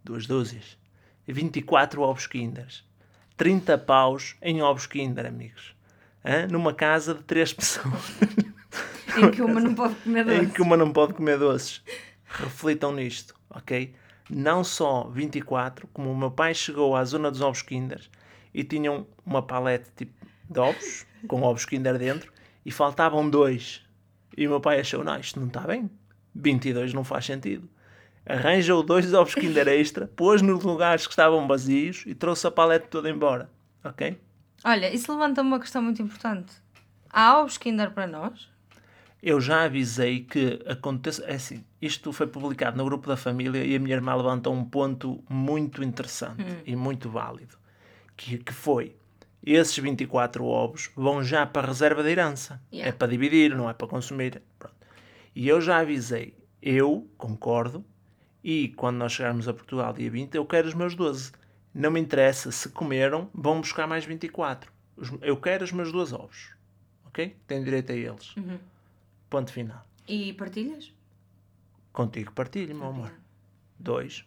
duas 0.04 0.24
dúzias, 0.24 0.78
e 1.26 1.32
24 1.32 2.00
ovos 2.00 2.28
Kinders. 2.28 2.88
30 3.36 3.76
paus 3.78 4.36
em 4.40 4.62
ovos 4.62 4.86
Kinder, 4.86 5.26
amigos. 5.26 5.74
Hã? 6.24 6.46
Numa 6.46 6.72
casa 6.72 7.12
de 7.12 7.24
três 7.24 7.50
pessoas 7.52 8.16
Em 9.18 9.32
que 9.32 9.42
uma 9.42 9.58
não 9.60 9.74
pode 9.74 9.96
comer 9.96 10.28
em 10.28 10.42
doce. 10.42 10.52
que 10.52 10.62
uma 10.62 10.76
não 10.76 10.92
pode 10.92 11.14
comer 11.14 11.40
doces. 11.40 11.82
Reflitam 12.24 12.92
nisto, 12.92 13.34
ok? 13.50 13.96
Não 14.30 14.62
só 14.62 15.08
24, 15.08 15.88
como 15.88 16.12
o 16.12 16.16
meu 16.16 16.30
pai 16.30 16.54
chegou 16.54 16.94
à 16.94 17.04
zona 17.04 17.32
dos 17.32 17.40
ovos 17.40 17.62
Kinder 17.62 18.08
e 18.54 18.62
tinham 18.62 19.06
uma 19.24 19.42
palete 19.42 19.90
tipo 19.96 20.15
de 20.48 20.60
ovos, 20.60 21.06
com 21.26 21.42
ovos 21.42 21.64
Kinder 21.64 21.98
dentro, 21.98 22.32
e 22.64 22.70
faltavam 22.70 23.28
dois. 23.28 23.82
E 24.36 24.46
o 24.46 24.50
meu 24.50 24.60
pai 24.60 24.80
achou, 24.80 25.02
não, 25.02 25.18
isto 25.18 25.40
não 25.40 25.48
está 25.48 25.60
bem. 25.60 25.90
22 26.34 26.92
não 26.92 27.04
faz 27.04 27.24
sentido. 27.24 27.68
Arranjou 28.28 28.82
dois 28.82 29.12
ovos 29.14 29.34
Kinder 29.34 29.68
extra, 29.68 30.06
pôs 30.06 30.42
nos 30.42 30.64
lugares 30.64 31.06
que 31.06 31.12
estavam 31.12 31.46
vazios 31.46 32.02
e 32.06 32.14
trouxe 32.14 32.46
a 32.46 32.50
palete 32.50 32.88
toda 32.88 33.08
embora, 33.08 33.48
ok? 33.84 34.20
Olha, 34.64 34.92
isso 34.92 35.12
levanta 35.12 35.42
uma 35.42 35.60
questão 35.60 35.80
muito 35.80 36.02
importante. 36.02 36.52
Há 37.08 37.38
ovos 37.38 37.56
Kinder 37.56 37.92
para 37.92 38.06
nós? 38.06 38.48
Eu 39.22 39.40
já 39.40 39.64
avisei 39.64 40.20
que 40.24 40.62
aconteça. 40.66 41.24
É 41.24 41.34
assim, 41.34 41.64
isto 41.80 42.12
foi 42.12 42.26
publicado 42.26 42.76
no 42.76 42.84
grupo 42.84 43.08
da 43.08 43.16
família 43.16 43.64
e 43.64 43.74
a 43.74 43.78
minha 43.78 43.94
irmã 43.94 44.14
levantou 44.14 44.52
um 44.52 44.64
ponto 44.64 45.22
muito 45.28 45.82
interessante 45.82 46.44
e 46.64 46.76
muito 46.76 47.08
válido. 47.08 47.56
Que, 48.16 48.38
que 48.38 48.52
foi: 48.52 48.96
esses 49.54 49.76
24 49.78 50.44
ovos 50.44 50.90
vão 50.96 51.22
já 51.22 51.46
para 51.46 51.66
a 51.66 51.70
reserva 51.70 52.02
de 52.02 52.10
herança. 52.10 52.60
Yeah. 52.72 52.88
É 52.88 52.92
para 52.92 53.08
dividir, 53.08 53.54
não 53.56 53.70
é 53.70 53.74
para 53.74 53.86
consumir. 53.86 54.42
Pronto. 54.58 54.74
E 55.34 55.46
eu 55.48 55.60
já 55.60 55.78
avisei, 55.78 56.34
eu 56.60 57.08
concordo, 57.16 57.84
e 58.42 58.68
quando 58.76 58.96
nós 58.96 59.12
chegarmos 59.12 59.46
a 59.48 59.54
Portugal 59.54 59.92
dia 59.92 60.10
20, 60.10 60.34
eu 60.34 60.44
quero 60.46 60.66
os 60.68 60.74
meus 60.74 60.94
12. 60.94 61.32
Não 61.74 61.90
me 61.90 62.00
interessa 62.00 62.50
se 62.50 62.70
comeram, 62.70 63.28
vão 63.34 63.60
buscar 63.60 63.86
mais 63.86 64.04
24. 64.04 64.72
Os- 64.96 65.12
Eu 65.20 65.36
quero 65.36 65.62
os 65.64 65.72
meus 65.72 65.92
12 65.92 66.14
ovos. 66.14 66.50
Ok? 67.04 67.36
Tenho 67.46 67.64
direito 67.64 67.92
a 67.92 67.94
eles. 67.94 68.34
Ponto 69.28 69.52
final. 69.52 69.84
E 70.08 70.32
partilhas? 70.32 70.92
Contigo 71.92 72.32
partilho, 72.32 72.74
meu 72.74 72.86
amor. 72.88 73.12
Dois. 73.78 74.24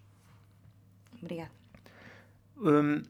Obrigada. 1.21 1.51
hum, 2.57 3.01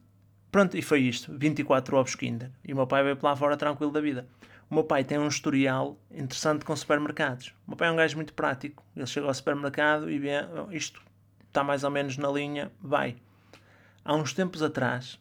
pronto, 0.52 0.78
e 0.78 0.82
foi 0.82 1.02
isto. 1.02 1.38
24 1.38 1.97
ovos 1.97 2.16
Kinder. 2.16 2.52
E 2.64 2.74
o 2.74 2.76
meu 2.76 2.88
pai 2.88 3.04
veio 3.04 3.18
para 3.18 3.30
lá 3.30 3.36
fora 3.36 3.58
tranquilo 3.58 3.91
da 3.91 4.02
vida. 4.02 4.28
O 4.70 4.76
meu 4.76 4.84
pai 4.84 5.04
tem 5.04 5.18
um 5.18 5.28
historial 5.28 5.97
interessante 6.12 6.64
com 6.64 6.76
supermercados. 6.76 7.54
O 7.66 7.72
meu 7.72 7.78
pai 7.78 7.88
é 7.88 7.91
um 7.91 7.95
gajo 7.95 8.16
muito 8.16 8.34
prático. 8.34 8.84
Ele 8.95 9.06
chega 9.08 9.28
ao 9.28 9.34
supermercado 9.34 10.10
e 10.10 10.20
vê 10.20 10.45
"Oh, 10.45 10.72
isto 10.72 11.02
está 11.47 11.64
mais 11.64 11.84
ou 11.84 11.89
menos 11.89 12.18
na 12.18 12.30
linha, 12.30 12.72
vai. 12.80 13.18
Há 14.06 14.16
uns 14.16 14.34
tempos 14.34 14.62
atrás, 14.62 15.20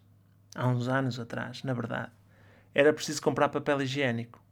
há 0.55 0.67
uns 0.69 0.87
anos 0.87 1.19
atrás, 1.19 1.63
na 1.63 1.73
verdade, 1.73 2.13
era 2.75 2.93
preciso 2.93 3.23
comprar 3.23 3.49
papel 3.49 3.83
higiênico. 3.83 4.43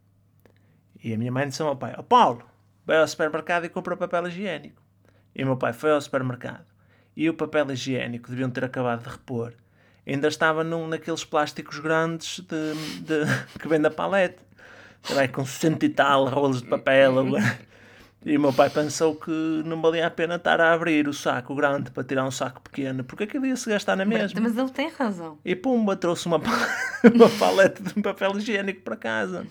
E 1.02 1.12
a 1.12 1.18
minha 1.18 1.30
mãe 1.30 1.46
disse 1.46 1.62
ao 1.62 1.68
meu 1.68 1.76
pai: 1.76 1.94
Ó 1.96 2.02
Paulo, 2.02 2.42
vai 2.84 2.98
ao 2.98 3.06
supermercado 3.06 3.66
e 3.66 3.68
compra 3.68 3.96
papel 3.96 4.26
higiênico. 4.28 4.82
E 5.34 5.42
o 5.42 5.46
meu 5.46 5.56
pai 5.56 5.72
foi 5.72 5.92
ao 5.92 6.00
supermercado. 6.00 6.64
E 7.14 7.28
o 7.28 7.34
papel 7.34 7.70
higiênico 7.70 8.30
deviam 8.30 8.50
ter 8.50 8.64
acabado 8.64 9.02
de 9.02 9.10
repor. 9.10 9.52
Ainda 10.06 10.28
estava 10.28 10.62
num, 10.62 10.86
naqueles 10.86 11.24
plásticos 11.24 11.78
grandes 11.80 12.40
de, 12.40 13.00
de- 13.00 13.24
que 13.60 13.66
vem 13.68 13.80
da 13.80 13.90
palete. 13.90 14.36
Com 15.32 15.44
cento 15.46 15.84
e 15.84 15.88
tal 15.88 16.26
rolos 16.26 16.62
de 16.62 16.68
papel. 16.68 17.14
E 18.24 18.36
o 18.36 18.40
meu 18.40 18.52
pai 18.52 18.68
pensou 18.68 19.14
que 19.14 19.30
não 19.64 19.80
valia 19.80 20.06
a 20.06 20.10
pena 20.10 20.34
estar 20.34 20.60
a 20.60 20.72
abrir 20.72 21.06
o 21.06 21.14
saco 21.14 21.54
grande 21.54 21.92
para 21.92 22.02
tirar 22.02 22.24
um 22.24 22.30
saco 22.32 22.60
pequeno, 22.60 23.04
porque 23.04 23.22
aquilo 23.22 23.46
ia 23.46 23.54
se 23.54 23.68
gastar 23.70 23.94
na 23.94 24.04
mesma. 24.04 24.40
Mas 24.40 24.58
ele 24.58 24.70
tem 24.70 24.88
razão. 24.90 25.38
E 25.44 25.54
pumba, 25.54 25.94
trouxe 25.94 26.26
uma, 26.26 26.38
uma 27.14 27.28
paleta 27.38 27.80
de 27.84 28.02
papel 28.02 28.36
higiênico 28.36 28.80
para 28.80 28.96
casa. 28.96 29.46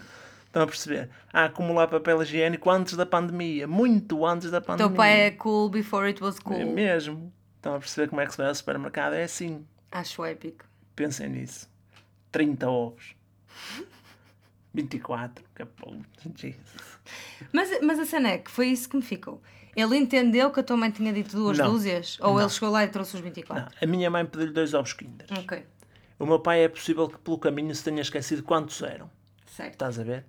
Estão 0.46 0.64
a 0.64 0.68
perceber? 0.68 1.10
A 1.32 1.46
acumular 1.46 1.88
papel 1.88 2.22
higiênico 2.22 2.70
antes 2.70 2.98
da 2.98 3.06
pandemia. 3.06 3.66
Muito 3.66 4.26
antes 4.26 4.52
da 4.52 4.60
pandemia. 4.60 4.90
Teu 4.90 4.96
pai 4.98 5.22
é 5.22 5.32
cool 5.32 5.70
before 5.70 6.06
it 6.08 6.22
was 6.22 6.36
É 6.38 6.42
cool. 6.42 6.74
mesmo. 6.74 7.32
Estão 7.56 7.76
a 7.76 7.80
perceber 7.80 8.10
como 8.10 8.20
é 8.20 8.26
que 8.26 8.32
se 8.32 8.38
vai 8.38 8.48
ao 8.48 8.56
supermercado? 8.56 9.14
É 9.14 9.24
assim. 9.24 9.66
Acho 9.96 10.26
épico. 10.26 10.66
Pensem 10.94 11.30
nisso. 11.30 11.70
30 12.30 12.70
ovos. 12.70 13.16
24. 14.74 15.46
Que 15.56 15.62
é. 15.62 16.56
Mas, 17.54 17.70
mas 17.82 17.98
a 18.00 18.06
cena 18.06 18.32
é 18.32 18.38
que 18.40 18.52
foi 18.52 18.68
isso 18.68 18.90
que 18.90 18.98
me 18.98 19.02
ficou. 19.02 19.42
Ele 19.74 19.96
entendeu 19.96 20.52
que 20.52 20.60
a 20.60 20.64
tua 20.64 20.76
mãe 20.76 20.92
tinha 20.92 21.14
dito 21.14 21.34
duas 21.38 21.58
Não. 21.58 21.72
dúzias? 21.72 22.18
Ou 22.20 22.42
ele 22.42 22.50
chegou 22.50 22.72
lá 22.72 22.84
e 22.84 22.90
trouxe 22.90 23.16
os 23.16 23.22
24? 23.22 23.64
Não, 23.64 23.72
a 23.82 23.86
minha 23.86 24.10
mãe 24.10 24.26
pediu-lhe 24.26 24.52
dois 24.52 24.74
ovos 24.74 24.92
Kinder. 24.92 25.28
Ok, 25.32 25.66
O 26.20 26.26
meu 26.26 26.42
pai 26.42 26.66
é 26.66 26.68
possível 26.68 27.08
que 27.08 27.18
pelo 27.18 27.40
caminho 27.40 27.74
se 27.74 27.86
tenha 27.86 28.02
esquecido 28.02 28.44
quantos 28.44 28.82
eram. 28.82 29.10
certo. 29.46 29.74
Estás 29.76 29.98
a 29.98 30.04
ver? 30.04 30.26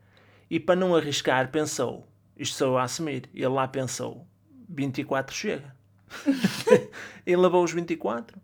E 0.48 0.60
para 0.60 0.76
não 0.76 0.94
arriscar, 0.94 1.50
pensou: 1.50 2.06
isto 2.36 2.56
sou 2.56 2.68
eu 2.68 2.78
a 2.78 2.84
assumir. 2.84 3.28
Ele 3.34 3.48
lá 3.48 3.66
pensou: 3.66 4.24
24 4.68 5.34
chega. 5.34 5.74
e 7.26 7.34
levou 7.34 7.64
os 7.64 7.72
24. 7.72 8.40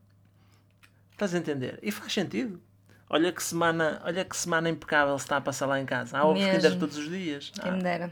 Estás 1.22 1.34
a 1.36 1.38
entender? 1.38 1.78
E 1.80 1.92
faz 1.92 2.12
sentido. 2.12 2.60
Olha 3.08 3.30
que 3.32 3.40
semana, 3.40 4.02
olha 4.04 4.24
que 4.24 4.36
semana 4.36 4.68
impecável 4.68 5.16
se 5.20 5.24
está 5.24 5.36
a 5.36 5.40
passar 5.40 5.66
lá 5.66 5.80
em 5.80 5.86
casa. 5.86 6.18
Há 6.18 6.24
ovos. 6.24 6.42
Kinder 6.44 6.76
todos 6.80 6.96
os 6.96 7.08
dias. 7.08 7.50
Quem 7.50 7.70
me 7.70 7.78
Ah, 7.78 7.82
dera. 7.82 8.10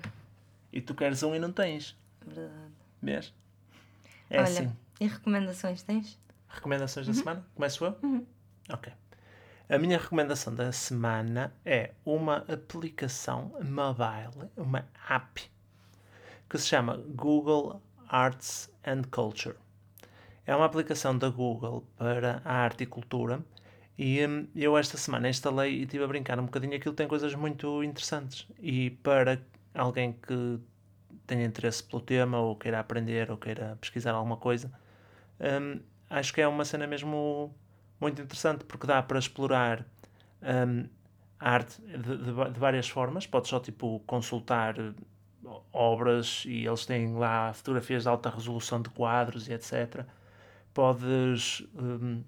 e 0.73 0.81
tu 0.81 0.95
queres 0.95 1.21
um 1.25 1.35
e 1.35 1.39
não 1.41 1.51
tens. 1.51 1.99
Verdade. 2.25 2.55
Mesmo? 3.03 3.35
É 4.29 4.37
Olha, 4.39 4.45
assim. 4.49 4.73
e 5.01 5.09
recomendações 5.09 5.83
tens? 5.83 6.17
Recomendações 6.49 7.09
da 7.09 7.13
semana? 7.15 7.45
Começo 7.53 7.85
eu? 7.85 7.99
Ok. 8.73 8.93
A 9.69 9.77
minha 9.77 9.99
recomendação 9.99 10.55
da 10.55 10.71
semana 10.71 11.53
é 11.65 11.91
uma 12.05 12.45
aplicação 12.49 13.53
mobile, 13.61 14.49
uma 14.57 14.87
app, 15.09 15.51
que 16.49 16.59
se 16.59 16.69
chama 16.69 16.97
Google 16.97 17.83
Arts 18.09 18.71
and 18.87 19.03
Culture. 19.11 19.57
É 20.47 20.55
uma 20.55 20.65
aplicação 20.65 21.17
da 21.17 21.29
Google 21.29 21.85
para 21.97 22.43
a 22.45 22.53
arte 22.53 22.85
e 22.85 22.87
cultura 22.87 23.41
e 23.99 24.25
hum, 24.27 24.47
eu 24.57 24.77
esta 24.77 24.97
semana 24.97 25.29
instalei 25.29 25.75
e 25.81 25.83
estive 25.83 26.05
a 26.05 26.07
brincar 26.09 26.39
um 26.41 26.47
bocadinho. 26.47 26.75
Aquilo 26.75 26.95
tem 26.95 27.07
coisas 27.07 27.35
muito 27.35 27.83
interessantes 27.85 28.47
e 28.59 28.91
para 28.91 29.41
alguém 29.75 30.13
que 30.13 30.59
tenha 31.27 31.45
interesse 31.45 31.85
pelo 31.85 32.03
tema 32.03 32.39
ou 32.41 32.57
queira 32.57 32.81
aprender 32.81 33.31
ou 33.31 33.37
queira 33.37 33.77
pesquisar 33.81 34.13
alguma 34.13 34.37
coisa, 34.37 34.73
hum, 35.41 35.81
acho 36.09 36.33
que 36.35 36.41
é 36.41 36.49
uma 36.49 36.65
cena 36.65 36.87
mesmo 36.87 37.55
muito 38.01 38.21
interessante 38.23 38.65
porque 38.65 38.87
dá 38.87 39.03
para 39.03 39.19
explorar 39.19 39.87
hum, 40.43 40.87
a 41.39 41.51
arte 41.51 41.81
de, 41.83 41.99
de 41.99 42.53
de 42.53 42.61
várias 42.61 42.89
formas. 42.89 43.27
Podes 43.27 43.51
só 43.51 43.61
tipo 43.61 44.01
consultar 44.07 44.75
obras 45.73 46.45
e 46.47 46.67
eles 46.67 46.87
têm 46.87 47.15
lá 47.15 47.53
fotografias 47.53 48.03
de 48.05 48.09
alta 48.09 48.31
resolução 48.31 48.81
de 48.83 48.91
quadros 48.91 49.49
e 49.49 49.53
etc. 49.53 50.07
Podes 50.73 51.67
hum, 51.75 52.23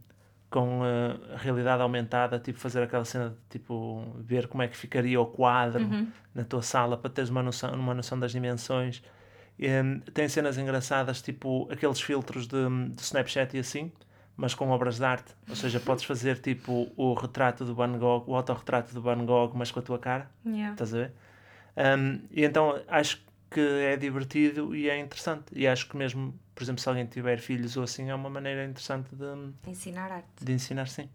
com 0.51 0.83
a 0.83 1.37
realidade 1.37 1.83
aumentada, 1.83 2.39
tipo 2.39 2.59
fazer 2.59 2.83
aquela 2.83 3.05
cena 3.05 3.31
de 3.31 3.59
tipo 3.59 4.15
ver 4.19 4.49
como 4.49 4.63
é 4.63 4.69
que 4.69 4.77
ficaria 4.77 5.21
o 5.21 5.27
quadro 5.27 5.89
na 6.35 6.45
tua 6.45 6.63
sala 6.63 6.97
para 6.97 7.11
teres 7.11 7.31
uma 7.31 7.43
noção, 7.43 7.73
uma 7.75 7.95
noção 7.95 8.19
das 8.19 8.33
dimensões. 8.33 9.03
Hum, 9.59 10.01
tem 10.13 10.29
cenas 10.29 10.59
engraçadas, 10.59 11.23
tipo 11.23 11.69
aqueles 11.71 12.01
filtros 12.01 12.47
de, 12.47 12.57
de 12.91 13.01
Snapchat 13.03 13.57
e 13.57 13.61
assim, 13.61 13.93
mas 14.37 14.55
com 14.55 14.69
obras 14.71 14.97
de 14.97 15.05
arte. 15.05 15.35
Ou 15.49 15.57
seja, 15.57 15.79
podes 15.79 16.05
fazer 16.05 16.39
tipo 16.39 16.91
o 16.97 17.15
retrato 17.15 17.65
do 17.65 17.75
Van 17.75 17.97
Gogh, 17.99 18.25
o 18.27 18.35
autorretrato 18.35 18.93
do 18.93 19.01
Van 19.01 19.25
Gogh, 19.25 19.53
mas 19.55 19.71
com 19.71 19.79
a 19.81 19.83
tua 19.83 19.99
cara. 19.99 20.31
Yeah. 20.45 20.73
Estás 20.73 20.95
a 20.95 20.99
ver? 20.99 21.13
Um, 21.77 22.21
e 22.31 22.45
então 22.45 22.81
acho 22.89 23.23
que 23.51 23.61
é 23.61 23.97
divertido 23.97 24.75
e 24.75 24.89
é 24.89 24.99
interessante. 24.99 25.45
E 25.53 25.67
acho 25.67 25.89
que 25.89 25.97
mesmo, 25.97 26.35
por 26.55 26.63
exemplo, 26.63 26.81
se 26.83 26.89
alguém 26.89 27.07
tiver 27.07 27.39
filhos 27.39 27.77
ou 27.77 27.85
assim, 27.85 28.11
é 28.11 28.15
uma 28.15 28.31
maneira 28.31 28.65
interessante 28.65 29.09
de, 29.15 29.71
Ensinar 29.71 30.11
arte. 30.13 30.29
de 30.45 30.53
ensinar 30.53 30.89
sim. 30.89 31.09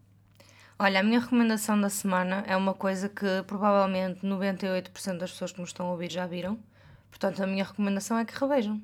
Olha, 0.80 1.00
a 1.00 1.04
minha 1.04 1.20
recomendação 1.20 1.80
da 1.82 1.90
semana 1.90 2.44
é 2.48 2.56
uma 2.56 2.74
coisa 2.74 3.10
que 3.10 3.26
provavelmente 3.48 4.26
98% 4.26 5.18
das 5.18 5.32
pessoas 5.32 5.52
que 5.52 5.60
nos 5.60 5.70
estão 5.70 5.88
a 5.88 5.92
ouvir 5.92 6.12
já 6.12 6.28
viram. 6.28 6.60
Portanto, 7.10 7.42
a 7.42 7.48
minha 7.48 7.64
recomendação 7.64 8.18
é 8.20 8.26
que 8.26 8.38
revejam. 8.38 8.80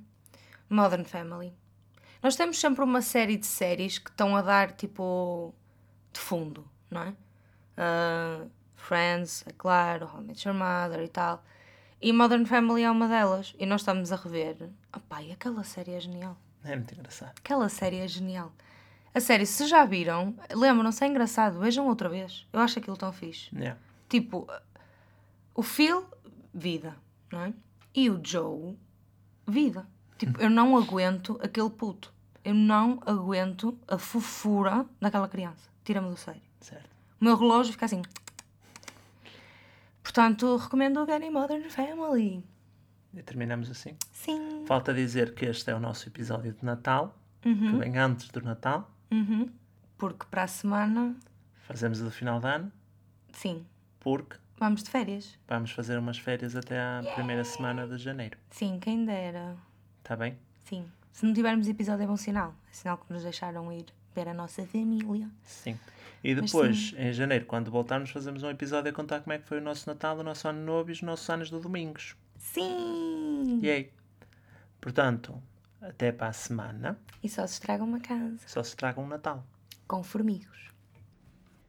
Modern 0.69 1.03
Family. 1.03 1.53
Nós 2.21 2.35
temos 2.35 2.59
sempre 2.59 2.83
uma 2.83 3.01
série 3.01 3.37
de 3.37 3.45
séries 3.45 3.99
que 3.99 4.09
estão 4.09 4.35
a 4.35 4.41
dar 4.41 4.71
tipo 4.71 5.53
de 6.11 6.19
fundo, 6.19 6.67
não 6.89 7.01
é? 7.01 7.13
Ah, 7.77 8.45
Friends, 8.75 9.43
é 9.47 9.51
claro, 9.55 10.09
How 10.11 10.21
I 10.21 10.23
Met 10.23 10.47
Your 10.47 10.57
Mother 10.57 11.03
e 11.03 11.07
tal. 11.09 11.43
E 12.01 12.11
Modern 12.11 12.45
Family 12.45 12.81
é 12.83 12.89
uma 12.89 13.07
delas. 13.07 13.53
E 13.59 13.65
nós 13.65 13.81
estamos 13.81 14.11
a 14.11 14.15
rever. 14.15 14.69
Opá, 14.95 15.21
e 15.21 15.31
aquela 15.31 15.63
série 15.63 15.91
é 15.91 15.99
genial. 15.99 16.37
É 16.63 16.75
muito 16.75 16.93
engraçado. 16.93 17.33
Aquela 17.37 17.67
série 17.67 17.97
é 17.97 18.07
genial. 18.07 18.53
A 19.13 19.19
série, 19.19 19.45
se 19.45 19.67
já 19.67 19.85
viram, 19.85 20.35
lembram-se, 20.51 21.03
é 21.03 21.07
engraçado, 21.07 21.59
vejam 21.59 21.87
outra 21.87 22.09
vez. 22.09 22.47
Eu 22.51 22.59
acho 22.59 22.79
aquilo 22.79 22.97
tão 22.97 23.11
fixe. 23.11 23.49
Yeah. 23.55 23.79
Tipo, 24.09 24.47
o 25.53 25.61
Phil, 25.61 26.05
vida, 26.53 26.95
não 27.31 27.41
é? 27.41 27.53
E 27.93 28.09
o 28.09 28.19
Joe, 28.23 28.77
vida. 29.47 29.87
Tipo, 30.17 30.41
eu 30.41 30.49
não 30.49 30.77
aguento 30.77 31.39
aquele 31.43 31.69
puto. 31.69 32.13
Eu 32.43 32.53
não 32.53 33.01
aguento 33.05 33.77
a 33.87 33.97
fofura 33.97 34.85
daquela 34.99 35.27
criança. 35.27 35.69
Tira-me 35.83 36.09
do 36.09 36.17
sério. 36.17 36.41
Certo. 36.59 36.89
O 37.19 37.23
meu 37.23 37.37
relógio 37.37 37.73
fica 37.73 37.85
assim. 37.85 38.01
Portanto, 40.01 40.57
recomendo 40.57 41.01
o 41.01 41.05
Getting 41.05 41.29
Modern 41.29 41.69
Family. 41.69 42.43
E 43.15 43.21
terminamos 43.21 43.69
assim. 43.69 43.95
Sim. 44.11 44.63
Falta 44.65 44.93
dizer 44.93 45.33
que 45.35 45.45
este 45.45 45.69
é 45.71 45.75
o 45.75 45.79
nosso 45.79 46.07
episódio 46.09 46.53
de 46.53 46.63
Natal, 46.65 47.17
Uhum. 47.45 47.71
que 47.71 47.77
vem 47.77 47.97
antes 47.97 48.29
do 48.29 48.41
Natal. 48.41 48.89
Uhum. 49.11 49.49
Porque 49.97 50.25
para 50.31 50.43
a 50.43 50.47
semana, 50.47 51.15
Fazemos 51.67 51.99
do 51.99 52.09
final 52.11 52.39
de 52.39 52.47
ano, 52.47 52.71
sim, 53.33 53.65
porque 53.99 54.35
vamos 54.57 54.83
de 54.83 54.89
férias. 54.89 55.37
vamos 55.47 55.71
fazer 55.71 55.97
umas 55.97 56.17
férias 56.17 56.55
até 56.55 56.79
à 56.79 57.01
primeira 57.15 57.43
semana 57.43 57.87
de 57.87 57.97
janeiro. 57.97 58.37
Sim, 58.49 58.79
quem 58.79 59.05
dera. 59.05 59.55
Está 59.99 60.15
bem? 60.15 60.37
Sim. 60.65 60.85
Se 61.11 61.25
não 61.25 61.33
tivermos 61.33 61.67
episódio 61.67 62.03
é 62.03 62.07
bom 62.07 62.17
sinal. 62.17 62.53
É 62.69 62.73
sinal 62.73 62.97
que 62.97 63.11
nos 63.13 63.23
deixaram 63.23 63.71
ir 63.71 63.85
ver 64.15 64.27
a 64.27 64.33
nossa 64.33 64.65
família. 64.65 65.29
Sim. 65.43 65.77
E 66.23 66.33
depois, 66.35 66.93
em 66.97 67.11
janeiro, 67.13 67.45
quando 67.45 67.69
voltarmos, 67.69 68.09
fazemos 68.09 68.43
um 68.43 68.49
episódio 68.49 68.89
a 68.89 68.93
contar 68.93 69.19
como 69.21 69.33
é 69.33 69.37
que 69.37 69.47
foi 69.47 69.57
o 69.59 69.61
nosso 69.61 69.87
Natal, 69.89 70.17
o 70.17 70.23
nosso 70.23 70.47
Ano 70.47 70.63
Novo 70.65 70.89
e 70.89 70.93
os 70.93 71.01
nossos 71.01 71.29
anos 71.29 71.49
de 71.49 71.59
domingos. 71.59 72.15
Sim! 72.43 73.61
Yay! 73.63 73.91
Portanto, 74.81 75.41
até 75.81 76.11
para 76.11 76.27
a 76.27 76.33
semana, 76.33 76.99
E 77.23 77.29
só 77.29 77.47
se 77.47 77.53
estraga 77.53 77.83
uma 77.83 77.99
casa. 78.01 78.37
só 78.45 78.61
se 78.61 78.75
traga 78.75 78.99
um 78.99 79.07
Natal. 79.07 79.43
Com 79.87 80.03
formigos. 80.03 80.71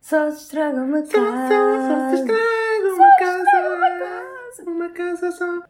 Só 0.01 0.31
se 0.33 0.43
estraga 0.43 0.83
uma 0.83 1.01
casa. 1.03 2.25
uma 2.27 3.99
casa, 3.99 4.71
uma 4.71 4.89
casa 4.91 5.31
só. 5.33 5.63